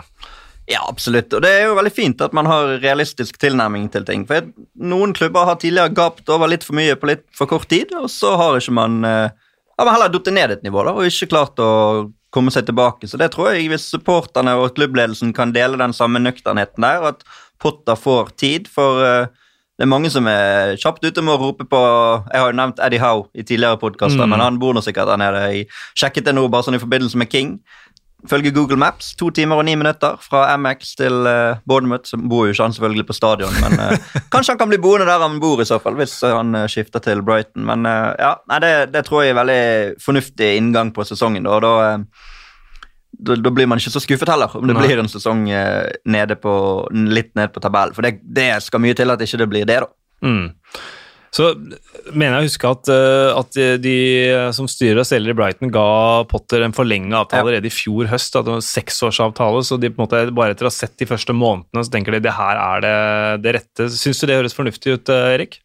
Ja, 0.69 0.83
absolutt. 0.85 1.33
Og 1.33 1.41
det 1.41 1.49
er 1.49 1.63
jo 1.65 1.77
veldig 1.79 1.91
fint 1.93 2.19
at 2.21 2.35
man 2.37 2.45
har 2.45 2.75
realistisk 2.83 3.39
tilnærming 3.41 3.87
til 3.89 4.05
ting. 4.05 4.27
For 4.29 4.51
noen 4.77 5.15
klubber 5.17 5.47
har 5.49 5.57
tidligere 5.61 5.95
gapt 5.97 6.29
over 6.29 6.51
litt 6.51 6.67
for 6.67 6.77
mye 6.77 6.93
på 6.99 7.09
litt 7.09 7.25
for 7.35 7.49
kort 7.49 7.65
tid, 7.71 7.89
og 7.97 8.05
så 8.13 8.35
har 8.37 8.59
ikke 8.59 8.75
man 8.77 8.99
eh, 9.07 9.33
har 9.79 9.87
man 9.87 9.95
heller 9.95 10.13
datt 10.13 10.29
ned 10.35 10.53
et 10.53 10.65
nivå 10.67 10.83
da, 10.85 10.93
og 10.93 11.07
ikke 11.07 11.31
klart 11.31 11.59
å 11.63 11.71
komme 12.35 12.53
seg 12.53 12.67
tilbake. 12.67 13.07
Så 13.09 13.17
det 13.17 13.31
tror 13.33 13.53
jeg, 13.53 13.69
hvis 13.71 13.89
supporterne 13.89 14.53
og 14.59 14.75
klubbledelsen 14.77 15.33
kan 15.33 15.55
dele 15.55 15.79
den 15.79 15.95
samme 15.95 16.21
nøkternheten 16.21 16.85
der, 16.85 17.13
at 17.13 17.23
Potter 17.59 17.97
får 17.99 18.33
tid, 18.39 18.69
for 18.71 19.01
uh, 19.01 19.47
det 19.79 19.85
er 19.85 19.91
mange 19.93 20.11
som 20.11 20.27
er 20.27 20.73
kjapt 20.79 21.05
ute 21.07 21.23
med 21.23 21.37
å 21.37 21.39
rope 21.39 21.63
på 21.71 21.79
Jeg 21.79 22.41
har 22.41 22.49
jo 22.51 22.55
nevnt 22.59 22.81
Eddie 22.83 22.99
Howe 22.99 23.29
i 23.31 23.45
tidligere 23.47 23.79
podkaster, 23.79 24.25
mm. 24.25 24.33
men 24.33 24.43
han 24.43 24.57
bor 24.59 24.75
nå 24.75 24.83
sikkert 24.83 25.07
der 25.07 25.21
nede. 25.21 25.43
Jeg 25.53 25.69
sjekket 26.01 26.27
det 26.27 26.33
nå 26.35 26.43
bare 26.51 26.67
sånn 26.67 26.75
i 26.75 26.81
forbindelse 26.83 27.19
med 27.19 27.31
King. 27.31 27.53
Følge 28.27 28.51
Google 28.51 28.75
Maps, 28.75 29.13
to 29.15 29.29
timer 29.31 29.61
og 29.61 29.63
ni 29.63 29.77
minutter 29.79 30.17
fra 30.19 30.41
MX 30.59 30.95
til 30.99 31.21
uh, 31.23 31.59
Bournemouth. 31.67 32.09
Så 32.09 32.17
bor 32.19 32.47
jo 32.47 32.51
ikke 32.51 32.65
han 32.65 32.75
selvfølgelig 32.75 33.05
på 33.07 33.15
stadion, 33.15 33.53
men 33.63 33.79
uh, 33.79 34.09
kanskje 34.33 34.51
han 34.51 34.59
kan 34.59 34.71
bli 34.71 34.81
boende 34.83 35.07
der 35.07 35.23
han 35.23 35.37
bor, 35.39 35.61
i 35.63 35.67
så 35.67 35.77
fall, 35.79 35.95
hvis 35.95 36.17
uh, 36.27 36.35
han 36.35 36.57
skifter 36.67 36.99
til 37.05 37.23
Brighton. 37.23 37.63
Men 37.69 37.87
ja, 37.87 38.33
nei, 38.51 38.59
det, 38.65 38.73
det, 38.91 39.05
tror 39.07 39.23
jeg 39.23 39.31
er 39.31 39.39
veldig 39.39 39.63
fornuftig 40.03 40.51
inngang 40.57 40.91
på 40.95 41.07
sesongen. 41.07 41.47
Da, 41.47 41.61
da, 41.63 41.95
da, 43.29 43.39
da 43.39 43.55
blir 43.55 43.71
man 43.71 43.79
ikke 43.79 43.95
så 43.95 44.03
skuffet 44.03 44.35
heller, 44.35 44.51
om 44.51 44.67
det 44.67 44.75
nei. 44.75 44.83
blir 44.83 44.99
en 44.99 45.11
sesong 45.11 45.47
nede 45.47 46.39
på, 46.43 46.53
litt 46.91 47.31
ned 47.39 47.55
på 47.55 47.63
tabellen. 47.63 47.95
For 47.95 48.03
det, 48.03 48.17
det, 48.23 48.51
skal 48.67 48.83
mye 48.83 48.99
til 48.99 49.15
at 49.15 49.23
ikke 49.23 49.45
det 49.45 49.51
blir 49.55 49.69
det, 49.69 49.79
da. 49.85 49.93
Mm. 50.27 50.49
Så 51.35 51.51
mener 52.09 52.39
jeg 52.39 52.41
å 52.41 52.47
huske 52.47 52.71
at, 52.73 52.89
eh, 52.89 53.37
at, 53.37 53.59
de 53.83 53.97
som 54.55 54.69
styrer 54.69 55.03
og 55.03 55.07
selger 55.07 55.33
i 55.33 55.37
Brighton, 55.37 55.71
ga 55.73 56.25
Potter 56.29 56.65
en 56.65 56.73
forlenga 56.75 57.21
avtale 57.21 57.45
allerede 57.45 57.69
i 57.69 57.73
fjor 57.73 58.09
høst. 58.09 58.35
at 58.35 58.47
det 58.47 58.55
var 58.55 58.65
Seksårsavtale. 58.65 59.61
Så 59.65 59.77
de 59.77 59.91
på 59.93 60.01
en 60.01 60.07
måte 60.07 60.23
bare 60.35 60.55
etter 60.55 60.65
å 60.65 60.71
ha 60.71 60.75
sett 60.75 60.97
de 60.97 61.09
første 61.09 61.35
månedene, 61.35 61.85
så 61.85 61.93
tenker 61.93 62.17
de 62.17 62.25
det 62.25 62.35
her 62.37 62.57
er 62.57 62.85
det, 62.85 62.97
det 63.45 63.55
rette. 63.59 63.89
Syns 63.93 64.21
du 64.21 64.27
det 64.29 64.39
høres 64.41 64.57
fornuftig 64.57 64.97
ut, 64.97 65.13
eh, 65.13 65.33
Erik? 65.37 65.61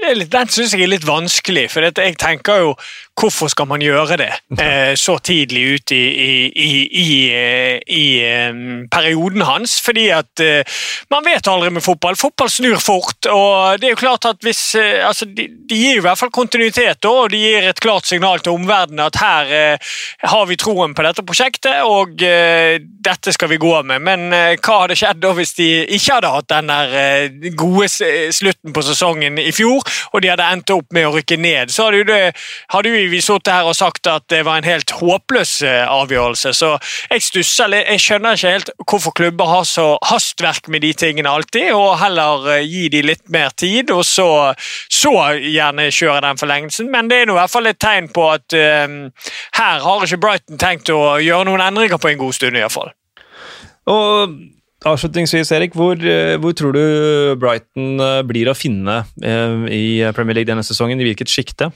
Den 0.00 0.48
syns 0.48 0.72
jeg 0.72 0.86
er 0.86 0.94
litt 0.94 1.04
vanskelig, 1.04 1.66
for 1.70 1.84
jeg 1.84 2.16
tenker 2.18 2.62
jo 2.62 2.70
hvorfor 3.20 3.50
skal 3.52 3.68
man 3.68 3.82
gjøre 3.84 4.16
det 4.20 4.30
eh, 4.60 4.94
så 4.98 5.16
tidlig 5.22 5.62
ut 5.74 5.92
i, 5.94 6.04
i, 6.48 6.70
i, 7.02 7.08
i 7.96 8.04
um, 8.50 8.86
perioden 8.90 9.44
hans? 9.46 9.78
Fordi 9.84 10.06
at 10.14 10.42
eh, 10.44 10.78
man 11.12 11.26
vet 11.26 11.48
aldri 11.50 11.70
med 11.74 11.84
fotball. 11.84 12.16
Fotball 12.18 12.50
snur 12.50 12.78
fort. 12.82 13.26
og 13.26 13.80
det 13.80 13.90
er 13.90 13.94
jo 13.94 14.00
klart 14.00 14.28
at 14.30 14.40
hvis, 14.44 14.62
eh, 14.78 15.06
altså, 15.06 15.28
de, 15.28 15.48
de, 15.68 15.80
gir 15.80 16.00
i 16.00 16.04
hvert 16.04 16.18
fall 16.18 16.32
kontinuitet, 16.34 17.04
og 17.08 17.30
de 17.32 17.40
gir 17.42 17.68
et 17.68 17.80
klart 17.80 18.08
signal 18.08 18.40
til 18.40 18.56
omverdenen 18.56 19.04
at 19.06 19.20
her 19.20 19.52
uh, 19.52 19.94
har 20.30 20.46
vi 20.48 20.58
troen 20.60 20.94
på 20.96 21.04
dette 21.04 21.24
prosjektet, 21.26 21.82
og 21.84 22.16
dette 22.20 23.32
skal 23.32 23.50
vi 23.50 23.58
gå 23.60 23.72
med. 23.86 24.02
Men 24.04 24.26
hva 24.30 24.76
hadde 24.82 24.96
skjedd 24.98 25.20
da 25.22 25.32
hvis 25.36 25.54
de 25.58 25.68
ikke 25.96 26.16
hadde 26.16 26.32
hatt 26.34 26.48
den 26.50 26.70
der 26.70 27.52
gode 27.58 27.88
slutten 28.34 28.74
på 28.76 28.84
sesongen 28.84 29.38
i 29.40 29.52
fjor, 29.54 29.84
og 30.12 30.22
de 30.22 30.30
hadde 30.32 30.48
endt 30.52 30.72
opp 30.74 30.92
med 30.96 31.08
å 31.08 31.14
rykke 31.14 31.38
ned? 31.40 31.72
Så 31.72 31.88
hadde 31.88 32.02
jo, 32.02 32.08
det, 32.08 32.20
hadde 32.74 32.92
jo 32.92 33.09
vi 33.10 33.20
sittet 33.24 33.52
her 33.52 33.68
og 33.68 33.76
sagt 33.76 34.08
at 34.10 34.26
det 34.32 34.42
var 34.46 34.60
en 34.60 34.66
helt 34.66 34.92
håpløs 34.96 35.52
eh, 35.66 35.82
avgjørelse. 35.90 36.52
Så 36.56 36.70
jeg 37.10 37.24
stusser 37.26 37.70
litt. 37.72 37.88
Jeg 37.90 38.02
skjønner 38.04 38.38
ikke 38.38 38.54
helt 38.54 38.70
hvorfor 38.84 39.14
klubber 39.16 39.50
har 39.50 39.66
så 39.68 39.86
hastverk 40.08 40.70
med 40.72 40.84
de 40.84 40.92
tingene 40.96 41.30
alltid, 41.30 41.72
og 41.76 41.98
heller 42.02 42.48
eh, 42.56 42.66
gi 42.66 42.86
de 42.92 43.02
litt 43.10 43.26
mer 43.32 43.54
tid, 43.56 43.92
og 43.94 44.04
så, 44.08 44.28
så 44.92 45.14
gjerne 45.38 45.90
kjøre 45.94 46.22
den 46.28 46.40
forlengelsen. 46.40 46.90
Men 46.92 47.10
det 47.10 47.22
er 47.22 47.28
nå 47.30 47.36
i 47.36 47.40
hvert 47.40 47.54
fall 47.54 47.70
et 47.70 47.80
tegn 47.80 48.10
på 48.14 48.28
at 48.30 48.56
um, 48.86 49.02
her 49.56 49.84
har 49.84 50.06
ikke 50.06 50.20
Brighton 50.22 50.60
tenkt 50.60 50.92
å 50.92 51.18
gjøre 51.22 51.48
noen 51.48 51.64
endringer 51.64 52.00
på 52.00 52.12
en 52.12 52.20
god 52.20 52.36
stund, 52.36 52.56
i 52.56 52.64
hvert 52.64 52.74
fall. 52.74 52.94
Og 53.90 54.40
Avslutningsvis, 54.80 55.50
Erik, 55.52 55.74
hvor, 55.76 55.98
hvor, 56.40 56.54
tror 56.56 56.72
du 56.72 56.84
Brighton 57.36 58.00
blir 58.24 58.48
å 58.48 58.56
finne 58.56 59.02
i 59.20 60.00
Premier 60.16 60.38
League 60.38 60.48
denne 60.48 60.64
sesongen? 60.64 60.96
I 60.96 61.04
hvilket 61.10 61.28
sjikte? 61.28 61.68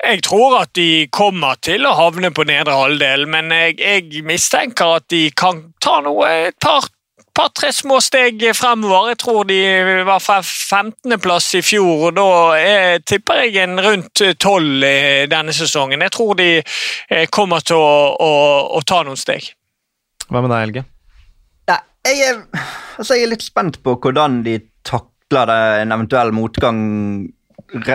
Jeg 0.00 0.22
tror 0.24 0.56
at 0.62 0.72
de 0.78 1.08
kommer 1.12 1.58
til 1.60 1.84
å 1.84 1.96
havne 1.98 2.30
på 2.32 2.46
nedre 2.48 2.72
halvdel, 2.72 3.26
men 3.28 3.52
jeg, 3.52 3.76
jeg 3.80 4.24
mistenker 4.24 4.96
at 4.96 5.10
de 5.12 5.26
kan 5.36 5.66
ta 5.82 5.98
noe, 6.04 6.28
et 6.48 6.56
par 6.62 6.88
par-tre 7.36 7.70
små 7.72 8.00
steg 8.04 8.42
fremover. 8.56 9.10
Jeg 9.12 9.20
tror 9.22 9.44
de 9.48 9.58
var 10.06 10.22
fra 10.22 10.40
15.-plass 10.42 11.54
i 11.58 11.62
fjor, 11.64 12.08
og 12.10 12.16
da 12.18 12.28
jeg 12.58 13.02
tipper 13.08 13.44
jeg 13.44 13.64
en 13.64 13.80
rundt 13.84 14.22
12 14.22 14.66
denne 15.30 15.54
sesongen. 15.56 16.04
Jeg 16.06 16.14
tror 16.16 16.36
de 16.40 16.50
eh, 16.60 17.26
kommer 17.32 17.64
til 17.64 17.80
å, 17.80 17.92
å, 18.16 18.32
å 18.76 18.82
ta 18.86 19.02
noen 19.06 19.20
steg. 19.20 19.52
Hva 20.28 20.42
med 20.42 20.52
deg, 20.52 20.64
Helge? 20.66 20.84
Ja, 21.70 21.80
jeg, 22.06 22.20
er, 22.28 22.66
altså 22.98 23.18
jeg 23.18 23.26
er 23.26 23.34
litt 23.34 23.46
spent 23.46 23.80
på 23.84 23.96
hvordan 23.96 24.42
de 24.46 24.58
takler 24.86 25.50
det 25.50 25.60
en 25.84 25.96
eventuell 25.96 26.34
motgang, 26.34 26.80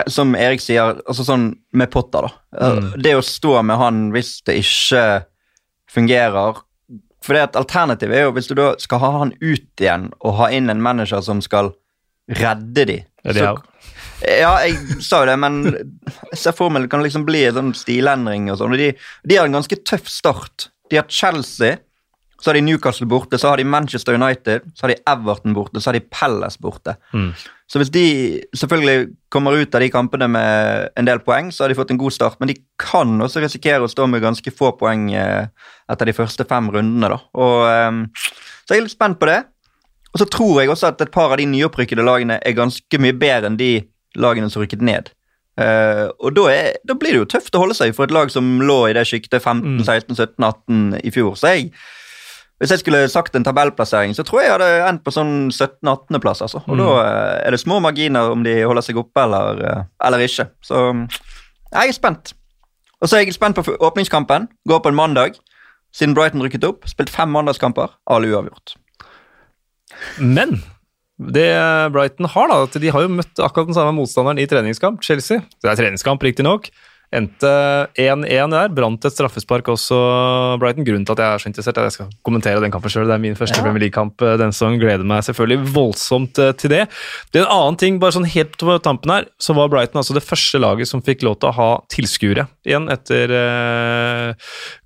som 0.08 0.34
Erik 0.38 0.60
sier, 0.64 1.00
altså 1.06 1.24
sånn 1.26 1.48
med 1.76 1.90
Potter, 1.92 2.26
da. 2.28 2.70
Mm. 2.76 2.92
Det 3.02 3.14
å 3.18 3.24
stå 3.24 3.58
med 3.66 3.76
han 3.80 3.98
hvis 4.14 4.38
det 4.48 4.58
ikke 4.62 5.02
fungerer 5.92 6.62
For 7.24 7.34
det 7.36 7.42
at 7.48 7.56
alternativet 7.58 8.16
er 8.20 8.26
jo 8.28 8.34
hvis 8.36 8.46
du 8.50 8.54
da 8.58 8.68
skal 8.78 9.00
ha 9.02 9.10
han 9.18 9.32
ut 9.42 9.82
igjen 9.82 10.08
og 10.20 10.36
ha 10.38 10.48
inn 10.54 10.70
en 10.70 10.82
manager 10.84 11.20
som 11.26 11.40
skal 11.42 11.72
redde 12.30 12.84
de. 12.86 13.00
Ja, 13.24 13.32
det 13.32 13.42
er 13.42 13.48
jo- 13.52 13.62
Ja, 14.26 14.52
jeg 14.64 15.02
sa 15.04 15.20
jo 15.24 15.26
det, 15.26 15.36
men 15.38 15.56
jeg 16.30 16.38
ser 16.40 16.52
for 16.56 16.70
meg 16.70 16.82
det 16.86 16.90
kan 16.90 17.02
liksom 17.02 17.26
bli 17.26 17.44
en 17.44 17.54
sånn 17.58 17.74
stilendring 17.76 18.46
og 18.50 18.58
sånn. 18.58 18.76
De, 18.78 18.92
de 19.28 19.36
har 19.36 19.44
en 19.46 19.52
ganske 19.58 19.76
tøff 19.84 20.06
start. 20.08 20.68
De 20.88 20.96
har 20.96 21.04
Chelsea, 21.10 21.76
så 22.40 22.50
har 22.50 22.58
de 22.58 22.64
Newcastle 22.66 23.06
borte, 23.08 23.38
så 23.40 23.48
har 23.48 23.56
de 23.60 23.64
Manchester 23.64 24.14
United, 24.18 24.66
så 24.76 24.84
har 24.86 24.92
de 24.92 24.98
Everton 25.08 25.54
borte, 25.56 25.80
så 25.80 25.88
har 25.90 25.96
de 25.98 26.04
Pellas 26.12 26.58
borte. 26.60 26.96
Mm. 27.14 27.30
Så 27.66 27.80
hvis 27.80 27.90
de 27.90 28.04
selvfølgelig 28.54 29.08
kommer 29.32 29.56
ut 29.56 29.74
av 29.74 29.80
de 29.82 29.88
kampene 29.90 30.28
med 30.30 30.90
en 31.00 31.08
del 31.08 31.18
poeng, 31.24 31.48
så 31.52 31.64
har 31.64 31.72
de 31.72 31.78
fått 31.78 31.90
en 31.94 31.98
god 31.98 32.14
start, 32.14 32.36
men 32.38 32.52
de 32.52 32.58
kan 32.78 33.16
også 33.24 33.40
risikere 33.42 33.82
å 33.82 33.90
stå 33.90 34.06
med 34.12 34.22
ganske 34.22 34.52
få 34.54 34.74
poeng 34.78 35.08
eh, 35.16 35.48
etter 35.90 36.06
de 36.10 36.14
første 36.14 36.46
fem 36.46 36.68
rundene. 36.70 37.10
da. 37.16 37.18
Og, 37.34 37.58
eh, 37.72 38.30
så 38.66 38.74
jeg 38.76 38.82
er 38.82 38.86
litt 38.86 38.94
spent 38.94 39.18
på 39.18 39.30
det. 39.32 39.40
Og 40.14 40.20
så 40.22 40.28
tror 40.32 40.60
jeg 40.62 40.70
også 40.72 40.92
at 40.92 41.02
et 41.04 41.12
par 41.12 41.32
av 41.32 41.40
de 41.40 41.44
nyopprykkede 41.50 42.04
lagene 42.06 42.38
er 42.40 42.56
ganske 42.56 43.00
mye 43.02 43.16
bedre 43.16 43.50
enn 43.50 43.58
de 43.60 43.72
lagene 44.16 44.48
som 44.52 44.62
rykket 44.62 44.84
ned. 44.84 45.10
Uh, 45.56 46.12
og 46.20 46.34
da, 46.36 46.42
er, 46.52 46.74
da 46.84 46.92
blir 47.00 47.14
det 47.14 47.20
jo 47.22 47.28
tøft 47.32 47.54
å 47.56 47.62
holde 47.62 47.74
seg 47.76 47.94
for 47.96 48.04
et 48.04 48.12
lag 48.12 48.28
som 48.32 48.44
lå 48.60 48.90
i 48.90 48.94
det 48.96 49.06
sjiktet 49.08 49.40
15, 49.40 49.78
Mm. 49.78 49.84
16, 49.84 50.16
17, 50.16 50.44
18 50.44 51.00
i 51.00 51.12
fjor. 51.14 51.32
Så 51.40 51.52
jeg, 51.54 51.70
hvis 52.58 52.70
jeg 52.72 52.80
skulle 52.80 53.02
sagt 53.12 53.34
en 53.36 53.44
tabellplassering, 53.44 54.14
så 54.16 54.24
tror 54.24 54.40
jeg 54.40 54.48
jeg 54.48 54.54
hadde 54.56 54.88
endt 54.88 55.02
på 55.04 55.12
sånn 55.12 55.50
17.-18.-plass. 55.52 56.40
Altså. 56.46 56.62
Og 56.66 56.76
Mm. 56.76 56.80
da 56.80 56.88
eh, 57.02 57.46
er 57.46 57.50
det 57.50 57.60
små 57.60 57.80
marginer 57.84 58.30
om 58.32 58.42
de 58.46 58.54
holder 58.64 58.82
seg 58.86 58.96
oppe 58.96 59.20
eller, 59.26 59.60
eh, 59.66 59.82
eller 60.08 60.24
ikke. 60.24 60.48
Så 60.64 60.86
mm, 60.92 61.02
jeg 61.74 61.88
er 61.88 61.92
spent. 61.92 62.32
Og 63.02 63.08
så 63.10 63.18
er 63.18 63.26
jeg 63.26 63.34
spent 63.36 63.56
på 63.58 63.76
åpningskampen. 63.76 64.48
Går 64.68 64.80
på 64.80 64.88
en 64.88 64.96
mandag. 64.96 65.36
Siden 65.92 66.14
Brighton 66.16 66.40
rykket 66.42 66.64
opp. 66.64 66.88
Spilt 66.88 67.10
fem 67.12 67.28
mandagskamper. 67.28 67.92
Alle 68.08 68.32
uavgjort. 68.32 68.76
Men 70.18 70.62
det 71.20 71.46
Brighton 71.92 72.28
har, 72.28 72.48
da, 72.48 72.62
at 72.66 72.76
de 72.80 72.90
har 72.92 73.04
jo 73.06 73.12
møtt 73.12 73.40
akkurat 73.40 73.68
den 73.70 73.76
samme 73.76 73.94
motstanderen 73.96 74.40
i 74.42 74.46
treningskamp, 74.48 75.00
Chelsea. 75.04 75.40
Det 75.62 75.70
er 75.70 75.78
treningskamp, 75.78 76.22
riktignok. 76.24 76.68
Endte 77.14 77.50
1-1 77.96 78.50
der. 78.50 78.72
Brant 78.74 79.04
et 79.06 79.14
straffespark 79.14 79.68
også, 79.70 79.96
Brighton. 80.60 80.84
Grunnen 80.86 81.06
til 81.06 81.14
at 81.14 81.22
jeg 81.22 81.34
er 81.36 81.42
så 81.44 81.50
interessert, 81.50 81.78
er 81.78 81.86
at 81.86 81.92
jeg 81.92 81.96
skal 82.00 82.10
kommentere 82.26 82.60
den 82.64 82.72
kampen 82.74 82.90
sjøl. 82.92 83.06
Det 83.06 83.14
er 83.14 83.22
min 83.22 83.36
første 83.38 83.56
Ja. 83.60 83.62
Premier 83.62 83.84
League-kamp 83.86 84.18
den 84.18 84.38
denne 84.42 84.52
sesongen. 84.56 84.80
Gleder 84.82 85.06
meg 85.06 85.22
selvfølgelig 85.24 85.70
voldsomt 85.74 86.38
eh, 86.42 86.52
til 86.58 86.70
det. 86.74 86.82
Det 87.32 87.40
er 87.40 87.46
en 87.46 87.54
annen 87.54 87.78
ting, 87.80 88.00
bare 88.02 88.16
sånn 88.16 88.26
helt 88.28 88.58
på 88.58 88.78
tampen 88.82 89.12
her, 89.14 89.28
så 89.38 89.54
var 89.56 89.70
Brighton 89.72 90.00
altså 90.02 90.14
det 90.16 90.24
første 90.26 90.58
laget 90.60 90.90
som 90.90 91.02
fikk 91.04 91.22
lov 91.26 91.38
til 91.40 91.50
å 91.50 91.56
ha 91.56 91.68
tilskuere 91.92 92.48
igjen 92.66 92.88
etter 92.90 93.30
eh, 93.30 94.34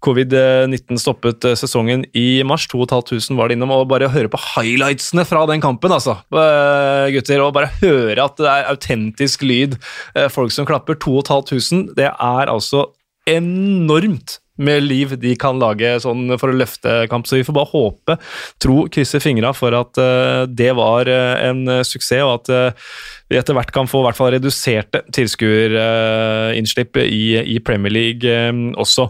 covid-19 0.05 1.01
stoppet 1.01 1.45
eh, 1.49 1.57
sesongen 1.59 2.05
i 2.17 2.43
mars. 2.47 2.67
2500 2.71 3.39
var 3.39 3.49
det 3.51 3.57
innom. 3.59 3.73
Og 3.75 3.89
bare 3.91 4.11
høre 4.13 4.31
på 4.33 4.41
highlightsene 4.57 5.25
fra 5.29 5.47
den 5.51 5.63
kampen, 5.65 5.93
altså, 5.97 6.19
eh, 6.37 7.09
gutter. 7.17 7.43
Og 7.45 7.55
bare 7.57 7.73
høre 7.81 8.25
at 8.29 8.37
det 8.41 8.51
er 8.53 8.71
autentisk 8.75 9.45
lyd. 9.47 9.79
eh, 10.15 10.29
Folk 10.29 10.53
som 10.53 10.67
klapper. 10.69 10.99
2500. 11.01 11.95
Det 11.97 12.11
er 12.21 12.53
altså 12.53 12.87
enormt 13.29 14.39
med 14.61 14.83
liv 14.85 15.15
de 15.21 15.33
kan 15.41 15.59
lage 15.61 15.95
sånn 16.05 16.35
for 16.41 16.53
å 16.53 16.57
løfte 16.57 17.07
kamp. 17.11 17.25
Så 17.29 17.39
vi 17.39 17.47
får 17.47 17.57
bare 17.57 17.71
håpe, 17.73 18.17
tro, 18.61 18.83
krysse 18.93 19.21
fingra 19.25 19.55
for 19.57 19.77
at 19.77 20.01
uh, 20.01 20.45
det 20.45 20.75
var 20.77 21.09
uh, 21.09 21.41
en 21.49 21.65
suksess, 21.87 22.21
og 22.27 22.35
at 22.43 22.53
uh, 22.53 22.93
vi 23.33 23.39
etter 23.41 23.57
hvert 23.57 23.73
kan 23.73 23.89
få 23.89 24.03
i 24.03 24.09
hvert 24.09 24.19
fall 24.19 24.35
reduserte 24.37 25.03
tilskuerinnslipp 25.17 27.01
i, 27.07 27.25
i 27.55 27.59
Premier 27.65 27.95
League 27.95 28.37
også. 28.77 29.09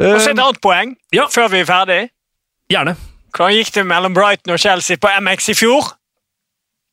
Og 0.00 0.16
så 0.22 0.30
et 0.30 0.38
annet 0.38 0.60
poeng 0.64 0.94
Ja. 1.12 1.26
før 1.28 1.50
vi 1.52 1.60
er 1.60 1.68
ferdig. 1.68 2.02
gjerne. 2.70 2.96
Hvordan 3.36 3.56
gikk 3.58 3.74
det 3.74 3.86
mellom 3.86 4.14
Brighton 4.14 4.54
og 4.54 4.62
Chelsea 4.62 4.96
på 4.96 5.10
MX 5.20 5.50
i 5.52 5.54
fjor? 5.58 5.92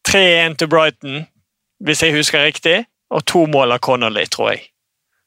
3-1 0.08 0.58
til 0.60 0.68
Brighton, 0.68 1.28
hvis 1.84 2.04
jeg 2.04 2.16
husker 2.16 2.44
riktig. 2.44 2.86
Og 3.10 3.24
to 3.26 3.46
mål 3.48 3.72
av 3.72 3.80
Connolly, 3.80 4.26
tror 4.28 4.52
jeg. 4.52 4.68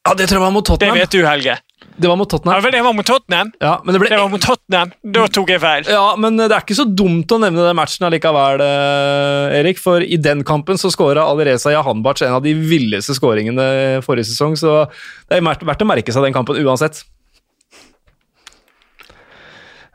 Ja, 0.09 0.15
det 0.17 0.31
tror 0.31 0.39
jeg 0.41 0.47
var 0.47 0.55
mot 0.55 0.65
Tottenham. 0.65 0.97
Det 0.97 1.05
vet 1.05 1.13
du, 1.13 1.21
Helge. 1.27 1.59
Det 2.01 2.09
var 2.09 2.17
mot 2.17 2.31
Tottenham. 2.31 2.57
Ja, 2.65 2.71
det 2.73 2.81
var 2.83 2.95
mot 2.97 3.07
Tottenham. 3.07 3.51
Ja, 3.61 3.75
men 3.85 3.93
det 3.93 4.01
ble 4.01 4.09
Det 4.09 4.19
var 4.23 4.31
mot 4.33 4.41
Tottenham. 4.41 4.93
Da 5.17 5.27
tok 5.29 5.53
jeg 5.53 5.61
feil. 5.61 5.85
Ja, 5.93 6.15
men 6.17 6.41
det 6.41 6.49
er 6.49 6.65
ikke 6.65 6.79
så 6.79 6.87
dumt 6.89 7.33
å 7.35 7.39
nevne 7.43 7.67
den 7.67 7.77
matchen 7.77 8.07
allikevel, 8.09 8.65
eh, 8.65 9.59
Erik. 9.61 9.81
For 9.83 10.01
i 10.01 10.17
den 10.17 10.41
kampen 10.49 10.81
så 10.81 10.89
skåra 10.93 11.27
Alireza 11.29 11.75
Jahanbac 11.75 12.23
en 12.25 12.39
av 12.39 12.45
de 12.47 12.55
villeste 12.57 13.17
skåringene 13.19 14.01
forrige 14.07 14.31
sesong, 14.33 14.57
så 14.57 14.87
det 15.29 15.37
er 15.37 15.45
verdt, 15.45 15.67
verdt 15.69 15.85
å 15.85 15.91
merke 15.93 16.17
seg 16.17 16.25
den 16.25 16.37
kampen 16.37 16.57
uansett. 16.65 17.05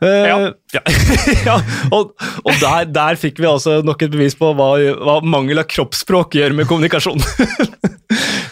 Uh, 0.04 0.28
Ja. 0.28 0.38
ja. 0.76 0.82
ja, 1.48 1.60
og, 1.96 2.14
og 2.44 2.56
der, 2.62 2.86
der 2.92 3.18
fikk 3.18 3.40
vi 3.40 3.48
altså 3.50 3.80
nok 3.82 4.04
et 4.04 4.12
bevis 4.14 4.36
på 4.38 4.52
hva, 4.54 4.74
hva 5.00 5.22
mangel 5.24 5.64
av 5.64 5.70
kroppsspråk 5.72 6.36
gjør 6.36 6.54
med 6.58 6.68
kommunikasjon. 6.70 7.24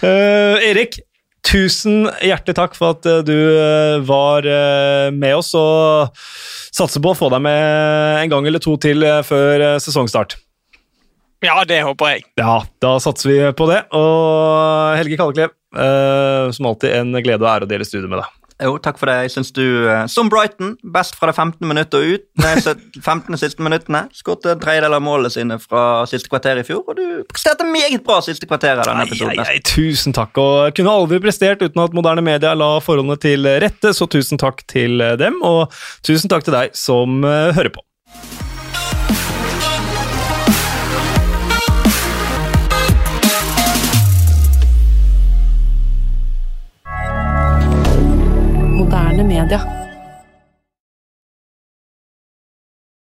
uh, 0.01 0.55
Erik, 0.71 1.03
tusen 1.47 2.07
hjertelig 2.23 2.55
takk 2.57 2.77
for 2.77 2.95
at 2.95 3.07
eh, 3.09 3.21
du 3.25 3.35
eh, 3.35 3.99
var 4.07 4.47
eh, 4.47 5.09
med 5.13 5.37
oss, 5.37 5.53
og 5.57 6.13
satser 6.73 7.03
på 7.03 7.13
å 7.13 7.17
få 7.17 7.29
deg 7.33 7.43
med 7.45 8.23
en 8.23 8.33
gang 8.33 8.47
eller 8.49 8.63
to 8.63 8.75
til 8.81 9.05
før 9.27 9.65
sesongstart. 9.83 10.37
Ja, 11.43 11.57
det 11.67 11.81
håper 11.83 12.13
jeg. 12.13 12.23
Ja, 12.39 12.61
da 12.81 12.95
satser 13.03 13.29
vi 13.29 13.39
på 13.57 13.67
det. 13.67 13.81
Og 13.91 14.95
Helge 14.95 15.17
Kalleklev, 15.19 15.51
som 16.55 16.69
alltid 16.69 16.95
en 17.01 17.11
glede 17.19 17.43
og 17.43 17.49
ære 17.51 17.67
å 17.67 17.69
dele 17.69 17.85
studio 17.85 18.07
med 18.07 18.23
deg. 18.23 18.42
Jo, 18.63 18.77
takk 18.81 18.99
for 18.99 19.11
det. 19.11 19.15
Jeg 19.25 19.33
syns 19.35 19.51
du, 19.55 19.65
eh, 19.91 20.05
som 20.11 20.29
Brighton, 20.31 20.75
best 20.95 21.17
fra 21.19 21.29
det 21.29 21.35
15. 21.35 21.67
minuttet 21.67 21.97
og 21.99 22.13
ut. 22.15 22.25
Nei, 22.39 22.53
15. 23.03 23.37
siste 23.43 23.65
minuttene. 23.65 24.05
Skåret 24.15 24.47
en 24.53 24.61
tredjedel 24.61 24.95
av 24.95 25.03
målene 25.03 25.33
sine 25.33 25.59
fra 25.61 26.03
siste 26.09 26.31
kvarter 26.31 26.61
i 26.61 26.65
fjor, 26.67 26.83
og 26.87 26.99
du 26.99 27.23
presterte 27.29 27.67
meget 27.67 28.05
bra 28.05 28.21
siste 28.25 28.47
kvarter 28.49 28.79
av 28.79 28.87
denne 28.89 29.07
episoden. 29.07 29.43
ai, 29.43 29.57
ai, 29.57 29.63
tusen 29.67 30.15
takk. 30.15 30.39
Og 30.39 30.77
kunne 30.77 30.95
aldri 30.95 31.19
prestert 31.23 31.63
uten 31.63 31.83
at 31.83 31.97
moderne 31.97 32.23
media 32.25 32.55
la 32.57 32.77
forholdene 32.83 33.19
til 33.21 33.49
rette, 33.63 33.93
så 33.95 34.07
tusen 34.07 34.41
takk 34.41 34.63
til 34.71 35.03
dem, 35.19 35.41
og 35.43 35.73
tusen 36.07 36.31
takk 36.31 36.47
til 36.47 36.55
deg 36.55 36.77
som 36.77 37.23
eh, 37.27 37.51
hører 37.57 37.73
på. 37.75 37.83
Moderne 48.93 49.23
media. 49.23 49.82